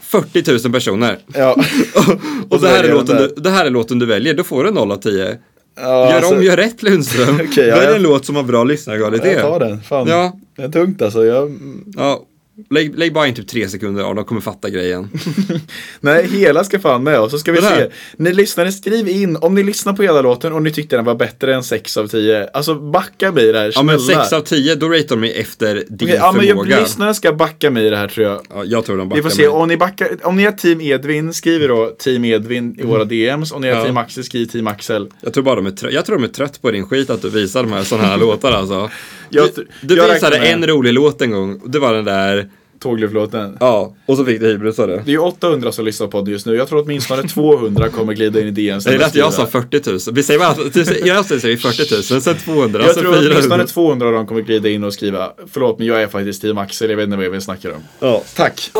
40 0.00 0.52
000 0.64 0.72
personer. 0.72 1.18
Ja. 1.34 1.52
Och 2.48 2.60
så 2.60 2.66
det 2.66 2.72
här, 2.72 2.84
är 2.84 2.92
låten 2.92 3.16
du, 3.16 3.34
det 3.36 3.50
här 3.50 3.66
är 3.66 3.70
låten 3.70 3.98
du 3.98 4.06
väljer, 4.06 4.34
då 4.34 4.44
får 4.44 4.64
du 4.64 4.70
0 4.70 4.92
av 4.92 4.96
10. 4.96 5.38
Ja 5.76 6.10
Gör 6.10 6.16
alltså, 6.16 6.34
om, 6.34 6.42
gör 6.42 6.56
rätt 6.56 6.82
Lundström. 6.82 7.34
Okej, 7.50 7.66
ja, 7.68 7.74
Välj 7.76 7.86
jag- 7.86 7.96
en 7.96 8.02
låt 8.02 8.26
som 8.26 8.36
har 8.36 8.42
bra 8.42 8.64
lyssnarkvalitet. 8.64 9.32
Jag 9.32 9.42
tar 9.42 9.60
den. 9.60 9.82
Fan. 9.82 10.08
Ja. 10.08 10.32
Det 10.56 10.62
är 10.62 10.68
tungt 10.68 11.02
alltså. 11.02 11.24
Jag, 11.24 11.58
Ja, 11.96 12.22
lägg, 12.70 12.98
lägg 12.98 13.12
bara 13.12 13.26
in 13.26 13.34
typ 13.34 13.48
tre 13.48 13.68
sekunder 13.68 14.02
av, 14.04 14.14
de 14.14 14.24
kommer 14.24 14.40
fatta 14.40 14.70
grejen. 14.70 15.08
nej, 16.00 16.26
hela 16.26 16.64
ska 16.64 16.78
fan 16.78 17.02
med 17.02 17.20
och 17.20 17.30
så 17.30 17.38
ska 17.38 17.52
vi 17.52 17.62
se. 17.62 17.86
Ni 18.16 18.32
lyssnare, 18.32 18.72
skriv 18.72 19.08
in 19.08 19.36
om 19.36 19.54
ni 19.54 19.62
lyssnar 19.62 19.92
på 19.92 20.02
hela 20.02 20.20
låten 20.22 20.52
och 20.52 20.62
ni 20.62 20.70
tyckte 20.72 20.96
den 20.96 21.04
var 21.04 21.14
bättre 21.14 21.54
än 21.54 21.62
6 21.62 21.96
av 21.96 22.06
10. 22.08 22.46
Alltså 22.52 22.74
backa 22.74 23.32
mig 23.32 23.48
i 23.48 23.52
det 23.52 23.58
här, 23.58 23.72
Ja 23.74 23.82
men 23.82 24.00
snälla. 24.00 24.24
6 24.24 24.32
av 24.32 24.40
10, 24.40 24.74
då 24.74 24.88
ratear 24.88 25.06
de 25.08 25.20
mig 25.20 25.32
efter 25.40 25.74
din 25.74 26.08
Okej, 26.08 26.14
ja, 26.16 26.32
men 26.36 26.46
jag, 26.46 26.66
lyssnarna 26.66 27.14
ska 27.14 27.32
backa 27.32 27.70
mig 27.70 27.86
i 27.86 27.90
det 27.90 27.96
här 27.96 28.08
tror 28.08 28.26
jag. 28.26 28.40
Ja, 28.54 28.64
jag 28.64 28.84
tror 28.84 28.96
de 28.96 29.08
backar 29.08 29.22
Vi 29.22 29.30
får 29.30 29.36
se, 29.36 29.42
mig. 29.42 29.48
om 29.50 29.68
ni, 29.68 29.76
backar, 29.76 30.08
om 30.22 30.36
ni 30.36 30.42
är 30.42 30.52
team 30.52 30.80
Edvin, 30.80 31.32
skriv 31.34 31.68
då 31.68 31.94
team 31.98 32.24
Edvin 32.24 32.76
i 32.80 32.82
våra 32.82 33.04
DMs. 33.04 33.52
Om 33.52 33.60
ni 33.62 33.68
är 33.68 33.74
Ja. 33.76 33.84
team 33.84 33.96
Axel, 33.96 34.24
skriv 34.24 34.46
team 34.46 34.66
Axel. 34.66 35.08
Jag 35.20 35.34
tror 35.34 35.44
bara 35.44 35.54
de 35.54 35.66
är 35.66 35.70
trött, 35.70 35.92
jag 35.92 36.04
tror 36.06 36.16
de 36.18 36.24
är 36.24 36.28
trött 36.28 36.62
på 36.62 36.70
din 36.70 36.86
skit 36.86 37.10
att 37.10 37.22
du 37.22 37.30
visar 37.30 37.62
de 37.62 37.72
här 37.72 37.84
sådana 37.84 38.08
här 38.08 38.16
låtar 38.18 38.52
alltså. 38.52 38.90
Jag- 39.32 39.48
du 39.54 39.66
du 39.80 39.96
jag 39.96 40.14
visade 40.14 40.36
en 40.36 40.66
rolig 40.66 40.92
låt 40.92 41.22
en 41.22 41.30
gång, 41.30 41.60
det 41.66 41.78
var 41.78 41.94
den 41.94 42.04
där, 42.04 42.49
Tågluflåten. 42.80 43.56
ja, 43.60 43.94
och 44.06 44.16
så 44.16 44.24
fick 44.24 44.40
du 44.40 44.46
hybris 44.46 44.78
av 44.78 44.88
det. 44.88 44.96
Det 44.96 45.10
är 45.10 45.12
ju 45.12 45.18
800 45.18 45.72
som 45.72 45.84
lyssnar 45.84 46.06
på 46.06 46.20
det 46.20 46.30
just 46.30 46.46
nu. 46.46 46.54
Jag 46.54 46.68
tror 46.68 46.82
åtminstone 46.82 47.22
200 47.22 47.88
kommer 47.88 48.12
glida 48.12 48.40
in 48.40 48.46
i. 48.46 48.50
Det 48.50 48.68
är 48.68 49.02
att 49.02 49.14
jag 49.14 49.32
sa 49.32 49.46
40 49.46 49.90
000. 49.90 49.98
Vi 50.12 50.22
säger 50.22 50.40
bara 50.40 50.54
det 50.54 51.10
här 51.10 51.22
säger 51.22 51.48
vi 51.48 51.56
40 51.56 52.12
000, 52.14 52.22
sen 52.22 52.36
200, 52.36 52.80
Jag 52.80 52.94
sen 52.94 53.02
tror 53.02 53.14
åtminstone 53.18 53.42
400. 53.42 53.66
200 53.66 54.06
av 54.06 54.12
dem 54.12 54.26
kommer 54.26 54.40
glida 54.40 54.68
in 54.68 54.84
och 54.84 54.94
skriva 54.94 55.32
Förlåt 55.52 55.78
men 55.78 55.86
jag 55.86 56.02
är 56.02 56.06
faktiskt 56.06 56.42
team 56.42 56.58
Axel, 56.58 56.90
jag 56.90 56.96
vet 56.96 57.04
inte 57.04 57.16
vad 57.16 57.30
vi 57.30 57.40
snackar 57.40 57.70
om. 57.70 57.82
Ja. 58.00 58.22
Tack! 58.36 58.70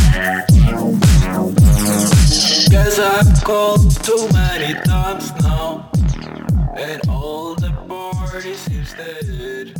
Guess 2.71 2.99
I've 2.99 3.43
called 3.43 4.03
too 4.03 4.27
many 4.33 4.73
times 4.85 5.31
now 5.41 5.83
And 6.77 7.09
all 7.09 7.55
the 7.55 7.71
parties 7.87 8.67
is 8.67 8.95
dead 8.97 9.75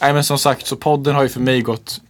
Nej 0.00 0.12
men 0.14 0.24
som 0.24 0.38
sagt, 0.38 0.66
så 0.66 0.76
podden 0.76 1.14
har 1.14 1.22
ju 1.22 1.28
för 1.28 1.40
mig 1.40 1.60
gått 1.62 2.00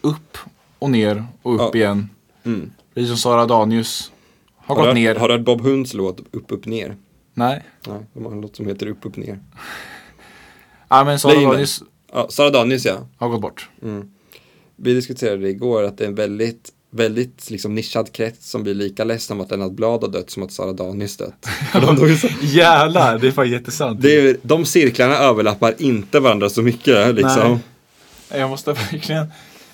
upp 0.00 0.38
och 0.78 0.90
ner 0.90 1.26
och 1.42 1.54
upp 1.54 1.60
Ja. 1.74 1.80
igen. 1.80 2.08
Mm. 2.44 2.70
Precis 2.94 3.08
som 3.08 3.16
Sara 3.18 3.46
Danius 3.46 4.12
har, 4.56 4.76
Har 4.76 4.86
gått 4.86 4.94
ner. 4.94 5.14
har 5.14 5.28
du 5.28 5.34
hört 5.34 5.44
Bob 5.44 5.60
Hunds 5.60 5.94
låt 5.94 6.20
Upp, 6.30 6.52
upp, 6.52 6.66
ner? 6.66 6.96
Nej. 7.34 7.62
Nej, 7.86 7.98
de 8.12 8.24
har 8.24 8.32
en 8.32 8.40
låt 8.40 8.56
som 8.56 8.66
heter 8.66 8.86
Upp, 8.86 9.06
upp, 9.06 9.16
ner. 9.16 9.40
Ja 10.88 11.04
men 11.04 11.18
Sara. 11.18 11.34
Danius 11.40 11.82
Ja, 12.12 12.26
Sara 12.30 12.50
Danius 12.50 12.84
ja. 12.84 12.98
har 13.18 13.28
gått 13.28 13.40
bort. 13.40 13.68
vi 14.76 14.94
diskuterade 14.94 15.48
igår 15.48 15.82
att 15.82 15.98
det 15.98 16.04
är 16.04 16.08
en 16.08 16.14
väldigt, 16.14 16.70
väldigt 16.94 17.50
liksom 17.50 17.74
nischad 17.74 18.12
krets 18.12 18.50
som 18.50 18.62
blir 18.62 18.74
lika 18.74 19.04
ledsen 19.04 19.36
om 19.36 19.44
att 19.44 19.50
Lennart 19.50 19.72
Blad 19.72 20.02
har 20.02 20.08
dött 20.08 20.30
som 20.30 20.42
att 20.42 20.52
Sara 20.52 20.72
Danius 20.72 21.16
dött. 21.16 21.48
De, 21.72 22.16
så, 22.16 22.28
Jävlar, 22.42 23.18
det 23.18 23.26
är 23.26 23.32
fan 23.32 23.50
jättesant. 23.50 24.02
det 24.02 24.16
är, 24.16 24.36
de 24.42 24.64
cirklarna 24.64 25.14
överlappar 25.14 25.74
inte 25.78 26.20
varandra 26.20 26.50
så 26.50 26.62
mycket 26.62 27.14
liksom. 27.14 27.60
Nej. 28.30 28.40
Jag 28.40 28.50
måste 28.50 28.72
verkligen 28.72 29.26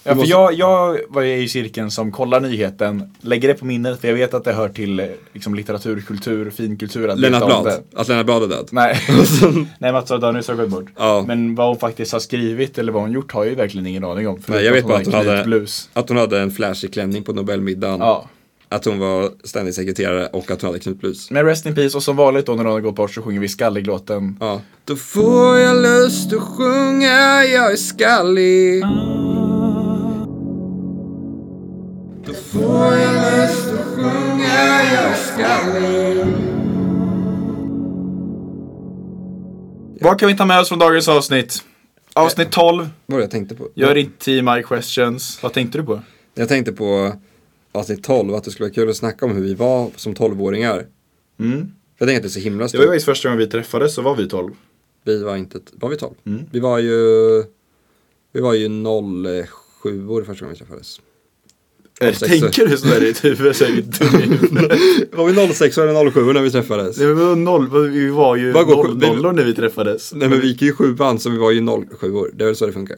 Ja, 0.09 0.15
för 0.15 0.27
jag, 0.27 0.53
jag 0.55 0.99
var 1.09 1.23
ju 1.23 1.43
i 1.43 1.49
cirkeln 1.49 1.91
som 1.91 2.13
kollar 2.13 2.41
nyheten, 2.41 3.15
lägger 3.21 3.49
det 3.49 3.55
på 3.55 3.65
minnet 3.65 4.01
för 4.01 4.09
jag 4.09 4.15
vet 4.15 4.35
att 4.35 4.45
det 4.45 4.53
hör 4.53 4.69
till 4.69 5.01
eh, 5.01 5.07
liksom, 5.33 5.55
litteratur, 5.55 6.01
kultur, 6.01 6.51
finkultur. 6.51 7.09
Att 7.09 7.19
Lennart 7.19 7.47
Blad, 7.47 7.85
att 7.97 8.09
Lennart 8.09 8.27
Blad 8.27 8.43
är 8.43 8.47
död. 8.47 8.69
Nej, 8.71 9.01
nej 9.79 9.93
Mats 9.93 10.09
Danius 10.09 10.49
har 10.49 10.55
gått 10.55 10.69
bort. 10.69 10.87
Ja. 10.97 11.25
Men 11.27 11.55
vad 11.55 11.67
hon 11.67 11.79
faktiskt 11.79 12.13
har 12.13 12.21
skrivit 12.21 12.79
eller 12.79 12.93
vad 12.93 13.03
hon 13.03 13.13
gjort 13.13 13.33
har 13.33 13.45
jag 13.45 13.51
ju 13.51 13.57
verkligen 13.57 13.87
ingen 13.87 14.05
aning 14.05 14.29
om. 14.29 14.41
Nej, 14.47 14.65
jag 14.65 14.73
vet 14.73 14.87
bara 14.87 14.99
att 14.99 15.05
hon 15.05 15.15
hade, 15.15 15.67
att 15.93 16.09
hon 16.09 16.19
hade 16.19 16.41
en 16.41 16.51
flashig 16.51 16.93
klänning 16.93 17.23
på 17.23 17.33
Nobelmiddagen. 17.33 18.01
Ja. 18.01 18.29
Att 18.71 18.85
hon 18.85 18.99
var 18.99 19.31
ständig 19.45 19.75
sekreterare 19.75 20.27
och 20.27 20.51
att 20.51 20.63
hon 20.63 20.69
hade 20.69 20.79
knutblus. 20.79 21.31
Men 21.31 21.45
Rest 21.45 21.67
in 21.67 21.75
Peace 21.75 21.97
och 21.97 22.03
som 22.03 22.17
vanligt 22.17 22.47
då 22.47 22.55
när 22.55 22.65
hon 22.65 22.73
har 22.73 22.81
gått 22.81 22.95
bort 22.95 23.15
så 23.15 23.23
sjunger 23.23 23.41
vi 23.41 23.49
Skallig-låten. 23.49 24.37
Ja. 24.41 24.61
Då 24.85 24.97
får 24.97 25.59
jag 25.59 25.83
lust 25.83 26.33
att 26.33 26.43
sjunga, 26.43 27.45
jag 27.45 27.73
är 27.73 27.77
skallig. 27.77 28.85
Får 32.53 32.95
jag 32.95 33.15
lust 33.15 33.69
att 33.73 33.87
sjunga, 33.87 34.83
jag 34.95 35.05
är 35.05 35.15
skallig. 35.15 36.25
Vad 40.01 40.21
kan 40.21 40.29
vi 40.29 40.37
ta 40.37 40.45
med 40.45 40.61
oss 40.61 40.69
från 40.69 40.79
dagens 40.79 41.09
avsnitt? 41.09 41.65
Avsnitt 42.15 42.51
12. 42.51 42.77
Vad 42.79 42.89
var 43.07 43.19
det 43.19 43.23
jag 43.25 43.31
tänkte 43.31 43.55
på? 43.55 43.69
Gör 43.75 43.95
inte 43.97 44.25
TMI 44.25 44.63
questions. 44.63 45.43
Vad 45.43 45.53
tänkte 45.53 45.79
du 45.79 45.85
på? 45.85 46.03
Jag 46.35 46.49
tänkte 46.49 46.73
på 46.73 47.13
avsnitt 47.73 48.05
12, 48.05 48.35
att 48.35 48.45
det 48.45 48.51
skulle 48.51 48.65
vara 48.67 48.75
kul 48.75 48.91
att 48.91 48.97
snacka 48.97 49.27
om 49.27 49.33
hur 49.37 49.43
vi 49.43 49.55
var 49.55 49.91
som 49.97 50.15
12-åringar. 50.15 50.87
Mm. 51.41 51.73
Jag 51.99 52.09
tänker 52.09 52.17
att 52.17 52.23
det 52.23 52.27
är 52.27 52.31
så 52.31 52.41
himla 52.41 52.63
Det 52.63 52.69
stort. 52.69 52.87
var 52.87 52.95
ju 52.95 53.01
första 53.01 53.29
gången 53.29 53.39
vi 53.39 53.47
träffades 53.47 53.95
så 53.95 54.03
var 54.03 54.17
vi 54.17 54.29
12. 54.29 54.53
Vi 55.05 55.23
var 55.23 55.37
inte, 55.37 55.61
var 55.73 55.89
vi 55.89 55.97
12? 55.97 56.15
Mm. 56.27 56.43
Vi 56.53 56.61
var 56.61 56.79
ju, 56.79 56.99
vi 58.33 58.41
var 58.41 58.55
ju 58.55 58.69
07 59.83 60.09
år 60.09 60.23
första 60.25 60.45
gången 60.45 60.55
vi 60.55 60.59
träffades. 60.59 61.01
Tänker 62.01 62.67
du 62.67 62.77
sådär 62.77 63.03
i 63.03 63.07
ditt 63.07 63.25
huvud 63.25 63.57
så 63.57 63.65
är 63.65 63.69
du 63.69 63.81
dum 63.83 64.21
i 64.21 64.23
huvudet. 64.23 64.79
Var 65.13 65.27
vi 65.47 65.55
06 65.55 65.79
eller 65.79 66.11
07 66.11 66.33
när 66.33 66.43
vi 66.43 66.51
träffades? 66.51 66.97
Det 66.97 67.15
var 67.15 67.37
noll, 67.37 67.91
vi 67.91 68.09
var 68.09 68.37
ju 68.37 68.53
Vad 68.53 68.67
går- 68.67 68.85
noll, 68.89 68.97
nollor 68.99 69.33
när 69.33 69.45
vi 69.45 69.55
träffades. 69.55 70.13
Nej 70.15 70.29
men 70.29 70.41
vi 70.41 70.49
gick 70.49 70.63
ju 70.63 70.73
sjuan 70.73 71.19
så 71.19 71.31
vi 71.31 71.39
var 71.39 71.51
ju 71.51 71.67
07 72.01 72.13
år. 72.15 72.31
Det 72.35 72.45
är 72.45 72.47
väl 72.47 72.57
så 72.57 72.67
det 72.67 72.73
funkar. 72.73 72.97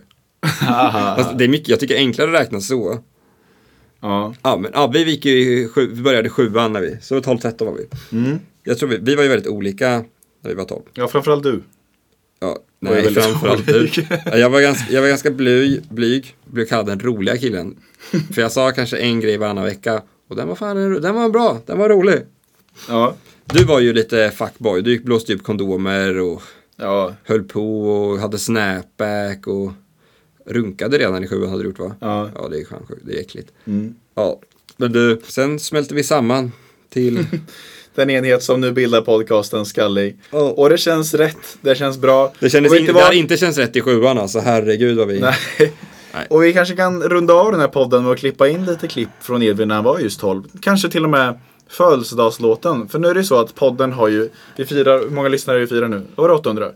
Fast 1.17 1.39
det 1.39 1.45
är 1.45 1.49
mycket, 1.49 1.69
jag 1.69 1.81
tycker 1.81 1.97
enklare 1.97 2.29
att 2.35 2.41
räkna 2.41 2.61
så. 2.61 2.99
ja. 4.01 4.35
Ja 4.43 4.57
men 4.57 4.71
ja, 4.75 4.87
vi, 4.95 5.11
gick 5.11 5.25
ju, 5.25 5.33
i 5.33 5.69
sju, 5.69 5.91
vi 5.93 6.03
började 6.03 6.29
sjuan 6.29 6.73
när 6.73 6.81
vi, 6.81 6.97
så 7.03 7.19
12-13 7.19 7.65
var 7.65 7.73
vi. 7.73 8.17
Mm. 8.19 8.39
Jag 8.65 8.79
tror 8.79 8.89
vi, 8.89 8.99
vi 9.03 9.15
var 9.15 9.23
ju 9.23 9.29
väldigt 9.29 9.49
olika 9.49 9.89
när 10.43 10.51
vi 10.51 10.55
var 10.55 10.65
12. 10.65 10.83
ja, 10.95 11.09
framförallt 11.09 11.43
du. 11.43 11.63
Ja, 12.40 12.59
nej 12.81 13.14
framförallt 13.14 13.66
du. 13.66 13.88
Jag 14.24 14.50
var 14.50 14.61
ganska, 14.61 14.92
jag 14.92 15.00
var 15.03 15.09
ganska 15.09 15.31
blyg, 15.31 15.83
blyg, 15.90 16.37
blev 16.44 16.66
kallad 16.66 16.87
den 16.87 17.00
roliga 17.00 17.37
killen. 17.37 17.76
För 18.35 18.42
jag 18.42 18.53
sa 18.53 18.70
kanske 18.72 18.96
en 18.98 19.20
grej 19.20 19.37
varannan 19.37 19.64
vecka 19.64 20.03
och 20.29 20.37
den 20.37 20.48
var 20.48 20.55
fan, 20.55 20.76
den 21.03 21.14
var 21.14 21.29
bra, 21.29 21.61
den 21.66 21.79
var 21.79 21.88
rolig. 21.88 22.18
Ja. 22.88 23.14
Du 23.44 23.64
var 23.64 23.81
ju 23.81 23.92
lite 23.92 24.31
fuckboy, 24.31 24.83
du 24.83 24.90
gick- 24.90 25.05
blåste 25.05 25.35
upp 25.35 25.42
kondomer 25.42 26.18
och 26.20 26.42
Ja. 26.76 27.14
höll 27.24 27.42
på 27.44 27.83
och 27.90 28.18
hade 28.18 28.38
snapback 28.38 29.46
och 29.46 29.72
runkade 30.46 30.98
redan 30.98 31.24
i 31.24 31.29
sjuan 31.29 31.50
hade 31.50 31.62
du 31.62 31.68
gjort 31.68 31.79
va? 31.79 31.94
Ja. 32.00 32.31
Ja, 32.35 32.48
det 32.48 32.61
är 32.61 32.64
sjukt, 32.64 33.03
det 33.07 33.16
är 33.16 33.20
äckligt. 33.20 33.53
Mm. 33.64 33.94
Ja, 34.14 34.40
men 34.76 34.92
du, 34.92 35.20
sen 35.24 35.59
smälte 35.59 35.94
vi 35.94 36.03
samman 36.03 36.53
till, 36.88 37.26
Den 37.94 38.11
enhet 38.11 38.42
som 38.42 38.61
nu 38.61 38.72
bildar 38.72 39.00
podcasten 39.00 39.66
Skallig. 39.66 40.18
Ja. 40.31 40.38
Och 40.38 40.70
det 40.70 40.79
känns 40.79 41.14
rätt, 41.14 41.59
det 41.61 41.74
känns 41.74 41.98
bra. 41.98 42.33
det 42.38 42.50
kändes 42.50 42.74
in, 42.74 42.87
det 42.87 42.92
vad? 42.92 43.03
har 43.03 43.12
inte 43.12 43.37
känts 43.37 43.59
rätt 43.59 43.76
i 43.76 43.81
sjuan 43.81 44.18
alltså, 44.18 44.38
herregud 44.38 44.98
vad 44.98 45.09
vi... 45.09 45.20
Nej. 45.20 45.35
Nej. 46.14 46.26
Och 46.31 46.42
vi 46.42 46.53
kanske 46.53 46.76
kan 46.76 47.03
runda 47.03 47.35
av 47.35 47.53
den 47.53 47.61
här 47.61 47.68
podden 47.68 48.03
med 48.03 48.12
att 48.12 48.18
klippa 48.18 48.48
in 48.48 48.64
lite 48.64 48.88
klipp 48.88 49.09
från 49.20 49.42
Edvin 49.42 49.68
när 49.68 49.74
han 49.74 49.85
var 49.85 49.98
just 49.98 50.20
12. 50.20 50.42
Kanske 50.62 50.88
till 50.88 51.05
och 51.05 51.11
med 51.11 51.38
födelsedagslåten. 51.68 52.88
För 52.88 52.98
nu 52.98 53.09
är 53.09 53.14
det 53.14 53.24
så 53.24 53.40
att 53.40 53.55
podden 53.55 53.92
har 53.92 54.09
ju, 54.09 54.31
vi 54.57 54.64
firar, 54.64 54.98
hur 54.98 55.11
många 55.11 55.29
lyssnare 55.29 55.59
vi 55.59 55.66
firar 55.66 55.88
nu? 55.88 56.03
Var 56.14 56.29
det 56.29 56.35
800? 56.35 56.70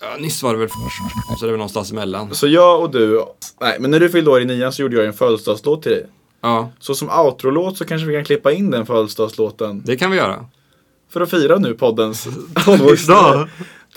Ja, 0.00 0.16
nyss 0.18 0.42
var 0.42 0.52
det 0.52 0.58
väl 0.58 0.68
så 0.68 1.44
det 1.44 1.48
är 1.48 1.50
väl 1.50 1.58
någonstans 1.58 1.92
emellan. 1.92 2.34
Så 2.34 2.48
jag 2.48 2.82
och 2.82 2.90
du, 2.90 3.24
nej 3.60 3.76
men 3.80 3.90
när 3.90 4.00
du 4.00 4.08
fyllde 4.08 4.30
år 4.30 4.42
i 4.42 4.44
nian 4.44 4.72
så 4.72 4.82
gjorde 4.82 4.96
jag 4.96 5.06
en 5.06 5.12
födelsedagslåt 5.12 5.82
till 5.82 5.92
dig. 5.92 6.06
Ja, 6.40 6.70
Så 6.80 6.94
som 6.94 7.08
outro-låt 7.10 7.76
så 7.78 7.84
kanske 7.84 8.06
vi 8.06 8.14
kan 8.14 8.24
klippa 8.24 8.52
in 8.52 8.70
den 8.70 8.86
födelsedagslåten. 8.86 9.82
det 9.86 9.96
kan 9.96 10.10
vi 10.10 10.16
göra. 10.16 10.44
För 11.10 11.20
att 11.20 11.30
fira 11.30 11.58
nu 11.58 11.74
poddens 11.74 12.28
tonårsdag. 12.64 13.48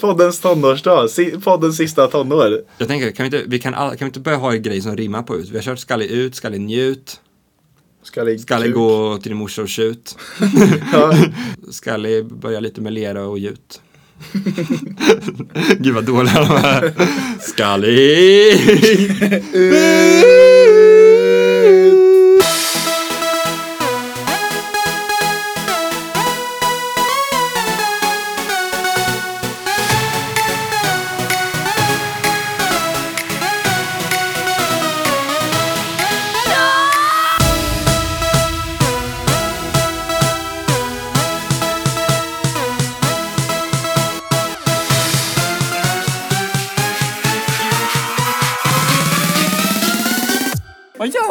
poddens 0.02 0.40
tonårsdag, 0.40 1.08
si, 1.08 1.32
poddens 1.44 1.78
sista 1.78 2.08
tonår. 2.08 2.62
Jag 2.78 2.88
tänker, 2.88 3.12
kan 3.12 3.30
vi 3.30 3.38
inte, 3.38 3.50
vi 3.50 3.60
kan, 3.60 3.74
all, 3.74 3.90
kan 3.90 4.06
vi 4.06 4.06
inte 4.06 4.20
börja 4.20 4.38
ha 4.38 4.54
en 4.54 4.62
grej 4.62 4.82
som 4.82 4.98
rimmar 4.98 5.24
på 5.24 5.36
ut? 5.38 5.50
Vi 5.50 5.56
har 5.56 5.64
kört 5.64 5.80
skallig 5.80 6.06
ut, 6.12 6.36
skallig 6.36 6.62
njut, 6.62 7.20
Skallig 8.04 8.48
kuk. 8.48 8.74
gå 8.74 9.18
till 9.18 9.30
din 9.30 9.38
morsa 9.38 9.62
och 9.62 9.70
tjut. 9.70 10.18
Ja. 10.94 11.14
Skallig 11.72 12.26
börja 12.26 12.60
lite 12.60 12.82
med 12.82 12.94
lera 12.94 13.24
och 13.26 13.40
gjut. 13.40 13.82
Gud 15.80 15.94
vad 15.94 16.04
dåliga 16.06 16.34
de 16.34 16.52
är. 16.52 16.94
Skallig! 17.42 18.58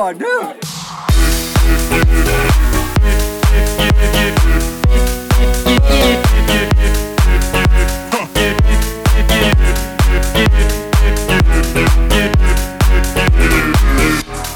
Vad 0.01 0.09
gör 0.09 0.19
du? 0.19 0.25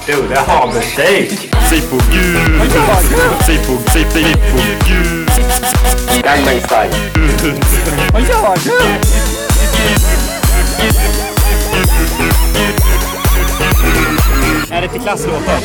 Du, 0.07 0.28
det 0.28 0.35
är 0.35 0.46
hagelsteak. 0.46 1.50
Säg 1.70 1.80
på 1.80 1.96
gud! 2.12 2.61
Säg 3.46 3.59
på, 3.59 3.90
säg, 3.92 4.07
säg 4.12 4.24
på 4.24 4.59
gud! 4.87 5.30
Vad 8.12 8.22
gör 8.22 8.57
du? 8.64 9.14
Är 9.83 10.33
det 14.84 14.92
till 14.92 15.00
klasslåten? 15.00 15.60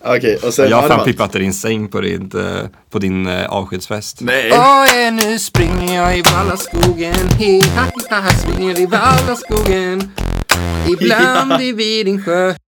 Okej, 0.00 0.38
och 0.42 0.54
sen 0.54 0.70
Jag 0.70 0.76
har 0.82 0.88
fan 0.88 1.04
pippat 1.04 1.34
i 1.34 1.38
din 1.38 1.52
säng 1.52 1.88
på 1.88 2.00
din, 2.00 2.30
eh, 2.34 2.66
på 2.90 2.98
din 2.98 3.26
eh, 3.26 3.46
avskedsfest. 3.46 4.20
Nej. 4.20 4.52
Oj, 4.52 5.10
nu 5.10 5.38
springer 5.38 5.94
jag 5.94 6.18
i 6.18 6.22
Vallaskogen. 6.22 7.14
Hi, 7.38 7.60
ha, 7.60 8.20
ha, 8.20 8.28
springer 8.28 8.80
i 8.80 8.86
Vallaskogen. 8.86 10.10
Ibland 10.88 11.62
i 11.62 11.72
Vidingsjö. 11.72 12.54